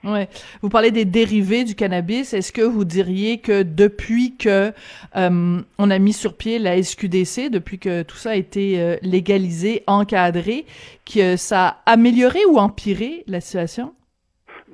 Ouais. 0.05 0.29
Vous 0.61 0.69
parlez 0.69 0.91
des 0.91 1.05
dérivés 1.05 1.63
du 1.63 1.75
cannabis. 1.75 2.33
Est-ce 2.33 2.51
que 2.51 2.61
vous 2.61 2.85
diriez 2.85 3.39
que 3.39 3.63
depuis 3.63 4.35
que 4.35 4.71
euh, 5.15 5.61
on 5.77 5.91
a 5.91 5.99
mis 5.99 6.13
sur 6.13 6.37
pied 6.37 6.59
la 6.59 6.81
SQDC, 6.81 7.49
depuis 7.49 7.79
que 7.79 8.03
tout 8.03 8.17
ça 8.17 8.31
a 8.31 8.35
été 8.35 8.79
euh, 8.79 8.97
légalisé, 9.01 9.83
encadré, 9.87 10.65
que 11.05 11.35
ça 11.37 11.81
a 11.85 11.93
amélioré 11.93 12.45
ou 12.45 12.59
empiré 12.59 13.23
la 13.27 13.41
situation? 13.41 13.93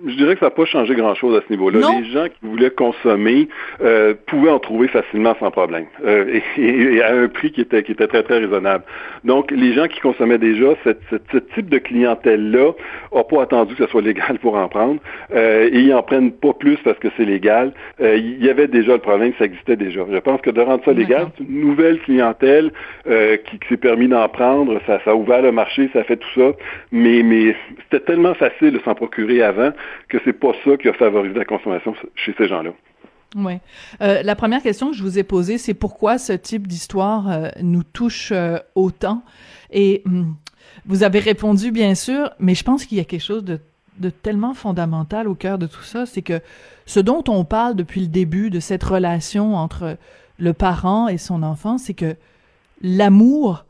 Je 0.07 0.15
dirais 0.15 0.33
que 0.33 0.39
ça 0.39 0.47
n'a 0.47 0.51
pas 0.51 0.65
changé 0.65 0.95
grand-chose 0.95 1.37
à 1.37 1.41
ce 1.45 1.51
niveau-là. 1.51 1.79
Les 1.99 2.11
gens 2.11 2.25
qui 2.25 2.39
voulaient 2.41 2.71
consommer 2.71 3.47
euh, 3.81 4.13
pouvaient 4.25 4.49
en 4.49 4.59
trouver 4.59 4.87
facilement 4.87 5.35
sans 5.39 5.51
problème 5.51 5.85
euh, 6.05 6.39
et, 6.57 7.01
à 7.01 7.13
un 7.13 7.27
prix 7.27 7.51
qui 7.51 7.61
était, 7.61 7.83
qui 7.83 7.91
était 7.91 8.07
très, 8.07 8.23
très 8.23 8.39
raisonnable. 8.39 8.83
Donc, 9.23 9.51
les 9.51 9.73
gens 9.73 9.87
qui 9.87 9.99
consommaient 9.99 10.37
déjà, 10.37 10.75
ce 10.85 11.37
type 11.55 11.69
de 11.69 11.77
clientèle-là 11.77 12.71
n'a 13.13 13.23
pas 13.23 13.43
attendu 13.43 13.75
que 13.75 13.85
ce 13.85 13.91
soit 13.91 14.01
légal 14.01 14.39
pour 14.39 14.55
en 14.55 14.67
prendre 14.67 14.99
euh, 15.33 15.69
et 15.71 15.79
ils 15.79 15.93
en 15.93 16.03
prennent 16.03 16.31
pas 16.31 16.53
plus 16.53 16.77
parce 16.83 16.97
que 16.99 17.09
c'est 17.17 17.25
légal. 17.25 17.73
Euh, 18.01 18.15
il 18.15 18.43
y 18.43 18.49
avait 18.49 18.67
déjà 18.67 18.93
le 18.93 18.99
problème, 18.99 19.33
ça 19.37 19.45
existait 19.45 19.75
déjà. 19.75 20.01
Je 20.11 20.17
pense 20.17 20.41
que 20.41 20.49
de 20.49 20.61
rendre 20.61 20.83
ça 20.85 20.93
légal, 20.93 21.27
c'est 21.37 21.43
une 21.43 21.61
nouvelle 21.61 21.99
clientèle 21.99 22.71
euh, 23.07 23.37
qui, 23.37 23.59
s'est 23.69 23.77
permis 23.77 24.07
d'en 24.07 24.27
prendre. 24.29 24.79
Ça, 24.87 24.99
ça 25.05 25.11
a 25.11 25.15
ouvert 25.15 25.41
le 25.41 25.51
marché, 25.51 25.89
ça 25.93 25.99
a 25.99 26.03
fait 26.03 26.17
tout 26.17 26.29
ça. 26.35 26.51
Mais, 26.91 27.21
mais 27.23 27.55
c'était 27.83 28.03
tellement 28.03 28.33
facile 28.33 28.71
de 28.71 28.79
s'en 28.79 28.95
procurer 28.95 29.43
avant 29.43 29.71
que 30.09 30.17
c'est 30.25 30.33
pas 30.33 30.51
ça 30.63 30.77
qui 30.77 30.87
a 30.87 30.93
favorisé 30.93 31.37
la 31.37 31.45
consommation 31.45 31.95
chez 32.15 32.33
ces 32.37 32.47
gens-là. 32.47 32.71
Oui. 33.35 33.59
Euh, 34.01 34.23
la 34.23 34.35
première 34.35 34.61
question 34.61 34.91
que 34.91 34.97
je 34.97 35.03
vous 35.03 35.17
ai 35.17 35.23
posée, 35.23 35.57
c'est 35.57 35.73
pourquoi 35.73 36.17
ce 36.17 36.33
type 36.33 36.67
d'histoire 36.67 37.29
euh, 37.29 37.49
nous 37.61 37.83
touche 37.83 38.31
euh, 38.33 38.57
autant? 38.75 39.23
Et 39.71 40.01
hum, 40.05 40.35
vous 40.85 41.03
avez 41.03 41.19
répondu, 41.19 41.71
bien 41.71 41.95
sûr, 41.95 42.31
mais 42.39 42.55
je 42.55 42.63
pense 42.63 42.85
qu'il 42.85 42.97
y 42.97 43.01
a 43.01 43.05
quelque 43.05 43.23
chose 43.23 43.43
de 43.45 43.59
tellement 44.09 44.53
fondamental 44.53 45.27
au 45.27 45.35
cœur 45.35 45.59
de 45.59 45.67
tout 45.67 45.83
ça, 45.83 46.07
c'est 46.07 46.23
que 46.23 46.41
ce 46.87 46.99
dont 46.99 47.23
on 47.27 47.45
parle 47.45 47.75
depuis 47.75 48.01
le 48.01 48.07
début 48.07 48.49
de 48.49 48.59
cette 48.59 48.83
relation 48.83 49.55
entre 49.55 49.95
le 50.39 50.53
parent 50.53 51.07
et 51.07 51.19
son 51.19 51.43
enfant, 51.43 51.77
c'est 51.77 51.93
que 51.93 52.15
l'amour 52.81 53.65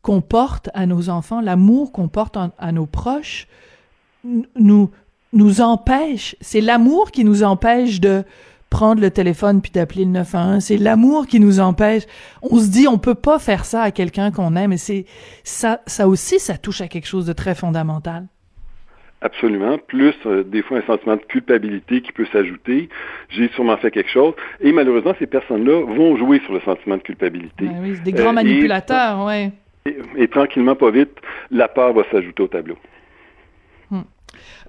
qu'on 0.00 0.22
porte 0.22 0.70
à 0.72 0.86
nos 0.86 1.10
enfants, 1.10 1.40
l'amour 1.40 1.92
qu'on 1.92 2.08
porte 2.08 2.36
à 2.36 2.72
nos 2.72 2.86
proches, 2.86 3.46
nous 4.24 4.90
nous 5.34 5.60
empêche, 5.60 6.36
c'est 6.40 6.60
l'amour 6.60 7.10
qui 7.10 7.24
nous 7.24 7.42
empêche 7.42 8.00
de 8.00 8.24
prendre 8.70 9.00
le 9.00 9.10
téléphone 9.10 9.60
puis 9.62 9.70
d'appeler 9.70 10.04
le 10.04 10.10
911, 10.10 10.62
c'est 10.62 10.76
l'amour 10.76 11.26
qui 11.26 11.38
nous 11.38 11.60
empêche. 11.60 12.04
On 12.42 12.58
se 12.58 12.70
dit 12.70 12.88
on 12.88 12.98
peut 12.98 13.14
pas 13.14 13.38
faire 13.38 13.64
ça 13.64 13.82
à 13.82 13.90
quelqu'un 13.90 14.30
qu'on 14.30 14.56
aime 14.56 14.72
et 14.72 14.78
c'est 14.78 15.06
ça 15.44 15.80
ça 15.86 16.08
aussi 16.08 16.40
ça 16.40 16.58
touche 16.58 16.80
à 16.80 16.88
quelque 16.88 17.06
chose 17.06 17.26
de 17.26 17.32
très 17.32 17.54
fondamental. 17.54 18.26
Absolument. 19.24 19.78
Plus, 19.78 20.14
euh, 20.26 20.44
des 20.44 20.60
fois, 20.60 20.78
un 20.78 20.82
sentiment 20.82 21.16
de 21.16 21.22
culpabilité 21.22 22.02
qui 22.02 22.12
peut 22.12 22.26
s'ajouter. 22.30 22.90
J'ai 23.30 23.48
sûrement 23.54 23.78
fait 23.78 23.90
quelque 23.90 24.10
chose. 24.10 24.34
Et 24.60 24.70
malheureusement, 24.70 25.14
ces 25.18 25.26
personnes-là 25.26 25.80
vont 25.80 26.18
jouer 26.18 26.40
sur 26.44 26.52
le 26.52 26.60
sentiment 26.60 26.98
de 26.98 27.02
culpabilité. 27.02 27.64
Ben 27.64 27.80
oui, 27.80 27.94
c'est 27.94 28.02
des 28.02 28.12
grands 28.12 28.28
euh, 28.28 28.32
manipulateurs, 28.32 29.24
oui. 29.24 29.50
Et, 30.16 30.28
tranquillement, 30.28 30.76
pas 30.76 30.90
vite, 30.90 31.10
la 31.50 31.68
peur 31.68 31.94
va 31.94 32.02
s'ajouter 32.10 32.42
au 32.42 32.48
tableau. 32.48 32.76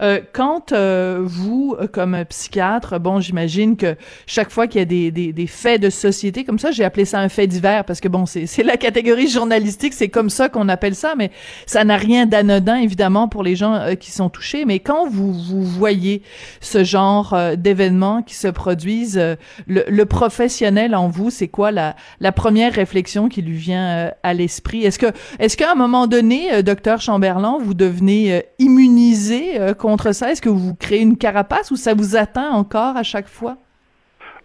Euh, 0.01 0.19
quand 0.33 0.71
euh, 0.71 1.19
vous, 1.23 1.75
euh, 1.79 1.87
comme 1.87 2.23
psychiatre, 2.25 2.99
bon, 2.99 3.19
j'imagine 3.19 3.77
que 3.77 3.95
chaque 4.27 4.49
fois 4.49 4.67
qu'il 4.67 4.79
y 4.79 4.81
a 4.81 4.85
des, 4.85 5.11
des, 5.11 5.31
des, 5.31 5.47
faits 5.47 5.81
de 5.81 5.89
société 5.89 6.43
comme 6.43 6.59
ça, 6.59 6.71
j'ai 6.71 6.83
appelé 6.83 7.05
ça 7.05 7.19
un 7.19 7.29
fait 7.29 7.47
divers 7.47 7.85
parce 7.85 8.01
que 8.01 8.07
bon, 8.07 8.25
c'est 8.25 8.63
la 8.63 8.77
catégorie 8.77 9.29
journalistique, 9.29 9.93
c'est 9.93 10.09
comme 10.09 10.29
ça 10.29 10.49
qu'on 10.49 10.67
appelle 10.69 10.95
ça, 10.95 11.13
mais 11.17 11.31
ça 11.65 11.83
n'a 11.83 11.97
rien 11.97 12.25
d'anodin 12.25 12.77
évidemment 12.77 13.27
pour 13.27 13.43
les 13.43 13.55
gens 13.55 13.95
qui 13.99 14.11
sont 14.11 14.29
touchés. 14.29 14.65
Mais 14.65 14.79
quand 14.79 15.07
vous 15.07 15.33
vous 15.33 15.63
voyez 15.63 16.21
ce 16.61 16.83
genre 16.83 17.35
d'événements 17.57 18.21
qui 18.21 18.35
se 18.35 18.47
produisent, 18.47 19.21
le, 19.67 19.85
le, 19.87 20.05
professionnel 20.05 20.95
en 20.95 21.07
vous, 21.07 21.29
c'est 21.29 21.47
quoi 21.47 21.71
la, 21.71 21.95
la 22.19 22.31
première 22.31 22.73
réflexion 22.73 23.29
qui 23.29 23.41
lui 23.41 23.57
vient 23.57 24.11
à 24.23 24.33
l'esprit? 24.33 24.83
Est-ce 24.83 24.99
que 24.99 25.07
est-ce 25.39 25.57
qu'à 25.57 25.71
un 25.71 25.75
moment 25.75 26.07
donné, 26.07 26.63
docteur 26.63 27.01
Chamberlain, 27.01 27.57
vous 27.61 27.73
devenez 27.73 28.43
immunisé 28.59 29.64
contre 29.73 30.11
ça? 30.11 30.31
Est-ce 30.31 30.41
que 30.41 30.49
vous 30.49 30.75
créez 30.75 31.01
une 31.01 31.17
carapace 31.17 31.71
ou 31.71 31.75
ça 31.75 31.93
vous 31.93 32.15
atteint 32.15 32.51
encore 32.51 32.97
à 32.97 33.03
chaque 33.03 33.27
fois? 33.27 33.57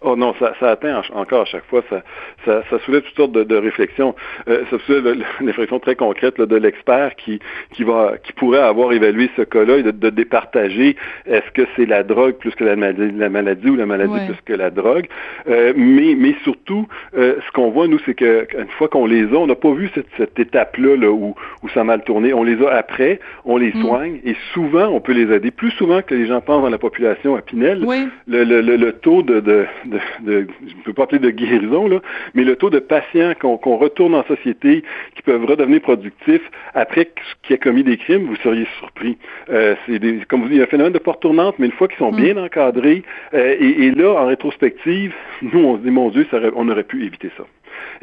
Oh 0.03 0.15
non, 0.15 0.33
ça, 0.39 0.53
ça 0.59 0.71
atteint 0.71 0.99
encore 1.13 1.41
à 1.41 1.45
chaque 1.45 1.65
fois, 1.65 1.83
ça, 1.87 2.01
ça, 2.43 2.63
ça 2.71 2.79
soulève 2.79 3.03
toutes 3.03 3.15
sortes 3.15 3.31
de, 3.33 3.43
de 3.43 3.55
réflexions. 3.55 4.15
Euh, 4.47 4.63
ça 4.71 4.77
soulève 4.85 5.15
une 5.41 5.47
réflexion 5.47 5.79
très 5.79 5.95
concrète 5.95 6.39
là, 6.39 6.47
de 6.47 6.55
l'expert 6.55 7.15
qui, 7.15 7.39
qui 7.71 7.83
va 7.83 8.13
qui 8.23 8.33
pourrait 8.33 8.61
avoir 8.61 8.93
évalué 8.93 9.29
ce 9.37 9.43
cas-là 9.43 9.77
et 9.77 9.83
de, 9.83 9.91
de 9.91 10.09
départager 10.09 10.95
est-ce 11.27 11.51
que 11.51 11.67
c'est 11.75 11.85
la 11.85 12.01
drogue 12.01 12.33
plus 12.33 12.55
que 12.55 12.63
la 12.63 12.75
maladie, 12.75 13.11
la 13.15 13.29
maladie 13.29 13.69
ou 13.69 13.75
la 13.75 13.85
maladie 13.85 14.25
plus 14.25 14.41
que 14.43 14.53
la 14.53 14.71
drogue. 14.71 15.07
Euh, 15.47 15.73
mais, 15.75 16.15
mais 16.17 16.35
surtout, 16.43 16.87
euh, 17.15 17.35
ce 17.45 17.51
qu'on 17.51 17.69
voit, 17.69 17.87
nous, 17.87 17.99
c'est 18.05 18.15
qu'une 18.15 18.69
fois 18.77 18.87
qu'on 18.87 19.05
les 19.05 19.25
a, 19.25 19.35
on 19.35 19.47
n'a 19.47 19.55
pas 19.55 19.71
vu 19.71 19.91
cette, 19.93 20.07
cette 20.17 20.39
étape-là 20.39 20.95
là, 20.95 21.11
où, 21.11 21.35
où 21.61 21.69
ça 21.69 21.81
a 21.81 21.83
mal 21.83 22.03
tourné. 22.03 22.33
On 22.33 22.43
les 22.43 22.63
a 22.65 22.71
après, 22.71 23.19
on 23.45 23.57
les 23.57 23.71
mm. 23.71 23.81
soigne 23.81 24.19
et 24.25 24.35
souvent, 24.53 24.87
on 24.87 24.99
peut 24.99 25.13
les 25.13 25.31
aider. 25.31 25.51
Plus 25.51 25.71
souvent 25.71 26.01
que 26.01 26.15
les 26.15 26.25
gens 26.25 26.41
pensent 26.41 26.63
dans 26.63 26.69
la 26.69 26.79
population 26.79 27.35
à 27.35 27.41
Pinel, 27.41 27.85
le, 28.27 28.43
le, 28.43 28.61
le, 28.61 28.91
taux 28.93 29.21
de, 29.21 29.39
de 29.39 29.67
de, 29.91 29.99
je 30.25 30.75
ne 30.75 30.83
peux 30.83 30.93
pas 30.93 31.03
appeler 31.03 31.19
de 31.19 31.29
guérison, 31.29 31.87
là, 31.87 31.99
mais 32.33 32.43
le 32.43 32.55
taux 32.55 32.69
de 32.69 32.79
patients 32.79 33.33
qu'on 33.39 33.77
retourne 33.77 34.15
en 34.15 34.23
société, 34.23 34.83
qui 35.15 35.21
peuvent 35.21 35.45
redevenir 35.45 35.81
productifs 35.81 36.49
après 36.73 37.11
qui 37.43 37.53
a 37.53 37.57
commis 37.57 37.83
des 37.83 37.97
crimes, 37.97 38.25
vous 38.25 38.35
seriez 38.37 38.67
surpris. 38.79 39.17
Euh, 39.49 39.75
c'est 39.85 39.99
comme 40.27 40.41
vous 40.41 40.47
dites, 40.47 40.55
il 40.55 40.59
y 40.59 40.61
a 40.61 40.63
un 40.63 40.67
phénomène 40.67 40.93
de 40.93 40.99
porte 40.99 41.21
tournante, 41.21 41.55
mais 41.59 41.67
une 41.67 41.71
fois 41.73 41.87
qu'ils 41.87 41.97
sont 41.97 42.11
mm. 42.11 42.21
bien 42.21 42.37
encadrés, 42.37 43.03
euh, 43.33 43.55
et, 43.59 43.91
là, 43.91 44.13
en 44.13 44.25
rétrospective, 44.27 45.13
nous, 45.41 45.59
on 45.59 45.77
se 45.77 45.81
dit, 45.83 45.91
mon 45.91 46.09
Dieu, 46.09 46.27
on 46.55 46.69
aurait 46.69 46.83
pu 46.83 47.05
éviter 47.05 47.29
ça. 47.37 47.43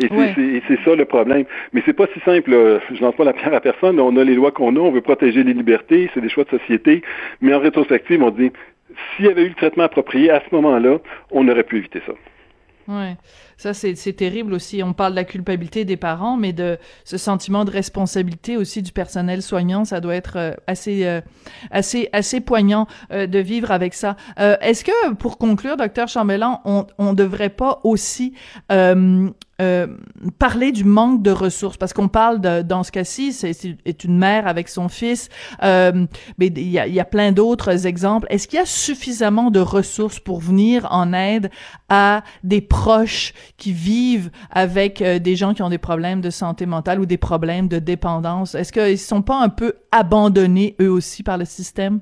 Et 0.00 0.08
c'est 0.68 0.78
ça 0.84 0.94
le 0.94 1.04
problème. 1.04 1.44
Mais 1.72 1.82
c'est 1.84 1.92
pas 1.92 2.06
si 2.14 2.20
simple. 2.20 2.50
Je 2.92 3.00
lance 3.00 3.16
pas 3.16 3.24
la 3.24 3.32
pierre 3.32 3.54
à 3.54 3.60
personne. 3.60 3.98
On 3.98 4.16
a 4.16 4.24
les 4.24 4.34
lois 4.34 4.52
qu'on 4.52 4.76
a, 4.76 4.78
on 4.78 4.92
veut 4.92 5.00
protéger 5.00 5.42
les 5.42 5.54
libertés, 5.54 6.08
c'est 6.14 6.20
des 6.20 6.28
choix 6.28 6.44
de 6.44 6.50
société. 6.50 7.02
Mais 7.40 7.52
en 7.52 7.58
rétrospective, 7.58 8.22
on 8.22 8.30
dit 8.30 8.52
s'il 9.16 9.26
y 9.26 9.28
avait 9.28 9.44
eu 9.44 9.48
le 9.48 9.54
traitement 9.54 9.84
approprié 9.84 10.30
à 10.30 10.42
ce 10.48 10.54
moment-là, 10.54 10.98
on 11.30 11.46
aurait 11.48 11.64
pu 11.64 11.78
éviter 11.78 12.02
ça. 12.06 12.12
Oui, 12.88 13.16
ça 13.58 13.74
c'est 13.74 13.94
terrible 14.14 14.54
aussi. 14.54 14.82
On 14.82 14.94
parle 14.94 15.12
de 15.12 15.16
la 15.16 15.24
culpabilité 15.24 15.84
des 15.84 15.98
parents, 15.98 16.38
mais 16.38 16.54
de 16.54 16.78
ce 17.04 17.18
sentiment 17.18 17.66
de 17.66 17.70
responsabilité 17.70 18.56
aussi 18.56 18.80
du 18.80 18.92
personnel 18.92 19.42
soignant, 19.42 19.84
ça 19.84 20.00
doit 20.00 20.14
être 20.14 20.38
euh, 20.38 20.52
assez 20.66 21.04
euh, 21.04 21.20
assez 21.70 22.08
assez 22.14 22.40
poignant 22.40 22.86
euh, 23.12 23.26
de 23.26 23.38
vivre 23.40 23.72
avec 23.72 23.92
ça. 23.92 24.16
Est-ce 24.38 24.84
que 24.84 25.12
pour 25.14 25.36
conclure, 25.36 25.76
docteur 25.76 26.08
Chambellan, 26.08 26.62
on 26.64 26.86
on 26.96 27.12
devrait 27.12 27.50
pas 27.50 27.80
aussi 27.84 28.32
euh, 29.60 29.88
parler 30.38 30.72
du 30.72 30.84
manque 30.84 31.22
de 31.22 31.30
ressources 31.30 31.76
parce 31.76 31.92
qu'on 31.92 32.08
parle 32.08 32.40
de, 32.40 32.62
dans 32.62 32.84
ce 32.84 32.92
cas-ci 32.92 33.32
c'est 33.32 33.52
est 33.84 34.04
une 34.04 34.16
mère 34.16 34.46
avec 34.46 34.68
son 34.68 34.88
fils 34.88 35.28
euh, 35.62 36.06
mais 36.38 36.46
il 36.46 36.68
y 36.68 36.78
a, 36.78 36.86
y 36.86 37.00
a 37.00 37.04
plein 37.04 37.32
d'autres 37.32 37.86
exemples. 37.86 38.26
Est-ce 38.30 38.46
qu'il 38.46 38.58
y 38.58 38.62
a 38.62 38.66
suffisamment 38.66 39.50
de 39.50 39.60
ressources 39.60 40.20
pour 40.20 40.40
venir 40.40 40.86
en 40.90 41.12
aide 41.12 41.50
à 41.88 42.22
des 42.44 42.60
proches 42.60 43.34
qui 43.56 43.72
vivent 43.72 44.30
avec 44.50 45.02
euh, 45.02 45.18
des 45.18 45.36
gens 45.36 45.54
qui 45.54 45.62
ont 45.62 45.70
des 45.70 45.78
problèmes 45.78 46.20
de 46.20 46.30
santé 46.30 46.66
mentale 46.66 47.00
ou 47.00 47.06
des 47.06 47.18
problèmes 47.18 47.68
de 47.68 47.78
dépendance? 47.78 48.54
Est-ce 48.54 48.72
qu'ils 48.72 48.98
sont 48.98 49.22
pas 49.22 49.40
un 49.40 49.48
peu 49.48 49.74
abandonnés 49.92 50.76
eux 50.80 50.90
aussi 50.90 51.22
par 51.22 51.38
le 51.38 51.44
système? 51.44 52.00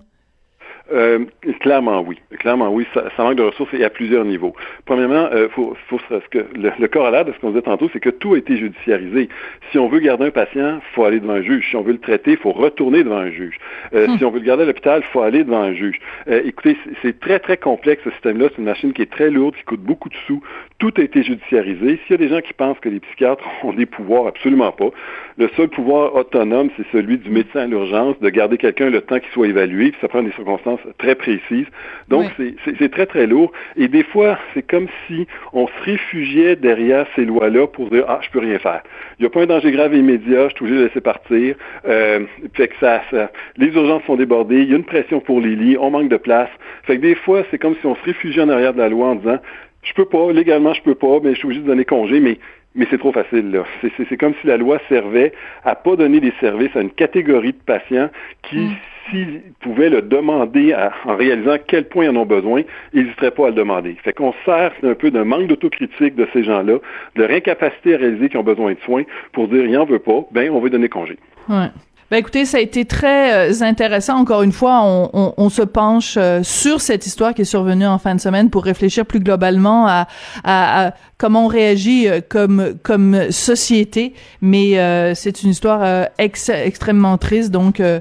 Euh, 0.93 1.25
clairement 1.61 2.01
oui. 2.01 2.19
Clairement 2.39 2.71
oui. 2.71 2.87
Ça, 2.95 3.05
ça, 3.17 3.25
manque 3.25 3.37
de 3.37 3.43
ressources 3.43 3.73
et 3.75 3.85
à 3.85 3.91
plusieurs 3.91 4.25
niveaux. 4.25 4.55
Premièrement, 4.85 5.29
euh, 5.33 5.49
faut, 5.49 5.77
faut 5.89 5.99
ce 6.09 6.29
que 6.29 6.47
le, 6.55 6.71
le 6.79 6.89
corollaire 6.89 7.25
de 7.25 7.33
ce 7.33 7.39
qu'on 7.39 7.51
disait 7.51 7.63
tantôt, 7.63 7.91
c'est 7.93 8.01
que 8.01 8.11
tout 8.11 8.35
a 8.35 8.39
été 8.39 8.57
judiciarisé. 8.57 9.29
Si 9.71 9.79
on 9.79 9.89
veut 9.89 9.99
garder 9.99 10.27
un 10.27 10.31
patient, 10.31 10.81
faut 10.95 11.05
aller 11.05 11.21
devant 11.21 11.35
un 11.35 11.43
juge. 11.43 11.69
Si 11.71 11.77
on 11.77 11.83
veut 11.83 11.93
le 11.93 11.99
traiter, 11.99 12.33
il 12.33 12.37
faut 12.37 12.53
retourner 12.53 13.03
devant 13.03 13.19
un 13.19 13.31
juge. 13.31 13.59
Euh, 13.95 14.07
hmm. 14.07 14.19
Si 14.19 14.25
on 14.25 14.31
veut 14.31 14.39
le 14.39 14.45
garder 14.45 14.63
à 14.63 14.67
l'hôpital, 14.67 15.03
faut 15.13 15.23
aller 15.23 15.45
devant 15.45 15.61
un 15.61 15.75
juge. 15.75 15.99
Euh, 16.29 16.43
écoutez, 16.45 16.77
c'est 17.03 17.19
très 17.19 17.39
très 17.41 17.57
complexe 17.57 18.03
ce 18.05 18.11
système-là. 18.11 18.49
C'est 18.51 18.59
une 18.59 18.65
machine 18.65 18.93
qui 18.93 19.03
est 19.03 19.11
très 19.11 19.31
lourde, 19.31 19.57
qui 19.57 19.65
coûte 19.65 19.81
beaucoup 19.81 20.09
de 20.09 20.17
sous. 20.27 20.43
Tout 20.79 20.93
a 20.99 21.01
été 21.01 21.23
judiciarisé. 21.23 21.99
S'il 22.07 22.13
y 22.13 22.15
a 22.15 22.19
des 22.19 22.29
gens 22.29 22.41
qui 22.41 22.53
pensent 22.53 22.79
que 22.79 22.89
les 22.89 23.01
psychiatres 23.01 23.45
ont 23.65 23.73
des 23.73 23.87
pouvoirs, 23.87 24.27
absolument 24.29 24.73
pas. 24.73 24.91
Le 25.39 25.49
seul 25.57 25.69
pouvoir 25.69 26.15
autonome, 26.15 26.71
c'est 26.77 26.87
celui 26.93 27.19
du 27.19 27.31
médecin 27.31 27.61
à 27.61 27.67
l'urgence, 27.67 28.19
de 28.21 28.29
garder 28.31 28.57
quelqu'un 28.57 28.91
le 28.91 29.01
temps 29.01 29.19
qu'il 29.19 29.31
soit 29.33 29.49
évalué, 29.49 29.91
puis 29.91 30.01
ça 30.01 30.09
prend 30.09 30.23
des 30.23 30.33
circonstances 30.33 30.76
très 30.99 31.15
précises. 31.15 31.67
Donc, 32.09 32.31
c'est 32.79 32.91
très, 32.91 33.07
très 33.07 33.27
lourd. 33.27 33.53
Et 33.77 33.89
des 33.89 34.03
fois, 34.03 34.39
c'est 34.55 34.63
comme 34.63 34.87
si 35.07 35.27
on 35.53 35.67
se 35.67 35.83
réfugiait 35.83 36.57
derrière 36.57 37.07
ces 37.15 37.25
lois-là 37.25 37.67
pour 37.67 37.91
dire, 37.91 38.05
ah, 38.09 38.21
je 38.23 38.31
peux 38.31 38.39
rien 38.39 38.59
faire. 38.59 38.83
Il 39.19 39.23
n'y 39.23 39.27
a 39.27 39.31
pas 39.31 39.43
un 39.43 39.47
danger 39.47 39.73
grave 39.73 39.95
immédiat, 39.95 40.49
je 40.49 40.55
suis 40.55 40.65
obligé 40.65 40.81
de 40.81 40.87
laisser 40.87 41.01
partir. 41.01 41.57
Euh, 41.87 42.21
fait 42.55 42.69
que 42.69 42.75
ça, 42.81 43.03
ça, 43.11 43.31
les 43.57 43.69
urgences 43.69 44.03
sont 44.05 44.17
débordées, 44.17 44.63
il 44.63 44.71
y 44.71 44.73
a 44.73 44.77
une 44.77 44.85
pression 44.85 45.21
pour 45.21 45.41
les 45.41 45.57
lits, 45.57 45.77
on 45.79 45.91
manque 45.91 46.09
de 46.09 46.17
place. 46.17 46.51
Fait 46.85 46.97
que 46.97 47.03
des 47.03 47.15
fois, 47.15 47.43
c'est 47.51 47.59
comme 47.59 47.75
si 47.81 47.87
on 47.87 47.97
se 47.97 48.03
réfugiait 48.05 48.43
en 48.43 48.49
arrière 48.49 48.73
de 48.73 48.79
la 48.79 48.89
loi 48.89 49.09
en 49.09 49.15
disant, 49.17 49.39
je 49.83 49.93
peux 49.95 50.05
pas, 50.05 50.33
légalement, 50.33 50.75
je 50.75 50.83
peux 50.83 50.95
pas, 50.95 51.21
mais 51.23 51.33
je 51.33 51.39
suis 51.39 51.47
obligé 51.47 51.63
de 51.63 51.67
donner 51.67 51.85
congé, 51.85 52.21
mais 52.21 52.39
mais 52.77 52.87
c'est 52.91 52.99
trop 52.99 53.13
facile. 53.13 53.51
là. 53.51 53.65
C'est- 53.81 53.91
C'est 53.97 54.07
c'est 54.09 54.17
comme 54.17 54.35
si 54.41 54.47
la 54.47 54.57
loi 54.57 54.79
servait 54.89 55.33
à 55.65 55.75
pas 55.75 55.97
donner 55.97 56.21
des 56.21 56.33
services 56.41 56.75
à 56.77 56.81
une 56.81 56.91
catégorie 56.91 57.53
de 57.53 57.59
patients 57.65 58.09
qui, 58.43 58.59
Mm. 58.59 58.71
s'ils 59.11 59.41
pouvaient 59.61 59.89
le 59.91 60.03
demander 60.03 60.73
à- 60.73 60.93
en 61.05 61.17
réalisant 61.17 61.53
à 61.53 61.59
quel 61.59 61.85
point 61.89 62.05
ils 62.05 62.11
en 62.11 62.17
ont 62.17 62.27
besoin, 62.27 62.63
ils 62.93 63.03
n'hésiteraient 63.05 63.31
pas 63.31 63.47
à 63.47 63.49
le 63.51 63.55
demander. 63.55 63.97
Fait 64.03 64.13
qu'on 64.13 64.35
sert 64.45 64.73
un 64.83 64.95
peu 64.95 65.11
d'un 65.11 65.25
manque 65.25 65.47
d'autocritique 65.47 66.15
de 66.17 66.27
ces 66.33 66.43
gens-là, 66.45 66.79
de 67.15 67.21
leur 67.23 67.31
incapacité 67.31 67.95
à 67.95 67.99
réaliser 67.99 68.29
qu'ils 68.29 68.39
ont 68.41 68.43
besoin 68.45 68.73
de 68.73 68.79
soins 68.81 69.05
pour 69.33 69.49
dire, 69.49 69.65
il 69.65 69.77
en 69.79 69.85
veut 69.85 69.99
pas, 70.01 70.25
ben 70.33 70.51
on 70.51 70.63
lui 70.63 70.71
donner 70.71 70.89
congé. 70.89 71.17
Ouais. 71.49 71.69
Ben 72.09 72.19
écoutez, 72.19 72.45
ça 72.45 72.59
a 72.59 72.61
été 72.61 72.85
très 72.85 73.51
euh, 73.51 73.63
intéressant. 73.63 74.15
Encore 74.17 74.43
une 74.43 74.53
fois, 74.53 74.81
on, 74.85 75.11
on, 75.13 75.35
on 75.37 75.49
se 75.51 75.63
penche 75.63 76.15
euh, 76.17 76.41
sur 76.45 76.81
cette 76.81 77.05
histoire 77.05 77.35
qui 77.35 77.43
est 77.43 77.47
survenue 77.47 77.87
en 77.87 77.99
fin 77.99 78.15
de 78.15 78.21
semaine 78.21 78.49
pour 78.49 78.63
réfléchir 78.63 79.05
plus 79.05 79.19
globalement 79.19 79.89
à, 79.89 80.07
à, 80.45 80.87
à 80.87 80.91
comment 81.19 81.47
on 81.47 81.49
réagit 81.49 82.07
euh, 82.07 82.21
comme 82.29 82.75
comme 82.85 83.33
société. 83.33 84.15
Mais 84.41 84.79
euh, 84.79 85.17
c'est 85.17 85.43
une 85.43 85.51
histoire 85.51 85.81
euh, 85.83 86.05
ex- 86.19 86.49
extrêmement 86.49 87.19
triste. 87.19 87.51
Donc, 87.51 87.81
euh, 87.81 87.99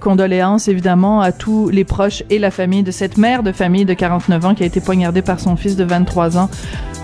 condoléances 0.00 0.68
évidemment 0.68 1.22
à 1.22 1.32
tous 1.32 1.70
les 1.70 1.84
proches 1.84 2.24
et 2.28 2.38
la 2.38 2.50
famille 2.50 2.82
de 2.82 2.90
cette 2.90 3.16
mère 3.16 3.42
de 3.42 3.52
famille 3.52 3.86
de 3.86 3.94
49 3.94 4.44
ans 4.44 4.54
qui 4.54 4.64
a 4.64 4.66
été 4.66 4.80
poignardée 4.82 5.22
par 5.22 5.40
son 5.40 5.56
fils 5.56 5.76
de 5.76 5.84
23 5.84 6.36
ans 6.36 6.50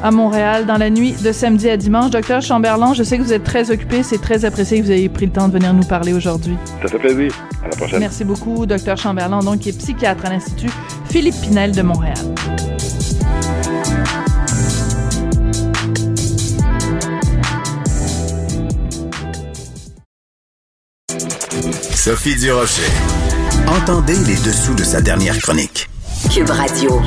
à 0.03 0.11
Montréal 0.11 0.67
dans 0.67 0.77
la 0.79 0.91
nuit 0.91 1.15
de 1.25 1.33
samedi 1.33 1.71
à 1.71 1.77
dimanche. 1.79 2.11
Docteur 2.11 2.43
Chamberlain, 2.43 2.93
je 2.93 3.05
sais 3.05 3.17
que 3.17 3.23
vous 3.23 3.33
êtes 3.33 3.45
très 3.45 3.71
occupé. 3.71 4.03
C'est 4.03 4.21
très 4.21 4.45
apprécié 4.45 4.81
que 4.81 4.85
vous 4.85 4.91
ayez 4.93 5.09
pris 5.09 5.25
le 5.27 5.33
temps 5.33 5.47
de 5.49 5.53
venir 5.53 5.73
nous 5.73 5.85
parler 5.85 6.13
aujourd'hui. 6.13 6.42
Ça 6.83 6.89
fait 6.89 6.99
plaisir. 6.99 7.33
À 7.65 7.69
la 7.69 7.77
prochaine. 7.77 8.01
Merci 8.01 8.25
beaucoup, 8.25 8.67
Docteur 8.67 8.97
Chamberlain, 8.97 9.41
donc, 9.41 9.61
qui 9.61 9.69
est 9.69 9.79
psychiatre 9.79 10.27
à 10.27 10.31
l'Institut 10.31 10.71
Philippe 11.09 11.41
Pinel 11.41 11.73
de 11.73 11.83
Montréal. 11.83 12.17
Sophie 21.95 22.35
Durocher. 22.35 22.83
Entendez 23.69 24.17
les 24.27 24.35
dessous 24.35 24.75
de 24.75 24.83
sa 24.83 25.01
dernière 25.01 25.39
chronique. 25.39 25.89
Cube 26.35 26.51
Radio. 26.51 27.01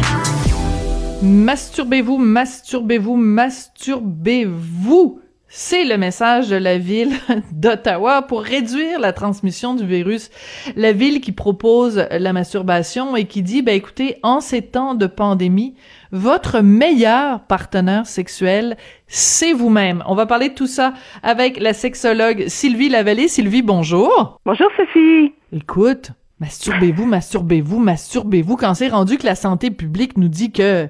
Masturbez-vous, 1.22 2.18
masturbez-vous, 2.18 3.18
masturbez-vous. 3.18 5.20
C'est 5.58 5.86
le 5.86 5.97
message 5.97 6.49
de 6.49 6.58
la 6.58 6.78
ville 6.78 7.14
d'Ottawa 7.53 8.24
pour 8.24 8.41
réduire 8.41 8.99
la 8.99 9.14
transmission 9.14 9.74
du 9.74 9.86
virus. 9.86 10.30
La 10.76 10.91
ville 10.91 11.22
qui 11.22 11.32
propose 11.32 12.06
la 12.12 12.34
masturbation 12.34 13.16
et 13.16 13.24
qui 13.24 13.41
dit, 13.41 13.62
ben 13.62 13.74
écoutez, 13.74 14.18
en 14.22 14.41
ces 14.41 14.62
temps 14.62 14.95
de 14.95 15.08
pandémie, 15.08 15.74
votre 16.12 16.60
meilleur 16.60 17.39
partenaire 17.45 18.06
sexuel, 18.06 18.76
c'est 19.08 19.53
vous-même. 19.53 20.03
On 20.08 20.14
va 20.14 20.26
parler 20.26 20.49
de 20.49 20.56
tout 20.56 20.68
ça 20.68 20.93
avec 21.24 21.58
la 21.58 21.72
sexologue 21.72 22.49
Sylvie 22.49 22.89
Lavallée. 22.89 23.30
Sylvie, 23.30 23.62
bonjour. 23.62 24.41
Bonjour 24.45 24.68
Sophie. 24.76 25.32
Écoute, 25.53 26.12
masturbez-vous, 26.41 27.06
masturbez-vous, 27.06 27.80
masturbez-vous. 27.80 28.58
Quand 28.58 28.74
c'est 28.74 28.89
rendu 28.89 29.18
que 29.18 29.26
la 29.26 29.36
santé 29.36 29.72
publique 29.72 30.18
nous 30.18 30.28
dit 30.28 30.51
que 30.51 30.89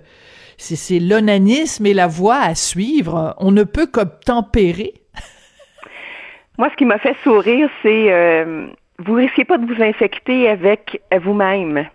c'est, 0.58 0.76
c'est 0.76 1.00
l'onanisme 1.00 1.86
et 1.86 1.94
la 1.94 2.08
voie 2.08 2.38
à 2.40 2.56
suivre, 2.56 3.36
on 3.40 3.52
ne 3.52 3.64
peut 3.64 3.88
qu'obtempérer. 3.88 4.94
Moi, 6.58 6.70
ce 6.72 6.76
qui 6.76 6.86
m'a 6.86 6.98
fait 7.00 7.16
sourire, 7.24 7.70
c'est 7.84 8.12
euh, 8.12 8.68
vous 9.00 9.14
risquez 9.14 9.44
pas 9.46 9.58
de 9.58 9.66
vous 9.66 9.82
infecter 9.82 10.48
avec 10.50 11.02
vous-même. 11.22 11.86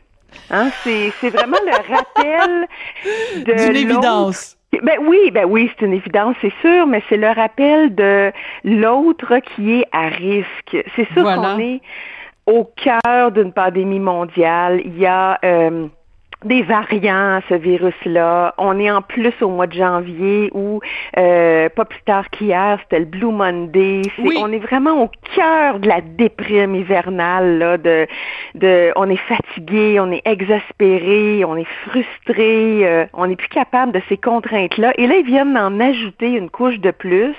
Hein? 0.50 0.70
C'est, 0.84 1.11
c'est 1.20 1.30
vraiment 1.30 1.56
le 1.64 1.72
rappel 1.94 2.68
de 3.44 3.66
D'une 3.66 3.76
évidence. 3.76 4.56
Ben 4.82 4.98
oui, 5.04 5.30
ben 5.32 5.46
oui, 5.46 5.68
c'est 5.78 5.84
une 5.86 5.94
évidence, 5.94 6.36
c'est 6.40 6.52
sûr, 6.61 6.86
mais 6.86 7.02
c'est 7.08 7.16
le 7.16 7.28
rappel 7.28 7.92
de 7.94 8.30
l'autre 8.62 9.38
qui 9.38 9.80
est 9.80 9.86
à 9.90 10.06
risque. 10.08 10.76
C'est 10.94 11.08
sûr 11.12 11.22
Voilà. 11.22 11.54
qu'on 11.54 11.58
est 11.58 11.80
au 12.46 12.64
cœur 12.76 13.32
d'une 13.32 13.52
pandémie 13.52 13.98
mondiale. 13.98 14.80
Il 14.84 14.96
y 14.96 15.06
a 15.06 15.38
euh, 15.44 15.88
des 16.45 16.62
variants 16.62 17.36
à 17.36 17.41
ce 17.49 17.55
virus-là. 17.55 18.55
On 18.59 18.78
est 18.78 18.91
en 18.91 19.03
plus 19.03 19.34
au 19.43 19.49
mois 19.49 19.66
de 19.66 19.74
janvier 19.74 20.51
où, 20.55 20.80
euh, 21.18 21.68
pas 21.68 21.84
plus 21.84 22.03
tard 22.03 22.30
qu'hier, 22.30 22.78
c'était 22.82 23.01
le 23.01 23.05
Blue 23.05 23.32
Monday. 23.32 24.03
Oui. 24.18 24.36
On 24.41 24.51
est 24.53 24.59
vraiment 24.59 25.03
au 25.03 25.11
cœur 25.34 25.78
de 25.78 25.88
la 25.88 26.01
déprime 26.01 26.74
hivernale. 26.74 27.59
Là, 27.59 27.78
de, 27.78 28.07
de, 28.55 28.93
on 28.97 29.09
est 29.11 29.16
fatigué, 29.16 30.01
on 30.01 30.11
est 30.11 30.22
exaspéré, 30.24 31.45
on 31.45 31.57
est 31.57 31.68
frustré, 31.86 32.86
euh, 32.86 33.05
on 33.12 33.26
n'est 33.26 33.36
plus 33.36 33.49
capable 33.49 33.93
de 33.93 34.01
ces 34.09 34.16
contraintes-là. 34.16 34.93
Et 34.97 35.07
là, 35.07 35.16
ils 35.16 35.26
viennent 35.26 35.59
en 35.59 35.78
ajouter 35.80 36.30
une 36.30 36.51
couche 36.51 36.78
de 36.78 36.91
plus. 36.91 37.34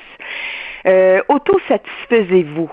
Euh, 0.85 1.21
Autosatisfaisez-vous. 1.29 2.71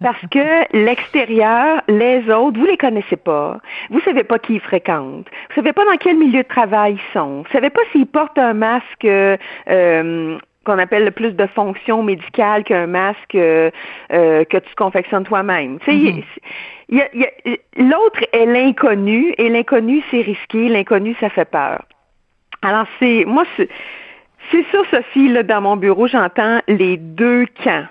Parce 0.00 0.20
que 0.30 0.76
l'extérieur, 0.76 1.82
les 1.88 2.28
autres, 2.30 2.58
vous 2.58 2.66
les 2.66 2.76
connaissez 2.76 3.16
pas. 3.16 3.58
Vous 3.90 4.00
savez 4.00 4.24
pas 4.24 4.38
qui 4.38 4.54
ils 4.54 4.60
fréquentent. 4.60 5.26
Vous 5.48 5.54
savez 5.54 5.72
pas 5.72 5.84
dans 5.84 5.96
quel 5.98 6.16
milieu 6.16 6.42
de 6.42 6.48
travail 6.48 6.94
ils 6.94 7.12
sont. 7.12 7.42
Vous 7.42 7.52
savez 7.52 7.70
pas 7.70 7.82
s'ils 7.92 8.06
portent 8.06 8.38
un 8.38 8.54
masque 8.54 9.04
euh, 9.04 9.36
euh, 9.68 10.38
qu'on 10.64 10.78
appelle 10.78 11.04
le 11.04 11.10
plus 11.10 11.32
de 11.32 11.46
fonction 11.46 12.02
médicale 12.02 12.64
qu'un 12.64 12.86
masque 12.86 13.34
euh, 13.34 13.70
euh, 14.12 14.44
que 14.44 14.58
tu 14.58 14.74
confectionnes 14.76 15.24
toi-même. 15.24 15.78
Tu 15.80 15.90
sais, 15.90 17.00
a- 17.00 17.80
l'autre 17.82 18.20
est 18.32 18.46
l'inconnu 18.46 19.34
et 19.38 19.48
l'inconnu 19.48 20.02
c'est 20.10 20.20
risqué, 20.22 20.68
l'inconnu 20.68 21.16
ça 21.20 21.30
fait 21.30 21.44
peur. 21.50 21.82
Alors 22.62 22.86
c'est 23.00 23.24
moi 23.26 23.44
c'est 23.56 23.68
c'est 24.50 24.64
sûr 24.70 24.84
Sophie 24.90 25.28
là 25.28 25.42
dans 25.42 25.60
mon 25.62 25.76
bureau 25.76 26.06
j'entends 26.06 26.60
les 26.68 26.96
deux 26.96 27.46
camps. 27.64 27.86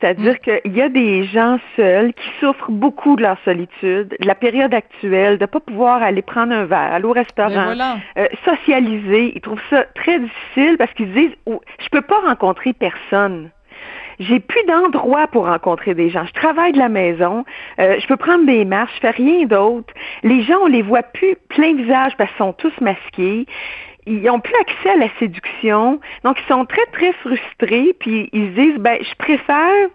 C'est-à-dire 0.00 0.40
qu'il 0.40 0.74
y 0.74 0.80
a 0.80 0.88
des 0.88 1.24
gens 1.24 1.58
seuls 1.76 2.14
qui 2.14 2.28
souffrent 2.40 2.70
beaucoup 2.70 3.16
de 3.16 3.22
leur 3.22 3.36
solitude, 3.44 4.16
de 4.18 4.26
la 4.26 4.34
période 4.34 4.72
actuelle, 4.72 5.36
de 5.36 5.44
pas 5.46 5.60
pouvoir 5.60 6.02
aller 6.02 6.22
prendre 6.22 6.52
un 6.54 6.64
verre, 6.64 6.94
aller 6.94 7.04
au 7.04 7.12
restaurant, 7.12 7.50
Ben 7.50 7.64
voilà. 7.64 7.96
euh, 8.18 8.26
socialiser. 8.44 9.32
Ils 9.34 9.40
trouvent 9.40 9.60
ça 9.68 9.84
très 9.94 10.18
difficile 10.18 10.76
parce 10.78 10.92
qu'ils 10.94 11.08
se 11.08 11.12
disent 11.12 11.36
oh, 11.46 11.60
je 11.80 11.88
peux 11.90 12.00
pas 12.02 12.20
rencontrer 12.26 12.72
personne. 12.72 13.50
J'ai 14.18 14.38
plus 14.38 14.62
d'endroit 14.66 15.28
pour 15.28 15.46
rencontrer 15.46 15.94
des 15.94 16.10
gens. 16.10 16.26
Je 16.26 16.32
travaille 16.34 16.72
de 16.72 16.78
la 16.78 16.90
maison, 16.90 17.44
euh, 17.78 17.96
je 17.98 18.06
peux 18.06 18.18
prendre 18.18 18.44
des 18.44 18.66
marches, 18.66 18.92
je 18.96 19.00
fais 19.00 19.10
rien 19.10 19.46
d'autre. 19.46 19.92
Les 20.22 20.42
gens, 20.42 20.58
on 20.62 20.66
les 20.66 20.82
voit 20.82 21.02
plus 21.02 21.36
plein 21.48 21.74
visage 21.74 22.12
parce 22.18 22.30
qu'ils 22.30 22.38
sont 22.38 22.52
tous 22.52 22.78
masqués. 22.82 23.46
Ils 24.10 24.28
ont 24.28 24.40
plus 24.40 24.54
accès 24.60 24.90
à 24.90 24.96
la 24.96 25.08
séduction. 25.20 26.00
Donc, 26.24 26.36
ils 26.40 26.52
sont 26.52 26.64
très, 26.64 26.84
très 26.86 27.12
frustrés. 27.12 27.94
Puis, 28.00 28.28
ils 28.32 28.48
se 28.48 28.60
disent, 28.60 28.78
ben, 28.78 28.98
je 29.00 29.14
préfère, 29.16 29.88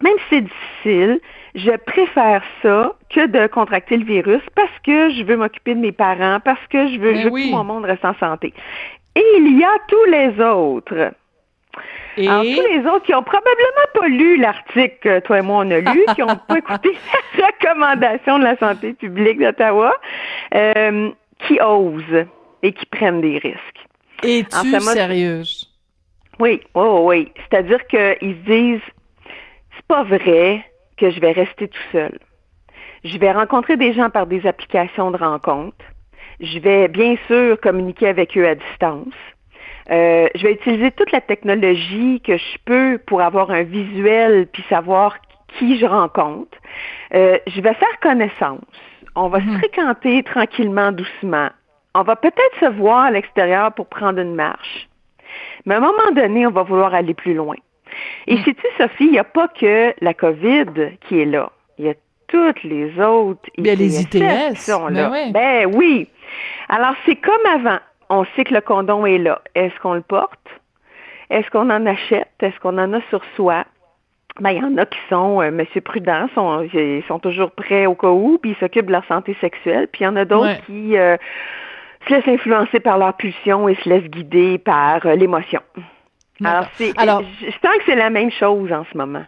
même 0.00 0.14
si 0.18 0.24
c'est 0.30 0.40
difficile, 0.42 1.20
je 1.56 1.72
préfère 1.72 2.42
ça 2.62 2.92
que 3.10 3.26
de 3.26 3.48
contracter 3.48 3.96
le 3.96 4.04
virus 4.04 4.42
parce 4.54 4.78
que 4.84 5.10
je 5.10 5.24
veux 5.24 5.36
m'occuper 5.36 5.74
de 5.74 5.80
mes 5.80 5.92
parents, 5.92 6.38
parce 6.44 6.64
que 6.70 6.86
je 6.86 6.98
veux, 6.98 7.12
Ben 7.14 7.20
je 7.20 7.24
veux 7.24 7.32
oui. 7.32 7.44
que 7.46 7.50
tout 7.50 7.56
mon 7.56 7.64
monde 7.64 7.84
reste 7.84 8.04
en 8.04 8.14
santé. 8.14 8.54
Et 9.16 9.24
il 9.38 9.58
y 9.58 9.64
a 9.64 9.76
tous 9.88 10.04
les 10.04 10.40
autres. 10.40 11.12
Et 12.16 12.28
Alors, 12.28 12.42
tous 12.42 12.72
les 12.72 12.86
autres 12.86 13.02
qui 13.04 13.14
ont 13.14 13.22
probablement 13.22 13.88
pas 13.94 14.06
lu 14.08 14.36
l'article 14.36 14.96
que 15.00 15.18
toi 15.20 15.38
et 15.38 15.42
moi 15.42 15.64
on 15.64 15.70
a 15.70 15.80
lu, 15.80 16.04
qui 16.14 16.20
n'ont 16.20 16.36
pas 16.36 16.58
écouté 16.58 16.96
la 17.36 17.46
recommandation 17.46 18.38
de 18.38 18.44
la 18.44 18.56
santé 18.56 18.92
publique 18.92 19.40
d'Ottawa, 19.40 19.94
euh, 20.54 21.10
qui 21.40 21.60
osent 21.60 22.26
et 22.62 22.72
qui 22.72 22.86
prennent 22.86 23.20
des 23.20 23.38
risques. 23.38 23.86
es-tu 24.22 24.70
moi, 24.70 24.80
sérieuse? 24.80 25.68
Oui, 26.38 26.60
oui, 26.74 26.82
oui, 26.84 27.00
oui. 27.02 27.32
C'est-à-dire 27.36 27.84
qu'ils 27.86 28.36
se 28.44 28.50
disent, 28.50 28.80
c'est 29.76 29.86
pas 29.86 30.04
vrai 30.04 30.64
que 30.96 31.10
je 31.10 31.20
vais 31.20 31.32
rester 31.32 31.68
tout 31.68 31.88
seul. 31.92 32.18
Je 33.04 33.16
vais 33.18 33.32
rencontrer 33.32 33.76
des 33.76 33.92
gens 33.92 34.10
par 34.10 34.26
des 34.26 34.46
applications 34.46 35.10
de 35.10 35.16
rencontres. 35.16 35.84
Je 36.40 36.58
vais 36.58 36.88
bien 36.88 37.16
sûr 37.26 37.60
communiquer 37.60 38.08
avec 38.08 38.36
eux 38.36 38.46
à 38.46 38.54
distance. 38.54 39.14
Euh, 39.90 40.28
je 40.34 40.42
vais 40.42 40.52
utiliser 40.52 40.90
toute 40.90 41.12
la 41.12 41.20
technologie 41.20 42.20
que 42.20 42.36
je 42.36 42.58
peux 42.64 42.98
pour 43.06 43.22
avoir 43.22 43.50
un 43.50 43.62
visuel 43.62 44.46
puis 44.52 44.64
savoir 44.68 45.16
qui 45.56 45.78
je 45.78 45.86
rencontre. 45.86 46.56
Euh, 47.14 47.38
je 47.46 47.60
vais 47.60 47.74
faire 47.74 48.00
connaissance. 48.02 48.60
On 49.14 49.28
va 49.28 49.40
se 49.40 49.58
fréquenter 49.58 50.22
tranquillement, 50.22 50.92
doucement. 50.92 51.48
On 51.98 52.02
va 52.02 52.14
peut-être 52.16 52.58
se 52.60 52.66
voir 52.66 53.06
à 53.06 53.10
l'extérieur 53.10 53.72
pour 53.72 53.86
prendre 53.86 54.20
une 54.20 54.34
marche. 54.34 54.88
Mais 55.66 55.74
à 55.74 55.78
un 55.78 55.80
moment 55.80 56.12
donné, 56.14 56.46
on 56.46 56.50
va 56.50 56.62
vouloir 56.62 56.94
aller 56.94 57.12
plus 57.14 57.34
loin. 57.34 57.56
Et 58.26 58.36
sais-tu, 58.38 58.66
Sophie, 58.78 59.06
il 59.06 59.10
n'y 59.12 59.18
a 59.18 59.24
pas 59.24 59.48
que 59.48 59.92
la 60.00 60.14
COVID 60.14 60.66
qui 61.08 61.20
est 61.20 61.24
là. 61.24 61.50
Il 61.78 61.86
y 61.86 61.90
a 61.90 61.94
toutes 62.28 62.62
les 62.62 63.00
autres 63.00 63.40
Bien, 63.58 63.74
les 63.74 64.00
ITS, 64.00 64.10
qui 64.54 64.56
sont 64.60 64.84
ben 64.86 64.94
là. 64.94 65.10
ouais. 65.10 65.30
Ben 65.32 65.66
oui. 65.74 66.08
Alors, 66.68 66.94
c'est 67.04 67.16
comme 67.16 67.44
avant. 67.52 67.78
On 68.10 68.24
sait 68.36 68.44
que 68.44 68.54
le 68.54 68.60
condom 68.60 69.04
est 69.06 69.18
là. 69.18 69.40
Est-ce 69.54 69.74
qu'on 69.80 69.94
le 69.94 70.02
porte? 70.02 70.38
Est-ce 71.30 71.50
qu'on 71.50 71.68
en 71.70 71.84
achète? 71.86 72.28
Est-ce 72.40 72.58
qu'on 72.60 72.78
en 72.78 72.92
a 72.92 73.00
sur 73.10 73.22
soi? 73.34 73.64
Ben, 74.40 74.50
il 74.52 74.58
y 74.58 74.64
en 74.64 74.76
a 74.78 74.86
qui 74.86 74.98
sont, 75.10 75.42
euh, 75.42 75.50
Monsieur 75.50 75.80
Prudent, 75.80 76.28
sont, 76.34 76.62
ils 76.72 77.02
sont 77.08 77.18
toujours 77.18 77.50
prêts 77.50 77.86
au 77.86 77.94
cas 77.96 78.08
où, 78.10 78.38
puis 78.40 78.52
ils 78.52 78.56
s'occupent 78.58 78.86
de 78.86 78.92
leur 78.92 79.04
santé 79.06 79.36
sexuelle. 79.40 79.88
Puis 79.90 80.02
il 80.02 80.04
y 80.04 80.06
en 80.08 80.14
a 80.16 80.24
d'autres 80.24 80.46
Ouais. 80.46 80.60
qui 80.66 80.96
euh, 80.96 81.16
se 82.06 82.14
laissent 82.14 82.28
influencer 82.28 82.80
par 82.80 82.98
leur 82.98 83.14
pulsion 83.16 83.68
et 83.68 83.74
se 83.76 83.88
laissent 83.88 84.10
guider 84.10 84.58
par 84.58 85.04
euh, 85.06 85.14
l'émotion. 85.14 85.60
Alors, 86.44 86.66
c'est, 86.74 86.96
Alors, 86.98 87.22
je 87.40 87.50
sens 87.50 87.76
que 87.78 87.84
c'est 87.86 87.96
la 87.96 88.10
même 88.10 88.30
chose 88.30 88.72
en 88.72 88.84
ce 88.90 88.96
moment. 88.96 89.24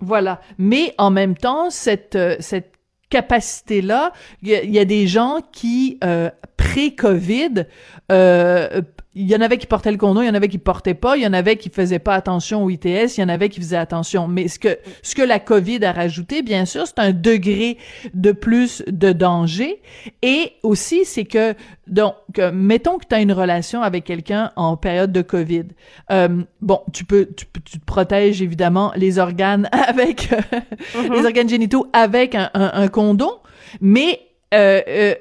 Voilà. 0.00 0.40
Mais 0.58 0.94
en 0.98 1.10
même 1.10 1.36
temps, 1.36 1.70
cette, 1.70 2.16
euh, 2.16 2.36
cette 2.40 2.72
capacité-là, 3.10 4.12
il 4.42 4.70
y, 4.70 4.78
a 4.78 4.84
des 4.84 5.06
gens 5.06 5.40
qui, 5.52 5.98
euh, 6.04 6.30
pré-COVID, 6.56 7.66
euh, 8.12 8.82
il 9.14 9.28
y 9.28 9.34
en 9.34 9.40
avait 9.40 9.58
qui 9.58 9.66
portaient 9.66 9.90
le 9.90 9.96
condom, 9.96 10.22
il 10.22 10.26
y 10.26 10.30
en 10.30 10.34
avait 10.34 10.48
qui 10.48 10.58
portaient 10.58 10.94
pas, 10.94 11.16
il 11.16 11.22
y 11.24 11.26
en 11.26 11.32
avait 11.32 11.56
qui 11.56 11.68
faisaient 11.68 11.98
pas 11.98 12.14
attention 12.14 12.62
au 12.62 12.70
ITS, 12.70 13.16
il 13.16 13.20
y 13.20 13.22
en 13.24 13.28
avait 13.28 13.48
qui 13.48 13.60
faisaient 13.60 13.76
attention. 13.76 14.28
Mais 14.28 14.46
ce 14.46 14.58
que 14.60 14.78
ce 15.02 15.16
que 15.16 15.22
la 15.22 15.40
COVID 15.40 15.84
a 15.84 15.92
rajouté, 15.92 16.42
bien 16.42 16.64
sûr, 16.64 16.86
c'est 16.86 17.00
un 17.00 17.12
degré 17.12 17.76
de 18.14 18.30
plus 18.30 18.84
de 18.86 19.10
danger. 19.12 19.82
Et 20.22 20.52
aussi, 20.62 21.04
c'est 21.04 21.24
que 21.24 21.54
donc 21.88 22.14
mettons 22.52 22.98
que 22.98 23.06
tu 23.08 23.14
as 23.16 23.20
une 23.20 23.32
relation 23.32 23.82
avec 23.82 24.04
quelqu'un 24.04 24.52
en 24.54 24.76
période 24.76 25.10
de 25.10 25.22
COVID. 25.22 25.64
Euh, 26.12 26.42
bon, 26.60 26.80
tu 26.92 27.04
peux 27.04 27.28
tu, 27.36 27.46
tu 27.64 27.80
te 27.80 27.84
protèges 27.84 28.42
évidemment 28.42 28.92
les 28.94 29.18
organes 29.18 29.68
avec 29.72 30.30
mm-hmm. 30.30 31.12
les 31.12 31.24
organes 31.24 31.48
génitaux 31.48 31.88
avec 31.92 32.36
un, 32.36 32.48
un, 32.54 32.70
un 32.74 32.88
condom, 32.88 33.32
mais 33.80 34.20
euh, 34.52 34.80
euh, 34.88 35.14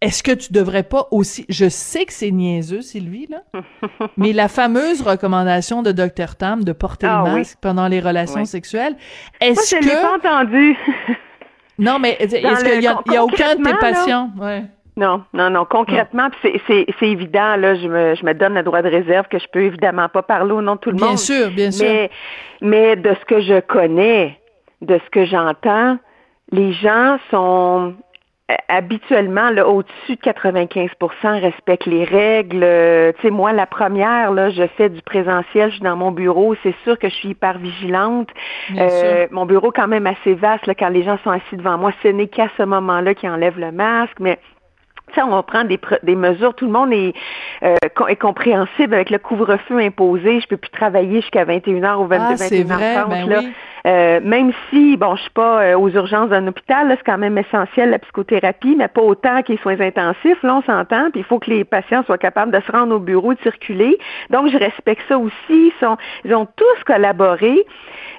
est-ce 0.00 0.22
que 0.22 0.30
tu 0.30 0.52
devrais 0.52 0.84
pas 0.84 1.08
aussi, 1.10 1.44
je 1.48 1.68
sais 1.68 2.04
que 2.04 2.12
c'est 2.12 2.30
niaiseux, 2.30 2.82
Sylvie, 2.82 3.28
là, 3.28 3.42
mais 4.16 4.32
la 4.32 4.48
fameuse 4.48 5.02
recommandation 5.02 5.82
de 5.82 5.90
Dr 5.90 6.36
Tam 6.38 6.62
de 6.62 6.72
porter 6.72 7.06
le 7.06 7.12
ah 7.12 7.22
masque 7.22 7.58
pendant 7.60 7.88
les 7.88 8.00
relations 8.00 8.44
sexuelles, 8.44 8.94
est-ce 9.40 9.74
que... 9.74 9.82
je 9.82 9.88
l'ai 9.88 9.96
pas 9.96 10.16
entendu. 10.16 10.76
non, 11.78 11.98
mais 11.98 12.16
est-ce 12.20 12.36
qu'il 12.36 12.82
y, 12.82 12.86
a, 12.86 13.24
aucun 13.24 13.56
de 13.56 13.64
tes 13.64 13.74
patients? 13.74 14.30
Ouais. 14.38 14.64
Non, 14.96 15.22
non, 15.32 15.48
non. 15.50 15.64
Concrètement, 15.64 16.28
c'est 16.42 16.90
évident, 17.02 17.56
là, 17.56 17.76
je 17.76 17.86
me, 17.86 18.14
je 18.16 18.24
me 18.24 18.34
donne 18.34 18.54
le 18.54 18.64
droit 18.64 18.82
de 18.82 18.88
réserve 18.88 19.28
que 19.28 19.38
je 19.38 19.46
peux 19.52 19.62
évidemment 19.62 20.08
pas 20.08 20.22
parler 20.22 20.52
au 20.52 20.60
nom 20.60 20.74
de 20.74 20.80
tout 20.80 20.90
le 20.90 20.96
monde. 20.96 21.10
Bien 21.10 21.16
sûr, 21.16 21.50
bien 21.50 21.70
sûr. 21.70 21.86
Mais, 21.86 22.10
mais 22.60 22.96
de 22.96 23.14
ce 23.14 23.24
que 23.24 23.40
je 23.40 23.60
connais, 23.60 24.38
de 24.82 24.98
ce 25.04 25.10
que 25.10 25.24
j'entends, 25.24 25.98
les 26.50 26.72
gens 26.72 27.18
sont 27.30 27.94
habituellement, 28.68 29.50
là, 29.50 29.68
au-dessus 29.68 30.16
de 30.16 30.20
95% 30.20 31.40
respectent 31.40 31.86
les 31.86 32.04
règles. 32.04 32.62
Euh, 32.62 33.12
tu 33.16 33.22
sais, 33.22 33.30
moi, 33.30 33.52
la 33.52 33.66
première, 33.66 34.32
là, 34.32 34.48
je 34.48 34.66
fais 34.76 34.88
du 34.88 35.02
présentiel, 35.02 35.68
je 35.70 35.76
suis 35.76 35.84
dans 35.84 35.96
mon 35.96 36.12
bureau, 36.12 36.54
c'est 36.62 36.74
sûr 36.84 36.98
que 36.98 37.08
je 37.08 37.14
suis 37.14 37.30
hyper 37.30 37.58
vigilante. 37.58 38.28
Euh, 38.76 39.26
mon 39.30 39.44
bureau 39.44 39.70
quand 39.70 39.88
même 39.88 40.06
assez 40.06 40.34
vaste, 40.34 40.66
là, 40.66 40.74
quand 40.74 40.88
les 40.88 41.02
gens 41.02 41.18
sont 41.24 41.30
assis 41.30 41.56
devant 41.56 41.76
moi, 41.76 41.92
ce 42.02 42.08
n'est 42.08 42.28
qu'à 42.28 42.48
ce 42.56 42.62
moment-là 42.62 43.14
qu'ils 43.14 43.28
enlèvent 43.28 43.58
le 43.58 43.72
masque, 43.72 44.18
mais 44.18 44.38
ça, 45.14 45.26
on 45.26 45.42
prend 45.42 45.64
des, 45.64 45.78
des 46.02 46.16
mesures. 46.16 46.54
Tout 46.54 46.66
le 46.66 46.72
monde 46.72 46.92
est, 46.92 47.14
euh, 47.62 47.76
est 48.08 48.16
compréhensible 48.16 48.94
avec 48.94 49.10
le 49.10 49.18
couvre-feu 49.18 49.78
imposé. 49.78 50.40
Je 50.40 50.48
peux 50.48 50.56
plus 50.56 50.70
travailler 50.70 51.20
jusqu'à 51.20 51.44
21h 51.44 51.96
ou 51.96 52.06
22, 52.06 52.24
ah, 52.30 52.34
21h30. 52.34 53.08
Ben 53.08 53.28
là. 53.28 53.40
Euh, 53.86 54.20
même 54.22 54.52
si, 54.68 54.96
bon, 54.96 55.16
je 55.16 55.22
suis 55.22 55.30
pas 55.30 55.62
euh, 55.62 55.78
aux 55.78 55.88
urgences 55.88 56.30
d'un 56.30 56.46
hôpital, 56.46 56.88
c'est 56.90 57.04
quand 57.04 57.18
même 57.18 57.38
essentiel 57.38 57.90
la 57.90 57.98
psychothérapie, 57.98 58.74
mais 58.76 58.88
pas 58.88 59.00
autant 59.00 59.42
que 59.42 59.52
les 59.52 59.58
soins 59.58 59.80
intensifs. 59.80 60.42
Là, 60.42 60.56
on 60.56 60.62
s'entend. 60.62 61.10
Puis 61.10 61.20
il 61.20 61.24
faut 61.24 61.38
que 61.38 61.50
les 61.50 61.64
patients 61.64 62.02
soient 62.04 62.18
capables 62.18 62.52
de 62.52 62.60
se 62.60 62.72
rendre 62.72 62.96
au 62.96 62.98
bureau, 62.98 63.34
de 63.34 63.40
circuler. 63.40 63.98
Donc, 64.30 64.48
je 64.50 64.58
respecte 64.58 65.02
ça 65.08 65.18
aussi. 65.18 65.32
Ils, 65.50 65.72
sont, 65.80 65.96
ils 66.24 66.34
ont 66.34 66.46
tous 66.46 66.84
collaboré, 66.86 67.64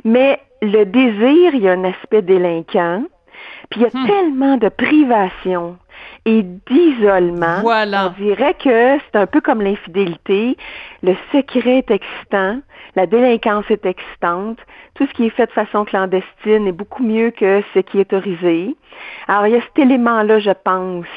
mais 0.04 0.40
le 0.62 0.86
désir, 0.86 1.54
il 1.54 1.62
y 1.62 1.70
a 1.70 1.74
un 1.74 1.84
aspect 1.84 2.22
délinquant. 2.22 3.04
Puis 3.70 3.82
il 3.82 3.84
y 3.84 3.86
a 3.86 3.90
hmm. 3.90 4.08
tellement 4.08 4.58
de 4.58 4.70
privation 4.70 5.78
et 6.30 6.44
d'isolement. 6.44 7.62
Voilà. 7.62 8.08
On 8.08 8.24
dirait 8.24 8.54
que 8.54 9.00
c'est 9.00 9.18
un 9.18 9.26
peu 9.26 9.42
comme 9.42 9.62
l'infidélité. 9.62 10.58
Le 11.02 11.16
secret 11.32 11.80
est 11.80 11.92
excitant, 11.92 12.60
la 12.96 13.06
délinquance 13.08 13.66
est 13.70 13.86
excitante, 13.86 14.60
tout 14.94 15.08
ce 15.08 15.14
qui 15.14 15.26
est 15.26 15.30
fait 15.32 15.48
de 15.48 15.52
façon 15.52 15.86
clandestine 15.86 16.68
est 16.68 16.72
beaucoup 16.72 17.04
mieux 17.04 17.32
que 17.32 17.64
ce 17.74 17.80
qui 17.80 18.00
est 18.00 18.14
autorisé. 18.14 18.76
Alors 19.28 19.48
il 19.48 19.54
y 19.54 19.58
a 19.58 19.62
cet 19.62 19.80
élément-là, 19.80 20.40
je 20.40 20.52
pense, 20.52 21.08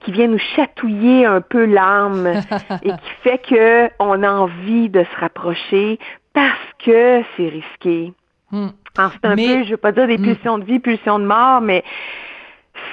qui 0.00 0.12
vient 0.12 0.28
nous 0.28 0.38
chatouiller 0.38 1.26
un 1.26 1.40
peu 1.40 1.64
l'âme 1.66 2.26
et 2.82 2.90
qui 2.90 3.10
fait 3.22 3.38
que 3.38 3.90
on 3.98 4.22
a 4.22 4.30
envie 4.30 4.88
de 4.88 5.04
se 5.04 5.20
rapprocher 5.20 5.98
parce 6.32 6.72
que 6.84 7.22
c'est 7.36 7.48
risqué. 7.48 8.12
Hmm. 8.50 8.68
c'est 8.94 9.26
un 9.26 9.34
peu, 9.34 9.64
je 9.64 9.70
veux 9.70 9.76
pas 9.76 9.92
dire 9.92 10.06
des 10.06 10.18
hmm. 10.18 10.22
pulsions 10.22 10.58
de 10.58 10.64
vie, 10.64 10.78
pulsions 10.78 11.18
de 11.18 11.24
mort, 11.24 11.60
mais 11.60 11.82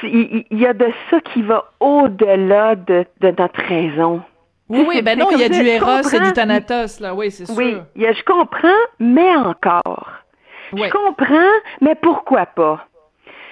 il, 0.04 0.46
y 0.52 0.66
a 0.66 0.74
de 0.74 0.88
ça 1.10 1.20
qui 1.22 1.42
va 1.42 1.72
au-delà 1.80 2.76
de, 2.76 3.06
notre 3.22 3.62
raison. 3.62 4.22
Oui, 4.70 4.86
oui, 4.88 5.02
ben 5.02 5.20
non, 5.20 5.28
il 5.32 5.40
y 5.40 5.44
a 5.44 5.50
du 5.50 5.68
Eros 5.68 6.08
et 6.14 6.20
du 6.20 6.32
Thanatos, 6.34 7.00
là, 7.00 7.14
oui, 7.14 7.30
c'est 7.30 7.46
sûr. 7.46 7.56
Oui, 7.58 7.76
je 7.96 8.24
comprends, 8.24 8.70
mais 9.00 9.36
encore. 9.36 10.10
Je 10.72 10.90
comprends, 10.90 11.60
mais 11.82 11.96
pourquoi 11.96 12.46
pas? 12.46 12.88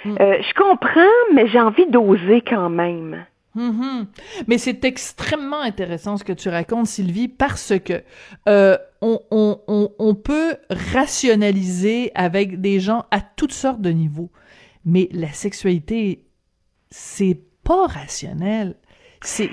Hmm. 0.06 0.16
Euh, 0.22 0.38
je 0.42 0.54
comprends, 0.54 1.34
mais 1.34 1.48
j'ai 1.48 1.60
envie 1.60 1.86
d'oser 1.88 2.42
quand 2.42 2.70
même. 2.70 3.26
Mm-hmm. 3.58 4.06
Mais 4.48 4.58
c'est 4.58 4.86
extrêmement 4.86 5.62
intéressant 5.62 6.18
ce 6.18 6.24
que 6.24 6.34
tu 6.34 6.50
racontes, 6.50 6.88
Sylvie, 6.88 7.28
parce 7.28 7.74
que 7.84 8.04
euh, 8.48 8.78
on, 9.02 9.20
on, 9.32 9.92
on, 9.98 10.16
peut 10.16 10.56
rationaliser 10.70 12.12
avec 12.16 12.62
des 12.62 12.80
gens 12.80 13.06
à 13.12 13.22
toutes 13.22 13.54
sortes 13.54 13.82
de 13.82 13.90
niveaux. 13.90 14.30
Mais 14.86 15.10
la 15.12 15.30
sexualité, 15.30 16.24
c'est 16.92 17.40
pas 17.64 17.88
rationnel. 17.88 18.76
C'est 19.22 19.50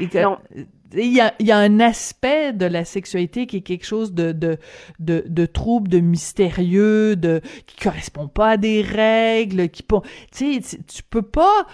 il 0.92 1.12
y 1.12 1.20
a, 1.20 1.34
y 1.40 1.50
a, 1.50 1.58
un 1.58 1.80
aspect 1.80 2.52
de 2.52 2.66
la 2.66 2.84
sexualité 2.84 3.46
qui 3.46 3.58
est 3.58 3.62
quelque 3.62 3.84
chose 3.84 4.12
de 4.12 4.32
de 4.32 4.58
de, 5.00 5.24
de 5.26 5.46
trouble, 5.46 5.88
de 5.88 5.98
mystérieux, 5.98 7.16
de 7.16 7.40
qui 7.66 7.76
correspond 7.76 8.28
pas 8.28 8.50
à 8.50 8.56
des 8.56 8.82
règles, 8.82 9.68
qui 9.68 9.82
tu 9.82 10.62
sais 10.62 10.78
tu 10.86 11.02
peux 11.02 11.22
pas 11.22 11.66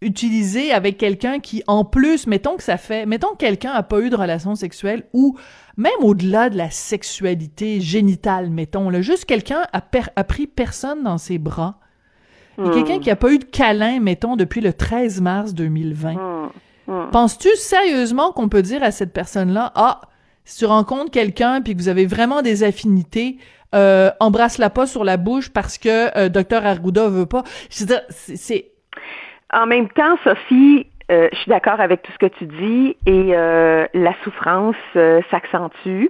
utiliser 0.00 0.72
avec 0.72 0.96
quelqu'un 0.96 1.40
qui 1.40 1.62
en 1.66 1.84
plus 1.84 2.26
mettons 2.26 2.56
que 2.56 2.62
ça 2.62 2.76
fait 2.76 3.06
mettons 3.06 3.32
que 3.32 3.38
quelqu'un 3.38 3.72
a 3.72 3.82
pas 3.82 4.00
eu 4.00 4.10
de 4.10 4.16
relation 4.16 4.54
sexuelle 4.54 5.04
ou 5.12 5.36
même 5.76 5.90
au-delà 6.00 6.50
de 6.50 6.56
la 6.56 6.70
sexualité 6.70 7.80
génitale 7.80 8.48
mettons 8.48 8.90
là 8.90 9.00
juste 9.00 9.24
quelqu'un 9.24 9.62
a, 9.72 9.82
a 10.14 10.24
pris 10.24 10.46
personne 10.46 11.02
dans 11.02 11.18
ses 11.18 11.38
bras 11.38 11.80
quelqu'un 12.72 12.98
qui 12.98 13.10
a 13.10 13.16
pas 13.16 13.32
eu 13.32 13.38
de 13.38 13.44
câlin, 13.44 14.00
mettons, 14.00 14.36
depuis 14.36 14.60
le 14.60 14.72
13 14.72 15.20
mars 15.20 15.54
2020. 15.54 16.12
Hmm. 16.12 16.48
hmm. 16.86 17.10
Penses-tu 17.10 17.48
sérieusement 17.56 18.32
qu'on 18.32 18.48
peut 18.48 18.62
dire 18.62 18.82
à 18.82 18.90
cette 18.90 19.12
personne-là, 19.12 19.72
ah, 19.74 20.00
si 20.44 20.58
tu 20.58 20.64
rencontres 20.66 21.10
quelqu'un 21.10 21.60
puis 21.60 21.74
que 21.74 21.78
vous 21.78 21.88
avez 21.88 22.06
vraiment 22.06 22.42
des 22.42 22.64
affinités, 22.64 23.38
euh, 23.74 24.10
embrasse-la 24.20 24.70
pas 24.70 24.86
sur 24.86 25.04
la 25.04 25.16
bouche 25.16 25.50
parce 25.50 25.76
que 25.78 26.16
euh, 26.16 26.28
docteur 26.28 26.64
Arruda 26.64 27.08
veut 27.08 27.26
pas. 27.26 27.44
c'est... 27.68 28.70
En 29.52 29.66
même 29.66 29.88
temps, 29.88 30.16
Sophie, 30.24 30.86
euh, 31.10 31.28
je 31.32 31.38
suis 31.38 31.48
d'accord 31.48 31.80
avec 31.80 32.02
tout 32.02 32.12
ce 32.12 32.18
que 32.18 32.26
tu 32.26 32.44
dis 32.44 32.96
et 33.06 33.34
euh, 33.34 33.86
la 33.94 34.12
souffrance 34.24 34.76
euh, 34.94 35.22
s'accentue, 35.30 36.08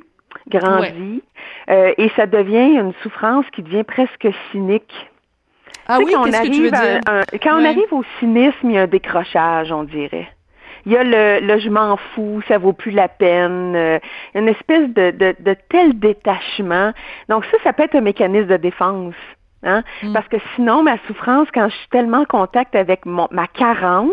grandit 0.49 1.23
et 1.69 2.11
ça 2.17 2.27
devient 2.27 2.79
une 2.79 2.93
souffrance 3.03 3.45
qui 3.53 3.63
devient 3.63 3.85
presque 3.85 4.29
cynique. 4.51 5.11
Ah 5.89 5.99
oui, 5.99 6.13
que 6.13 6.51
tu 6.51 6.63
veux 6.63 6.71
dire? 6.71 7.01
quand 7.43 7.61
on 7.61 7.65
arrive 7.65 7.93
au 7.93 8.05
cynisme, 8.19 8.71
il 8.71 8.73
y 8.73 8.79
a 8.79 8.83
un 8.83 8.87
décrochage, 8.87 9.73
on 9.73 9.85
dirait. 9.85 10.29
Il 10.87 10.93
y 10.93 10.97
a 10.97 11.03
le, 11.03 11.47
le 11.47 11.59
je 11.59 11.69
m'en 11.69 11.97
fous, 11.97 12.43
ça 12.47 12.59
vaut 12.59 12.73
plus 12.73 12.93
la 12.93 13.09
peine, 13.09 13.75
euh, 13.75 13.99
une 14.35 14.49
espèce 14.49 14.89
de, 14.91 15.11
de, 15.11 15.35
de, 15.39 15.57
tel 15.69 15.99
détachement. 15.99 16.93
Donc 17.29 17.45
ça, 17.47 17.59
ça 17.65 17.73
peut 17.73 17.83
être 17.83 17.97
un 17.97 18.01
mécanisme 18.01 18.47
de 18.47 18.57
défense. 18.57 19.15
Hein? 19.65 19.83
Mm. 20.03 20.13
Parce 20.13 20.29
que 20.29 20.37
sinon, 20.55 20.83
ma 20.83 20.97
souffrance, 21.07 21.49
quand 21.53 21.69
je 21.69 21.75
suis 21.75 21.89
tellement 21.89 22.21
en 22.21 22.25
contact 22.25 22.75
avec 22.77 23.05
mon, 23.07 23.29
ma 23.31 23.47
carence, 23.49 24.13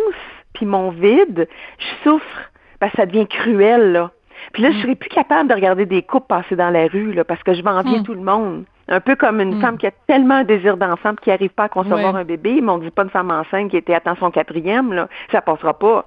puis 0.53 0.65
mon 0.65 0.89
vide, 0.89 1.47
je 1.77 2.09
souffre. 2.09 2.51
Parce 2.79 2.91
que 2.91 2.97
ça 2.97 3.05
devient 3.05 3.27
cruel, 3.27 3.93
là. 3.93 4.11
Puis 4.51 4.61
là, 4.63 4.71
je 4.71 4.77
mm. 4.77 4.81
serais 4.81 4.95
plus 4.95 5.09
capable 5.09 5.49
de 5.49 5.55
regarder 5.55 5.85
des 5.85 6.01
couples 6.01 6.27
passer 6.27 6.55
dans 6.55 6.69
la 6.69 6.87
rue, 6.87 7.13
là, 7.13 7.23
parce 7.23 7.41
que 7.43 7.53
je 7.53 7.61
vais 7.61 7.69
envier 7.69 7.99
mm. 7.99 8.03
tout 8.03 8.13
le 8.13 8.21
monde. 8.21 8.65
Un 8.87 8.99
peu 8.99 9.15
comme 9.15 9.41
une 9.41 9.57
mm. 9.57 9.61
femme 9.61 9.77
qui 9.77 9.87
a 9.87 9.91
tellement 10.07 10.35
un 10.35 10.43
désir 10.43 10.77
d'enfant 10.77 11.15
qui 11.15 11.29
n'arrive 11.29 11.49
pas 11.49 11.63
à 11.63 11.69
concevoir 11.69 12.15
un 12.15 12.23
bébé, 12.23 12.61
mais 12.61 12.71
on 12.71 12.77
dit 12.77 12.91
pas 12.91 13.03
une 13.03 13.09
femme 13.09 13.31
enceinte 13.31 13.71
qui 13.71 13.77
était 13.77 13.95
à 13.95 14.01
son 14.19 14.31
quatrième, 14.31 14.93
là, 14.93 15.07
ça 15.31 15.41
passera 15.41 15.73
pas. 15.73 16.05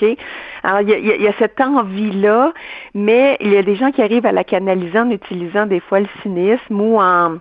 OK? 0.00 0.16
Alors, 0.62 0.80
il 0.80 1.22
y 1.22 1.28
a, 1.28 1.32
cette 1.38 1.60
envie-là, 1.60 2.52
mais 2.94 3.36
il 3.40 3.52
y 3.52 3.56
a 3.56 3.62
des 3.62 3.74
gens 3.74 3.90
qui 3.90 4.02
arrivent 4.02 4.26
à 4.26 4.32
la 4.32 4.44
canaliser 4.44 4.98
en 4.98 5.10
utilisant 5.10 5.66
des 5.66 5.80
fois 5.80 6.00
le 6.00 6.06
cynisme 6.22 6.80
ou 6.80 7.00
en 7.00 7.38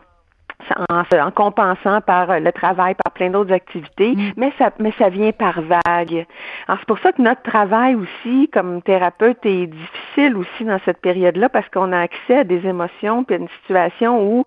en, 0.89 1.32
compensant 1.32 2.01
par 2.01 2.30
euh, 2.30 2.39
le 2.39 2.51
travail, 2.51 2.95
par 2.95 3.14
plein 3.14 3.30
d'autres 3.30 3.53
activités, 3.53 4.16
mm. 4.16 4.32
mais 4.38 4.51
ça 4.57 4.72
mais 4.80 4.93
ça 4.97 5.10
vient 5.10 5.32
par 5.32 5.62
vague. 5.62 6.26
Alors 6.68 6.80
c'est 6.80 6.88
pour 6.88 6.99
ça 6.99 7.12
que 7.12 7.22
notre 7.22 7.41
travail 7.41 7.95
aussi 7.95 8.49
comme 8.49 8.82
thérapeute 8.82 9.45
est 9.45 9.68
difficile 9.68 10.36
aussi 10.38 10.66
dans 10.66 10.80
cette 10.86 10.99
période-là 10.99 11.49
parce 11.49 11.68
qu'on 11.70 11.91
a 11.91 11.99
accès 11.99 12.39
à 12.39 12.43
des 12.43 12.68
émotions 12.68 13.24
puis 13.24 13.36
à 13.36 13.39
une 13.39 13.49
situation 13.62 14.22
où 14.22 14.45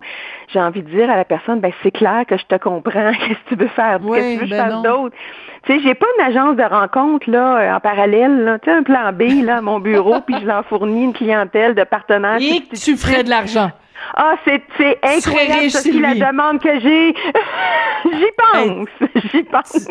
j'ai 0.48 0.60
envie 0.60 0.82
de 0.82 0.90
dire 0.90 1.10
à 1.10 1.16
la 1.16 1.24
personne 1.24 1.60
ben 1.60 1.72
c'est 1.82 1.90
clair 1.90 2.24
que 2.26 2.36
je 2.36 2.44
te 2.44 2.56
comprends, 2.56 3.12
qu'est-ce 3.26 3.50
que 3.50 3.54
tu 3.54 3.56
veux 3.56 3.68
faire, 3.68 3.98
qu'est-ce 4.00 4.36
que 4.36 4.44
tu 4.44 4.50
veux 4.50 4.56
ben 4.56 4.68
faire 4.68 4.82
d'autre. 4.82 5.16
Tu 5.64 5.72
sais, 5.72 5.80
j'ai 5.80 5.94
pas 5.94 6.06
une 6.18 6.24
agence 6.24 6.56
de 6.56 6.64
rencontre 6.64 7.30
là 7.30 7.76
en 7.76 7.80
parallèle, 7.80 8.44
là, 8.44 8.58
tu 8.58 8.68
sais 8.68 8.76
un 8.76 8.82
plan 8.82 9.12
B 9.12 9.44
là, 9.44 9.58
à 9.58 9.60
mon 9.60 9.80
bureau 9.80 10.20
puis 10.26 10.36
je 10.40 10.46
leur 10.46 10.64
fournis 10.66 11.04
une 11.04 11.12
clientèle 11.12 11.74
de 11.74 11.84
partenaires. 11.84 12.38
Et 12.40 12.62
tu 12.74 12.96
ferais 12.96 13.24
de 13.24 13.30
l'argent. 13.30 13.70
Ah, 14.14 14.34
c'est, 14.44 14.62
c'est 14.76 14.98
incroyable, 15.02 15.70
c'est 15.70 15.92
la 15.92 16.14
demande 16.14 16.60
que 16.60 16.80
j'ai. 16.80 17.14
J'y 18.04 18.26
pense. 18.36 18.88
J'y 19.32 19.42
pense. 19.44 19.88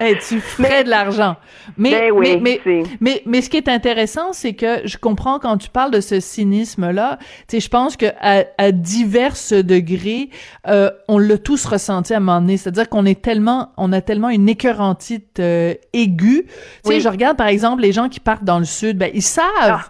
Hey, 0.00 0.18
tu 0.18 0.40
ferais 0.40 0.84
de 0.84 0.90
l'argent. 0.90 1.36
Mais, 1.76 1.90
ben 1.90 2.12
oui, 2.12 2.38
mais, 2.40 2.60
mais, 3.00 3.22
mais, 3.24 3.40
ce 3.40 3.48
qui 3.48 3.56
est 3.56 3.68
intéressant, 3.68 4.32
c'est 4.32 4.54
que 4.54 4.86
je 4.86 4.98
comprends 4.98 5.38
quand 5.38 5.56
tu 5.56 5.68
parles 5.68 5.92
de 5.92 6.00
ce 6.00 6.20
cynisme-là, 6.20 7.18
tu 7.20 7.26
sais, 7.48 7.60
je 7.60 7.68
pense 7.68 7.96
que 7.96 8.06
à, 8.20 8.44
à 8.58 8.72
divers 8.72 9.34
degrés, 9.50 10.30
euh, 10.66 10.90
on 11.08 11.18
l'a 11.18 11.38
tous 11.38 11.64
ressenti 11.64 12.12
à 12.12 12.18
un 12.18 12.20
moment 12.20 12.40
donné. 12.40 12.56
C'est-à-dire 12.56 12.88
qu'on 12.88 13.06
est 13.06 13.22
tellement, 13.22 13.72
on 13.76 13.92
a 13.92 14.00
tellement 14.00 14.30
une 14.30 14.48
écœurantite 14.48 15.40
euh, 15.40 15.74
aiguë. 15.92 16.46
Tu 16.84 16.90
sais, 16.90 17.00
je 17.00 17.08
regarde, 17.08 17.36
par 17.36 17.48
exemple, 17.48 17.82
les 17.82 17.92
gens 17.92 18.08
qui 18.08 18.20
partent 18.20 18.44
dans 18.44 18.58
le 18.58 18.64
sud, 18.64 18.98
ben, 18.98 19.10
ils 19.14 19.22
savent. 19.22 19.46
Ah. 19.60 19.84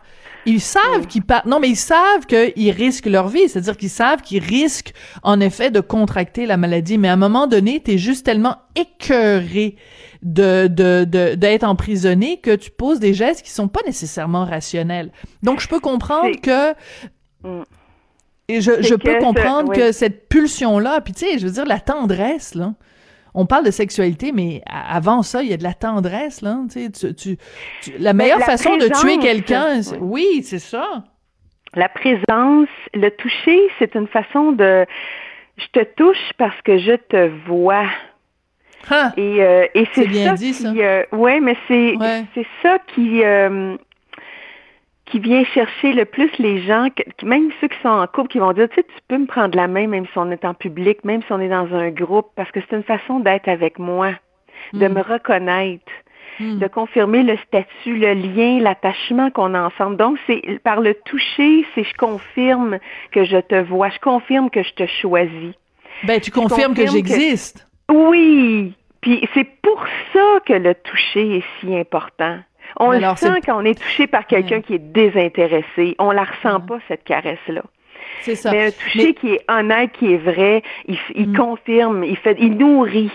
Ils 0.47 0.61
savent 0.61 1.07
qu'ils 1.09 1.23
partent. 1.23 1.47
Non, 1.47 1.61
mais 1.61 1.69
ils 1.69 1.77
savent 1.77 2.27
qu'ils 2.27 2.71
risquent 2.71 3.07
leur 3.07 3.29
vie. 3.29 3.49
C'est-à-dire 3.49 3.77
qu'ils 3.77 3.91
savent 3.91 4.23
qu'ils 4.23 4.43
risquent, 4.43 4.93
en 5.23 5.41
effet, 5.41 5.71
de 5.71 5.81
contracter 5.81 6.47
la 6.47 6.57
maladie. 6.57 6.99
Mais 6.99 7.09
à 7.09 7.15
un 7.15 7.17
moment 7.17 7.47
donné, 7.47 7.81
t'es 7.81 7.99
juste 7.99 8.27
tellement 8.27 8.57
écœuré 8.77 9.77
de, 10.23 10.69
de, 10.69 11.05
de, 11.05 11.35
d'être 11.35 11.65
emprisonné 11.65 12.39
que 12.39 12.55
tu 12.55 12.71
poses 12.71 12.99
des 12.99 13.15
gestes 13.15 13.43
qui 13.43 13.51
sont 13.51 13.69
pas 13.69 13.81
nécessairement 13.87 14.45
rationnels. 14.45 15.13
Donc, 15.43 15.61
je 15.61 15.69
peux 15.69 15.81
comprendre 15.81 16.41
que, 16.41 16.73
mm. 17.43 17.63
et 18.49 18.61
je, 18.61 18.83
je 18.83 18.95
peux 18.95 19.19
comprendre 19.19 19.73
que 19.73 19.93
cette 19.93 20.29
pulsion-là, 20.29 21.01
puis 21.01 21.13
tu 21.13 21.27
sais, 21.27 21.39
je 21.39 21.47
veux 21.47 21.53
dire, 21.53 21.67
la 21.67 21.81
tendresse, 21.81 22.55
là, 22.55 22.75
on 23.35 23.47
parle 23.47 23.65
de 23.65 23.71
sexualité, 23.71 24.33
mais 24.33 24.63
avant 24.67 25.23
ça, 25.23 25.43
il 25.43 25.51
y 25.51 25.53
a 25.53 25.57
de 25.57 25.63
la 25.65 25.75
tendresse, 25.75 26.41
là. 26.41 26.59
Tu, 26.73 26.91
tu, 27.15 27.37
la 27.99 28.13
meilleure 28.13 28.41
façon 28.41 28.77
de 28.77 28.87
tuer 29.01 29.19
quelqu'un, 29.19 29.81
oui, 30.01 30.43
c'est 30.45 30.61
ça. 30.61 31.05
La 31.75 31.89
présence, 31.89 32.69
le 32.95 33.09
toucher, 33.11 33.61
c'est 33.79 33.97
une 33.97 34.07
façon 34.07 34.53
de. 34.53 34.87
Je 35.57 35.67
te 35.73 35.85
touche 35.97 36.33
parce 36.39 36.61
que 36.63 36.79
je 36.79 36.95
te 36.95 37.31
vois. 37.49 37.87
Ah, 38.91 39.13
et, 39.17 39.43
euh, 39.43 39.67
et 39.75 39.87
c'est 39.93 40.07
bien 40.07 40.35
dit, 40.35 40.55
ça. 40.55 40.69
Euh, 40.69 41.05
ouais, 41.13 41.41
mais 41.41 41.57
c'est 41.67 41.95
c'est 42.35 42.47
ça 42.63 42.79
qui 42.95 43.25
euh, 43.25 43.77
qui 45.07 45.19
vient 45.19 45.45
chercher 45.45 45.93
le 45.93 46.05
plus 46.05 46.31
les 46.39 46.63
gens, 46.63 46.89
même 47.23 47.51
ceux 47.61 47.69
qui 47.69 47.79
sont 47.83 47.89
en 47.89 48.07
couple, 48.07 48.29
qui 48.29 48.39
vont 48.39 48.53
dire, 48.53 48.69
tu 48.71 48.77
sais, 48.77 48.83
tu 48.85 49.03
peux 49.09 49.19
me 49.19 49.27
prendre 49.27 49.57
la 49.57 49.69
main 49.69 49.87
même 49.87 50.07
si 50.07 50.19
on 50.19 50.31
est 50.31 50.45
en 50.45 50.55
public, 50.55 51.05
même 51.05 51.23
si 51.23 51.33
on 51.33 51.41
est 51.41 51.49
dans 51.49 51.73
un 51.75 51.91
groupe, 51.91 52.29
parce 52.37 52.51
que 52.51 52.61
c'est 52.61 52.77
une 52.77 52.83
façon 52.83 53.21
d'être 53.21 53.49
avec 53.49 53.79
moi, 53.79 54.13
de 54.73 54.89
hmm. 54.89 54.93
me 54.95 55.03
reconnaître, 55.03 55.93
hmm. 56.41 56.59
de 56.59 56.67
confirmer 56.69 57.23
le 57.23 57.37
statut, 57.47 57.97
le 57.99 58.15
lien, 58.15 58.61
l'attachement 58.61 59.31
qu'on 59.31 59.55
a 59.55 59.63
ensemble. 59.63 59.97
Donc, 59.97 60.19
c'est 60.27 60.59
par 60.63 60.81
le 60.81 60.95
toucher, 60.95 61.67
c'est 61.75 61.85
je 61.85 61.95
confirme 61.95 62.79
que 63.13 63.25
je 63.25 63.37
te 63.37 63.63
vois, 63.63 63.91
je 63.91 63.99
confirme 63.99 64.49
que 64.49 64.63
je 64.63 64.73
te 64.73 64.87
choisis. 64.87 65.55
Ben, 66.05 66.21
tu 66.21 66.31
confirmes 66.31 66.75
que 66.75 66.87
j'existe. 66.87 67.67
Oui. 67.91 68.73
Puis 69.03 69.29
c'est 69.35 69.49
pour 69.61 69.85
ça 70.15 70.41
que 70.47 70.55
le 70.55 70.75
toucher 70.75 71.37
est 71.37 71.45
si 71.61 71.77
important. 71.77 72.39
On 72.79 72.91
le 72.91 73.01
sent 73.17 73.41
quand 73.47 73.61
on 73.61 73.65
est 73.65 73.81
touché 73.81 74.07
par 74.07 74.27
quelqu'un 74.27 74.61
qui 74.61 74.75
est 74.75 74.79
désintéressé. 74.79 75.95
On 75.99 76.11
la 76.11 76.25
ressent 76.25 76.61
pas, 76.61 76.79
cette 76.89 77.05
caresse-là. 77.05 77.63
C'est 78.23 78.37
ça. 78.37 78.51
Mais 78.51 78.67
un 78.67 78.71
toucher 78.71 79.15
qui 79.15 79.35
est 79.35 79.45
honnête, 79.49 79.93
qui 79.93 80.13
est 80.13 80.19
vrai, 80.19 80.63
il, 80.87 80.99
il 81.15 81.31
mm. 81.31 81.37
confirme, 81.37 82.05
il 82.05 82.17
fait, 82.17 82.37
il 82.39 82.57
nourrit. 82.57 83.13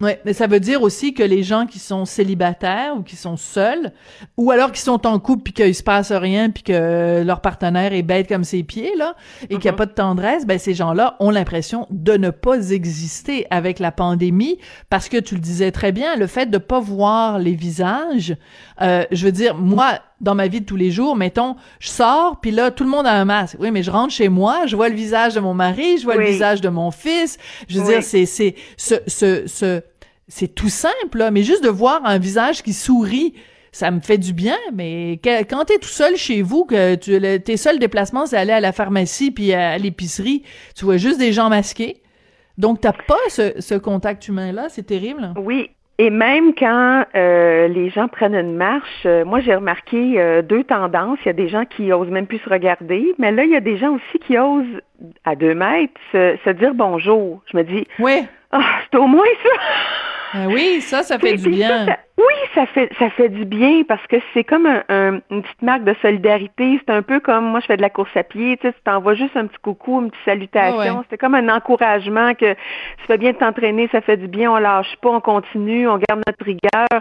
Oui, 0.00 0.10
mais 0.24 0.32
ça 0.32 0.48
veut 0.48 0.58
dire 0.58 0.82
aussi 0.82 1.14
que 1.14 1.22
les 1.22 1.44
gens 1.44 1.66
qui 1.66 1.78
sont 1.78 2.04
célibataires 2.04 2.96
ou 2.96 3.02
qui 3.02 3.14
sont 3.14 3.36
seuls, 3.36 3.92
ou 4.36 4.50
alors 4.50 4.72
qui 4.72 4.80
sont 4.80 5.06
en 5.06 5.20
couple 5.20 5.44
puis 5.44 5.52
qu'il 5.52 5.74
se 5.74 5.84
passe 5.84 6.10
rien 6.10 6.50
puis 6.50 6.64
que 6.64 7.22
leur 7.22 7.40
partenaire 7.40 7.92
est 7.92 8.02
bête 8.02 8.28
comme 8.28 8.42
ses 8.42 8.64
pieds 8.64 8.96
là 8.96 9.14
et 9.44 9.46
qu'il 9.54 9.58
n'y 9.58 9.68
a 9.68 9.72
mm-hmm. 9.72 9.76
pas 9.76 9.86
de 9.86 9.92
tendresse, 9.92 10.46
ben 10.46 10.58
ces 10.58 10.74
gens-là 10.74 11.16
ont 11.20 11.30
l'impression 11.30 11.86
de 11.90 12.14
ne 12.14 12.30
pas 12.30 12.70
exister 12.70 13.46
avec 13.50 13.78
la 13.78 13.92
pandémie 13.92 14.58
parce 14.90 15.08
que 15.08 15.16
tu 15.16 15.36
le 15.36 15.40
disais 15.40 15.70
très 15.70 15.92
bien, 15.92 16.16
le 16.16 16.26
fait 16.26 16.46
de 16.46 16.58
pas 16.58 16.80
voir 16.80 17.38
les 17.38 17.54
visages, 17.54 18.36
euh, 18.82 19.04
je 19.12 19.24
veux 19.24 19.32
dire 19.32 19.54
moi 19.54 20.00
dans 20.20 20.34
ma 20.34 20.48
vie 20.48 20.60
de 20.60 20.66
tous 20.66 20.76
les 20.76 20.90
jours, 20.90 21.16
mettons, 21.16 21.56
je 21.80 21.88
sors, 21.88 22.40
puis 22.40 22.50
là, 22.50 22.70
tout 22.70 22.84
le 22.84 22.90
monde 22.90 23.06
a 23.06 23.12
un 23.12 23.24
masque. 23.24 23.56
Oui, 23.60 23.70
mais 23.70 23.82
je 23.82 23.90
rentre 23.90 24.12
chez 24.12 24.28
moi, 24.28 24.66
je 24.66 24.76
vois 24.76 24.88
le 24.88 24.94
visage 24.94 25.34
de 25.34 25.40
mon 25.40 25.54
mari, 25.54 25.98
je 25.98 26.04
vois 26.04 26.16
le 26.16 26.24
visage 26.24 26.60
de 26.60 26.68
mon 26.68 26.90
fils. 26.90 27.38
Je 27.68 27.80
veux 27.80 27.86
dire, 27.86 28.02
c'est, 28.02 28.26
c'est, 28.26 28.54
ce, 28.76 28.94
ce, 29.06 29.46
ce, 29.46 29.82
c'est 30.28 30.54
tout 30.54 30.68
simple, 30.68 31.18
là, 31.18 31.30
mais 31.30 31.42
juste 31.42 31.62
de 31.62 31.68
voir 31.68 32.00
un 32.04 32.18
visage 32.18 32.62
qui 32.62 32.72
sourit, 32.72 33.34
ça 33.72 33.90
me 33.90 34.00
fait 34.00 34.18
du 34.18 34.32
bien, 34.32 34.56
mais 34.72 35.20
quand 35.24 35.64
t'es 35.64 35.78
tout 35.78 35.88
seul 35.88 36.16
chez 36.16 36.42
vous, 36.42 36.64
que 36.64 36.94
tu, 36.94 37.20
tes 37.42 37.56
seuls 37.56 37.80
déplacements, 37.80 38.24
c'est 38.24 38.36
aller 38.36 38.52
à 38.52 38.60
la 38.60 38.72
pharmacie 38.72 39.32
puis 39.32 39.52
à, 39.52 39.76
l'épicerie, 39.78 40.44
tu 40.76 40.84
vois 40.84 40.96
juste 40.96 41.18
des 41.18 41.32
gens 41.32 41.48
masqués. 41.48 42.00
Donc, 42.56 42.80
t'as 42.80 42.92
pas 42.92 43.18
ce, 43.28 43.54
ce 43.58 43.74
contact 43.74 44.28
humain-là, 44.28 44.68
c'est 44.68 44.84
terrible. 44.84 45.34
Oui, 45.36 45.70
et 45.98 46.10
même 46.10 46.54
quand 46.54 47.04
euh, 47.14 47.68
les 47.68 47.88
gens 47.90 48.08
prennent 48.08 48.34
une 48.34 48.56
marche, 48.56 49.06
euh, 49.06 49.24
moi 49.24 49.38
j'ai 49.40 49.54
remarqué 49.54 50.14
euh, 50.20 50.42
deux 50.42 50.64
tendances. 50.64 51.18
Il 51.24 51.26
y 51.26 51.30
a 51.30 51.34
des 51.34 51.48
gens 51.48 51.64
qui 51.64 51.92
osent 51.92 52.08
même 52.08 52.26
plus 52.26 52.38
se 52.38 52.50
regarder, 52.50 53.14
mais 53.18 53.30
là 53.30 53.44
il 53.44 53.50
y 53.50 53.56
a 53.56 53.60
des 53.60 53.76
gens 53.76 53.94
aussi 53.94 54.18
qui 54.26 54.36
osent 54.36 54.80
à 55.24 55.36
deux 55.36 55.54
mètres 55.54 55.92
se, 56.10 56.50
dire 56.50 56.74
bonjour. 56.74 57.42
Je 57.52 57.56
me 57.56 57.62
dis, 57.62 57.86
oui, 58.00 58.24
ah, 58.50 58.60
c'est 58.90 58.98
au 58.98 59.06
moins 59.06 59.24
ça. 59.42 59.50
Ben 60.34 60.48
oui, 60.48 60.80
ça, 60.80 61.04
ça 61.04 61.16
fait 61.18 61.36
du 61.36 61.48
bien. 61.48 61.86
oui, 62.18 62.34
ça 62.56 62.66
fait 62.66 62.90
ça 62.98 63.08
fait 63.10 63.28
du 63.28 63.44
bien 63.44 63.84
parce 63.86 64.04
que 64.08 64.16
c'est 64.32 64.42
comme 64.42 64.66
un, 64.66 65.20
une 65.30 65.42
petite 65.42 65.62
marque 65.62 65.84
de 65.84 65.94
solidarité. 66.02 66.80
C'est 66.84 66.92
un 66.92 67.02
peu 67.02 67.20
comme 67.20 67.44
moi, 67.44 67.60
je 67.60 67.66
fais 67.66 67.76
de 67.76 67.82
la 67.82 67.90
course 67.90 68.10
à 68.16 68.24
pied. 68.24 68.56
Tu 68.56 68.66
sais, 68.66 68.72
tu 68.72 68.80
t'envoies 68.84 69.14
juste 69.14 69.36
un 69.36 69.46
petit 69.46 69.60
coucou, 69.62 70.02
une 70.02 70.10
petite 70.10 70.24
salutation. 70.24 71.04
C'est 71.08 71.18
comme 71.18 71.36
un 71.36 71.48
encouragement 71.54 72.34
que 72.34 72.52
tu 72.52 73.06
fais 73.06 73.16
bien 73.16 73.30
de 73.30 73.36
t'entraîner, 73.36 73.88
ça 73.92 74.00
fait 74.00 74.16
du 74.16 74.26
bien. 74.26 74.50
On 74.50 74.56
lâche 74.56 74.96
pas, 75.00 75.10
on 75.10 75.20
continue, 75.20 75.86
on 75.86 75.98
garde 75.98 76.22
notre 76.26 76.44
rigueur. 76.44 77.00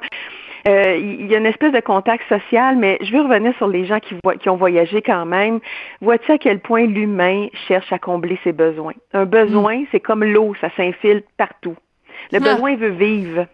Euh, 0.68 0.96
il 0.96 1.26
y 1.26 1.36
a 1.36 1.40
une 1.40 1.46
espèce 1.46 1.74
de 1.74 1.80
contact 1.82 2.24
social, 2.30 2.78
mais 2.78 2.98
je 3.02 3.12
veux 3.12 3.22
revenir 3.22 3.54
sur 3.58 3.68
les 3.68 3.86
gens 3.86 4.00
qui, 4.00 4.16
qui 4.40 4.50
ont 4.50 4.56
voyagé 4.56 5.02
quand 5.02 5.26
même. 5.26 5.60
Vois-tu 6.02 6.32
à 6.32 6.38
quel 6.38 6.60
point 6.60 6.86
l'humain 6.86 7.48
cherche 7.68 7.92
à 7.92 8.00
combler 8.00 8.40
ses 8.44 8.54
besoins? 8.54 8.94
Un 9.12 9.26
besoin, 9.26 9.80
mm. 9.80 9.88
c'est 9.92 10.00
comme 10.00 10.24
l'eau, 10.24 10.54
ça 10.62 10.70
s'infiltre 10.78 11.28
partout. 11.38 11.76
Le 12.34 12.40
ah. 12.42 12.54
besoin 12.54 12.76
veut 12.76 12.90
vivre. 12.90 13.48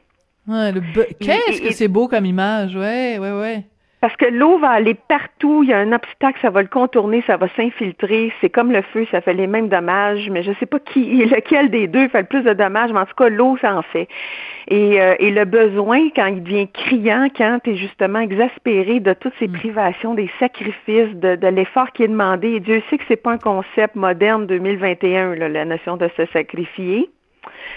Qu'est-ce 1.19 1.61
que 1.61 1.73
c'est 1.73 1.87
beau 1.87 2.07
comme 2.07 2.25
image, 2.25 2.75
ouais, 2.75 3.19
ouais, 3.19 3.31
ouais. 3.31 3.63
Parce 4.01 4.15
que 4.15 4.25
l'eau 4.25 4.57
va 4.59 4.69
aller 4.69 4.93
partout, 4.93 5.61
il 5.61 5.69
y 5.69 5.73
a 5.73 5.77
un 5.77 5.91
obstacle, 5.91 6.39
ça 6.41 6.49
va 6.49 6.61
le 6.61 6.69
contourner, 6.69 7.21
ça 7.27 7.35
va 7.35 7.49
s'infiltrer. 7.49 8.31
C'est 8.39 8.49
comme 8.49 8.71
le 8.71 8.81
feu, 8.81 9.05
ça 9.11 9.19
fait 9.19 9.33
les 9.33 9.45
mêmes 9.45 9.67
dommages, 9.67 10.29
mais 10.29 10.41
je 10.41 10.51
ne 10.51 10.55
sais 10.55 10.65
pas 10.65 10.79
qui, 10.79 11.25
lequel 11.25 11.69
des 11.69 11.87
deux 11.87 12.07
fait 12.07 12.21
le 12.21 12.27
plus 12.27 12.43
de 12.43 12.53
dommages, 12.53 12.93
mais 12.93 12.99
en 12.99 13.05
tout 13.05 13.15
cas, 13.17 13.27
l'eau, 13.27 13.57
ça 13.59 13.75
en 13.75 13.81
fait. 13.81 14.07
Et, 14.69 15.01
euh, 15.01 15.15
et 15.19 15.31
le 15.31 15.43
besoin, 15.43 16.09
quand 16.15 16.27
il 16.27 16.41
devient 16.43 16.69
criant, 16.69 17.27
quand 17.35 17.59
tu 17.61 17.71
es 17.71 17.75
justement 17.75 18.19
exaspéré 18.19 19.01
de 19.01 19.11
toutes 19.11 19.33
ces 19.37 19.49
mm. 19.49 19.53
privations, 19.53 20.13
des 20.13 20.31
sacrifices, 20.39 21.13
de, 21.15 21.35
de 21.35 21.47
l'effort 21.47 21.91
qui 21.91 22.03
est 22.03 22.07
demandé, 22.07 22.51
et 22.51 22.59
Dieu 22.61 22.81
sait 22.89 22.97
que 22.97 23.03
c'est 23.09 23.21
pas 23.21 23.33
un 23.33 23.37
concept 23.37 23.95
moderne 23.95 24.47
2021, 24.47 25.35
là, 25.35 25.49
la 25.49 25.65
notion 25.65 25.97
de 25.97 26.09
se 26.15 26.25
sacrifier. 26.27 27.09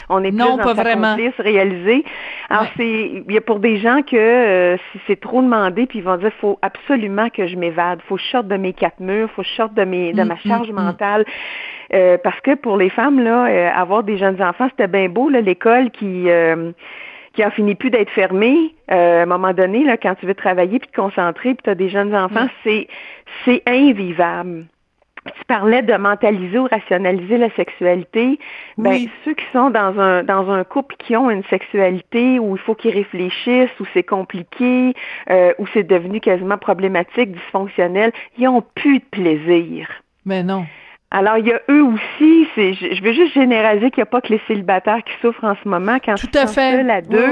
On 0.08 0.22
est 0.24 0.30
non, 0.30 0.56
plus 0.56 0.64
pas 0.64 0.74
vraiment. 0.74 1.16
réalisé. 1.38 2.04
Alors 2.50 2.66
c'est 2.76 3.22
il 3.26 3.32
y 3.32 3.36
a 3.36 3.40
pour 3.40 3.60
des 3.60 3.78
gens 3.78 4.02
que 4.02 4.16
euh, 4.16 4.76
si 4.76 5.00
c'est 5.06 5.20
trop 5.20 5.40
demandé, 5.42 5.86
puis 5.86 6.00
ils 6.00 6.04
vont 6.04 6.16
dire 6.16 6.32
faut 6.40 6.58
absolument 6.62 7.30
que 7.30 7.46
je 7.46 7.56
m'évade, 7.56 8.00
faut 8.08 8.16
que 8.16 8.22
je 8.22 8.28
sorte 8.28 8.48
de 8.48 8.56
mes 8.56 8.72
quatre 8.72 9.00
murs, 9.00 9.30
faut 9.30 9.42
que 9.42 9.48
je 9.48 9.54
sorte 9.54 9.74
de 9.74 9.84
mes 9.84 10.12
de 10.12 10.22
ma 10.22 10.34
mm, 10.34 10.38
charge 10.46 10.68
mm, 10.70 10.72
mm. 10.72 10.84
mentale. 10.84 11.24
Euh, 11.94 12.18
parce 12.22 12.40
que 12.40 12.54
pour 12.54 12.76
les 12.76 12.90
femmes 12.90 13.20
là, 13.20 13.46
euh, 13.46 13.70
avoir 13.74 14.02
des 14.02 14.18
jeunes 14.18 14.42
enfants, 14.42 14.68
c'était 14.70 14.88
bien 14.88 15.08
beau 15.08 15.28
là 15.28 15.40
l'école 15.40 15.90
qui 15.90 16.26
qui 17.34 17.42
en 17.42 17.50
finit 17.50 17.74
plus 17.74 17.88
d'être 17.88 18.10
fermée 18.10 18.74
à 18.88 19.22
un 19.22 19.26
moment 19.26 19.54
donné 19.54 19.84
là 19.84 19.96
quand 19.96 20.14
tu 20.16 20.26
veux 20.26 20.34
travailler 20.34 20.78
puis 20.78 20.88
te 20.88 20.96
concentrer 20.96 21.54
puis 21.54 21.62
tu 21.64 21.70
as 21.70 21.74
des 21.74 21.88
jeunes 21.88 22.14
enfants, 22.14 22.48
c'est 22.64 22.88
c'est 23.44 23.62
invivable 23.66 24.66
tu 25.26 25.44
parlais 25.46 25.82
de 25.82 25.94
mentaliser 25.94 26.58
ou 26.58 26.66
rationaliser 26.66 27.38
la 27.38 27.50
sexualité. 27.50 28.38
Ben, 28.76 29.06
ceux 29.24 29.34
qui 29.34 29.44
sont 29.52 29.70
dans 29.70 29.98
un 30.00 30.24
dans 30.24 30.50
un 30.50 30.64
couple 30.64 30.96
qui 30.98 31.16
ont 31.16 31.30
une 31.30 31.44
sexualité 31.44 32.38
où 32.40 32.56
il 32.56 32.60
faut 32.60 32.74
qu'ils 32.74 32.94
réfléchissent, 32.94 33.70
où 33.78 33.84
c'est 33.94 34.02
compliqué, 34.02 34.94
euh, 35.30 35.52
où 35.58 35.66
c'est 35.72 35.84
devenu 35.84 36.20
quasiment 36.20 36.58
problématique, 36.58 37.32
dysfonctionnel, 37.32 38.12
ils 38.36 38.48
ont 38.48 38.64
plus 38.74 38.98
de 38.98 39.04
plaisir. 39.04 39.88
Mais 40.24 40.42
non. 40.42 40.66
Alors, 41.14 41.36
il 41.36 41.46
y 41.46 41.52
a 41.52 41.60
eux 41.68 41.82
aussi, 41.82 42.48
c'est, 42.54 42.72
je, 42.72 43.02
veux 43.02 43.12
juste 43.12 43.34
généraliser 43.34 43.90
qu'il 43.90 43.98
n'y 43.98 44.04
a 44.04 44.06
pas 44.06 44.22
que 44.22 44.32
les 44.32 44.40
célibataires 44.48 45.04
qui 45.04 45.12
souffrent 45.20 45.44
en 45.44 45.54
ce 45.62 45.68
moment. 45.68 45.98
Quand 46.02 46.14
Tout 46.14 46.26
à 46.32 46.46
fait. 46.46 46.72
seul 46.72 46.90
à 46.90 47.02
deux, 47.02 47.28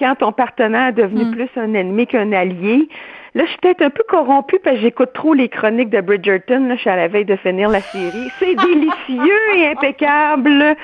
quand 0.00 0.14
ton 0.14 0.32
partenaire 0.32 0.88
est 0.88 0.92
devenu 0.92 1.26
Mm. 1.26 1.32
plus 1.32 1.48
un 1.56 1.74
ennemi 1.74 2.06
qu'un 2.06 2.32
allié, 2.32 2.88
Là, 3.38 3.44
je 3.44 3.50
suis 3.50 3.58
peut-être 3.58 3.82
un 3.82 3.90
peu 3.90 4.02
corrompue 4.08 4.58
parce 4.64 4.74
que 4.74 4.82
j'écoute 4.82 5.12
trop 5.14 5.32
les 5.32 5.48
chroniques 5.48 5.90
de 5.90 6.00
Bridgerton. 6.00 6.66
Là, 6.66 6.74
je 6.74 6.80
suis 6.80 6.90
à 6.90 6.96
la 6.96 7.06
veille 7.06 7.24
de 7.24 7.36
finir 7.36 7.68
la 7.68 7.80
série. 7.80 8.28
C'est 8.40 8.56
délicieux 8.56 9.54
et 9.54 9.68
impeccable. 9.68 10.76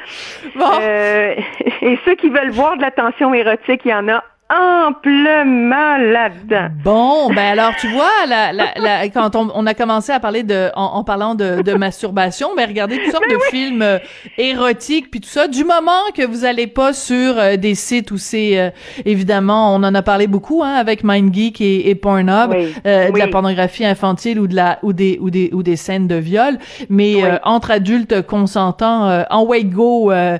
Bon. 0.54 0.64
Euh, 0.80 1.34
et 1.82 1.98
ceux 2.04 2.14
qui 2.14 2.28
veulent 2.28 2.52
voir 2.52 2.76
de 2.76 2.82
la 2.82 2.92
tension 2.92 3.34
érotique, 3.34 3.80
il 3.84 3.90
y 3.90 3.94
en 3.94 4.08
a 4.08 4.22
amplement 4.54 5.96
là-dedans. 5.98 6.68
Bon, 6.84 7.28
ben 7.28 7.58
alors 7.58 7.72
tu 7.80 7.88
vois, 7.88 8.10
la, 8.28 8.52
la, 8.52 8.66
la, 8.76 9.08
quand 9.08 9.34
on, 9.36 9.50
on, 9.54 9.66
a 9.66 9.74
commencé 9.74 10.12
à 10.12 10.20
parler 10.20 10.42
de, 10.42 10.70
en, 10.76 10.84
en 10.84 11.04
parlant 11.04 11.34
de, 11.34 11.62
de, 11.62 11.74
masturbation, 11.74 12.48
ben 12.56 12.68
regardez 12.68 12.98
toutes 12.98 13.10
sortes 13.12 13.24
Ben 13.28 13.34
de 13.36 13.40
oui. 13.40 13.48
films 13.50 13.82
euh, 13.82 13.98
érotiques 14.38 15.10
puis 15.10 15.20
tout 15.20 15.28
ça. 15.28 15.48
Du 15.48 15.64
moment 15.64 15.92
que 16.16 16.24
vous 16.26 16.44
allez 16.44 16.66
pas 16.66 16.92
sur 16.92 17.38
euh, 17.38 17.56
des 17.56 17.74
sites 17.74 18.10
où 18.10 18.16
c'est 18.18 18.58
euh, 18.58 18.70
évidemment, 19.04 19.74
on 19.74 19.82
en 19.82 19.94
a 19.94 20.02
parlé 20.02 20.26
beaucoup 20.26 20.62
hein, 20.62 20.74
avec 20.74 21.04
MindGeek 21.04 21.60
et, 21.60 21.88
et 21.90 21.94
Pornhub, 21.94 22.50
Oui. 22.50 22.74
euh, 22.86 23.10
de 23.10 23.18
la 23.18 23.28
pornographie 23.28 23.84
infantile 23.84 24.38
ou 24.38 24.46
de 24.46 24.54
la 24.54 24.78
ou 24.82 24.92
des 24.92 25.18
ou 25.20 25.30
des 25.30 25.50
ou 25.52 25.62
des 25.62 25.76
scènes 25.76 26.06
de 26.08 26.16
viol, 26.16 26.58
mais 26.88 27.24
euh, 27.24 27.36
entre 27.44 27.70
adultes 27.70 28.22
consentants, 28.22 29.08
euh, 29.08 29.22
en 29.30 29.44
way 29.44 29.64
go, 29.64 30.10
euh, 30.12 30.38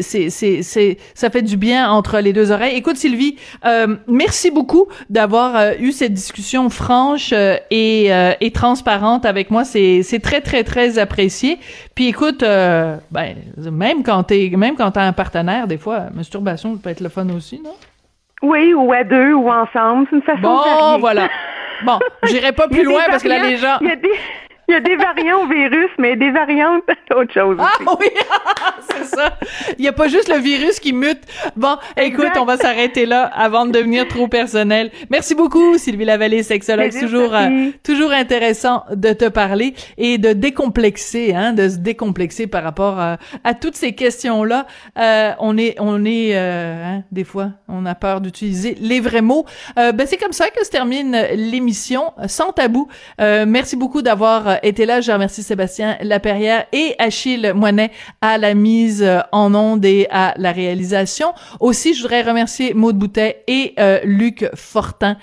c'est 0.00 0.30
c'est 0.30 0.62
c'est 0.62 0.98
ça 1.14 1.30
fait 1.30 1.42
du 1.42 1.56
bien 1.56 1.90
entre 1.90 2.18
les 2.20 2.32
deux 2.32 2.50
oreilles. 2.52 2.76
Écoute 2.76 2.96
Sylvie, 2.96 3.36
euh, 3.64 3.96
merci 4.06 4.50
beaucoup 4.50 4.86
d'avoir 5.10 5.56
euh, 5.56 5.72
eu 5.78 5.92
cette 5.92 6.14
discussion 6.14 6.70
franche 6.70 7.32
euh, 7.32 7.56
et, 7.70 8.12
euh, 8.12 8.32
et 8.40 8.50
transparente 8.50 9.26
avec 9.26 9.50
moi. 9.50 9.64
C'est 9.64 10.02
c'est 10.02 10.20
très 10.20 10.40
très 10.40 10.64
très 10.64 10.98
apprécié. 10.98 11.58
Puis 11.94 12.08
écoute, 12.08 12.42
euh, 12.42 12.96
ben 13.10 13.36
même 13.70 14.02
quand 14.02 14.22
t'es 14.24 14.50
même 14.56 14.76
quand 14.76 14.90
t'as 14.92 15.04
un 15.04 15.12
partenaire, 15.12 15.66
des 15.66 15.78
fois 15.78 16.06
masturbation 16.14 16.76
peut 16.76 16.90
être 16.90 17.00
le 17.00 17.08
fun 17.08 17.28
aussi, 17.30 17.60
non? 17.62 17.74
Oui, 18.42 18.72
ou 18.72 18.92
à 18.92 19.02
deux, 19.02 19.32
ou 19.34 19.50
ensemble. 19.50 20.06
C'est 20.10 20.16
une 20.16 20.22
façon 20.22 20.38
de 20.38 20.42
Bon, 20.42 20.98
voilà. 21.00 21.28
Bon, 21.84 21.98
j'irai 22.24 22.52
pas 22.52 22.68
plus 22.68 22.84
loin 22.84 23.02
parce 23.08 23.22
que 23.22 23.28
là 23.28 23.48
les 23.48 23.56
gens. 23.56 23.78
Il 23.80 23.88
y 23.88 23.92
a 23.92 23.96
des, 23.96 24.08
il 24.68 24.72
y 24.72 24.74
a 24.76 24.80
des 24.80 24.96
variants 24.96 25.42
au 25.44 25.48
virus, 25.48 25.90
mais 25.98 26.14
des 26.16 26.30
variantes 26.30 26.82
d'autres 27.10 27.32
choses 27.32 27.56
Ah 27.58 27.70
oui, 27.98 28.06
c'est 28.90 29.04
ça. 29.04 29.38
Il 29.78 29.84
y 29.84 29.88
a 29.88 29.92
pas 29.92 30.08
juste 30.08 30.28
le 30.28 30.38
virus 30.38 30.78
qui 30.78 30.92
mute. 30.92 31.20
Bon, 31.56 31.76
écoute, 31.96 32.26
Exact. 32.26 32.38
on 32.38 32.44
va 32.44 32.56
s'arrêter 32.58 33.06
là 33.06 33.24
avant 33.34 33.64
de 33.66 33.72
devenir 33.72 34.06
trop 34.08 34.28
personnel. 34.28 34.90
Merci 35.10 35.34
beaucoup, 35.34 35.78
Sylvie 35.78 36.04
Lavallée, 36.04 36.42
sexologue. 36.42 36.90
C'est 36.90 37.00
Plaisir, 37.00 37.18
toujours, 37.18 37.34
euh, 37.34 37.70
toujours 37.82 38.12
intéressant 38.12 38.84
de 38.94 39.12
te 39.12 39.28
parler 39.28 39.74
et 39.96 40.18
de 40.18 40.32
décomplexer, 40.34 41.34
hein, 41.34 41.52
de 41.54 41.68
se 41.68 41.78
décomplexer 41.78 42.46
par 42.46 42.62
rapport 42.62 42.98
à, 43.00 43.16
à 43.44 43.54
toutes 43.54 43.74
ces 43.76 43.92
questions-là. 43.94 44.66
Euh, 44.98 45.32
on 45.40 45.56
est, 45.56 45.76
on 45.78 46.04
est, 46.04 46.36
euh, 46.36 46.84
hein, 46.84 47.02
des 47.10 47.24
fois, 47.24 47.52
on 47.68 47.86
a 47.86 47.94
peur 47.94 48.20
d'utiliser 48.20 48.76
les 48.80 49.00
vrais 49.00 49.22
mots. 49.22 49.46
Euh, 49.78 49.92
ben 49.92 50.06
c'est 50.06 50.18
comme 50.18 50.32
ça 50.32 50.50
que 50.50 50.64
se 50.64 50.70
termine 50.70 51.16
l'émission 51.34 52.12
sans 52.26 52.52
tabou. 52.52 52.88
Euh, 53.20 53.44
merci 53.48 53.76
beaucoup 53.76 54.02
d'avoir 54.02 54.57
euh, 54.64 54.68
été 54.68 54.86
là. 54.86 55.00
Je 55.00 55.12
remercie 55.12 55.42
Sébastien 55.42 55.96
Laperrière 56.00 56.66
et 56.72 56.94
Achille 56.98 57.52
Moinet 57.54 57.90
à 58.20 58.38
la 58.38 58.54
mise 58.54 59.02
euh, 59.02 59.20
en 59.32 59.54
onde 59.54 59.84
et 59.84 60.06
à 60.10 60.34
la 60.36 60.52
réalisation. 60.52 61.28
Aussi, 61.60 61.94
je 61.94 62.02
voudrais 62.02 62.22
remercier 62.22 62.74
Maud 62.74 62.96
Boutet 62.96 63.42
et 63.46 63.74
euh, 63.78 64.00
Luc 64.04 64.48
Fortin. 64.54 65.16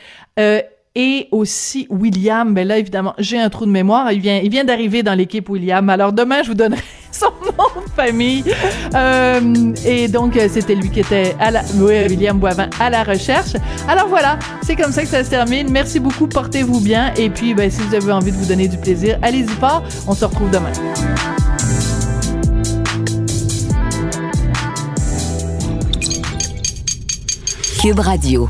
Et 0.97 1.27
aussi 1.31 1.87
William, 1.89 2.53
ben 2.53 2.65
là 2.65 2.77
évidemment 2.77 3.13
j'ai 3.17 3.37
un 3.37 3.49
trou 3.49 3.65
de 3.65 3.71
mémoire, 3.71 4.13
il 4.13 4.21
vient, 4.21 4.39
il 4.41 4.49
vient 4.49 4.63
d'arriver 4.63 5.03
dans 5.03 5.13
l'équipe 5.13 5.49
William. 5.49 5.89
Alors 5.89 6.13
demain 6.13 6.41
je 6.41 6.47
vous 6.47 6.53
donnerai 6.53 6.81
son 7.19 7.31
nom 7.45 7.81
de 7.85 7.89
famille. 7.95 8.43
Euh, 8.93 9.73
et 9.85 10.07
donc 10.07 10.35
euh, 10.35 10.47
c'était 10.51 10.75
lui 10.75 10.89
qui 10.89 10.99
était 10.99 11.35
à 11.39 11.51
la, 11.51 11.61
oui, 11.75 12.05
William 12.09 12.37
Boivin 12.37 12.69
à 12.79 12.89
la 12.89 13.03
recherche. 13.03 13.53
Alors 13.87 14.07
voilà, 14.07 14.37
c'est 14.63 14.75
comme 14.75 14.91
ça 14.91 15.03
que 15.03 15.07
ça 15.07 15.23
se 15.23 15.29
termine. 15.29 15.69
Merci 15.71 15.99
beaucoup, 15.99 16.27
portez-vous 16.27 16.81
bien 16.81 17.13
et 17.15 17.29
puis 17.29 17.53
ben 17.53 17.69
si 17.71 17.81
vous 17.81 17.95
avez 17.95 18.11
envie 18.11 18.31
de 18.31 18.37
vous 18.37 18.45
donner 18.45 18.67
du 18.67 18.77
plaisir, 18.77 19.17
allez-y 19.21 19.47
fort. 19.47 19.83
On 20.07 20.13
se 20.13 20.25
retrouve 20.25 20.51
demain. 20.51 20.71
Cube 27.81 27.99
Radio. 27.99 28.49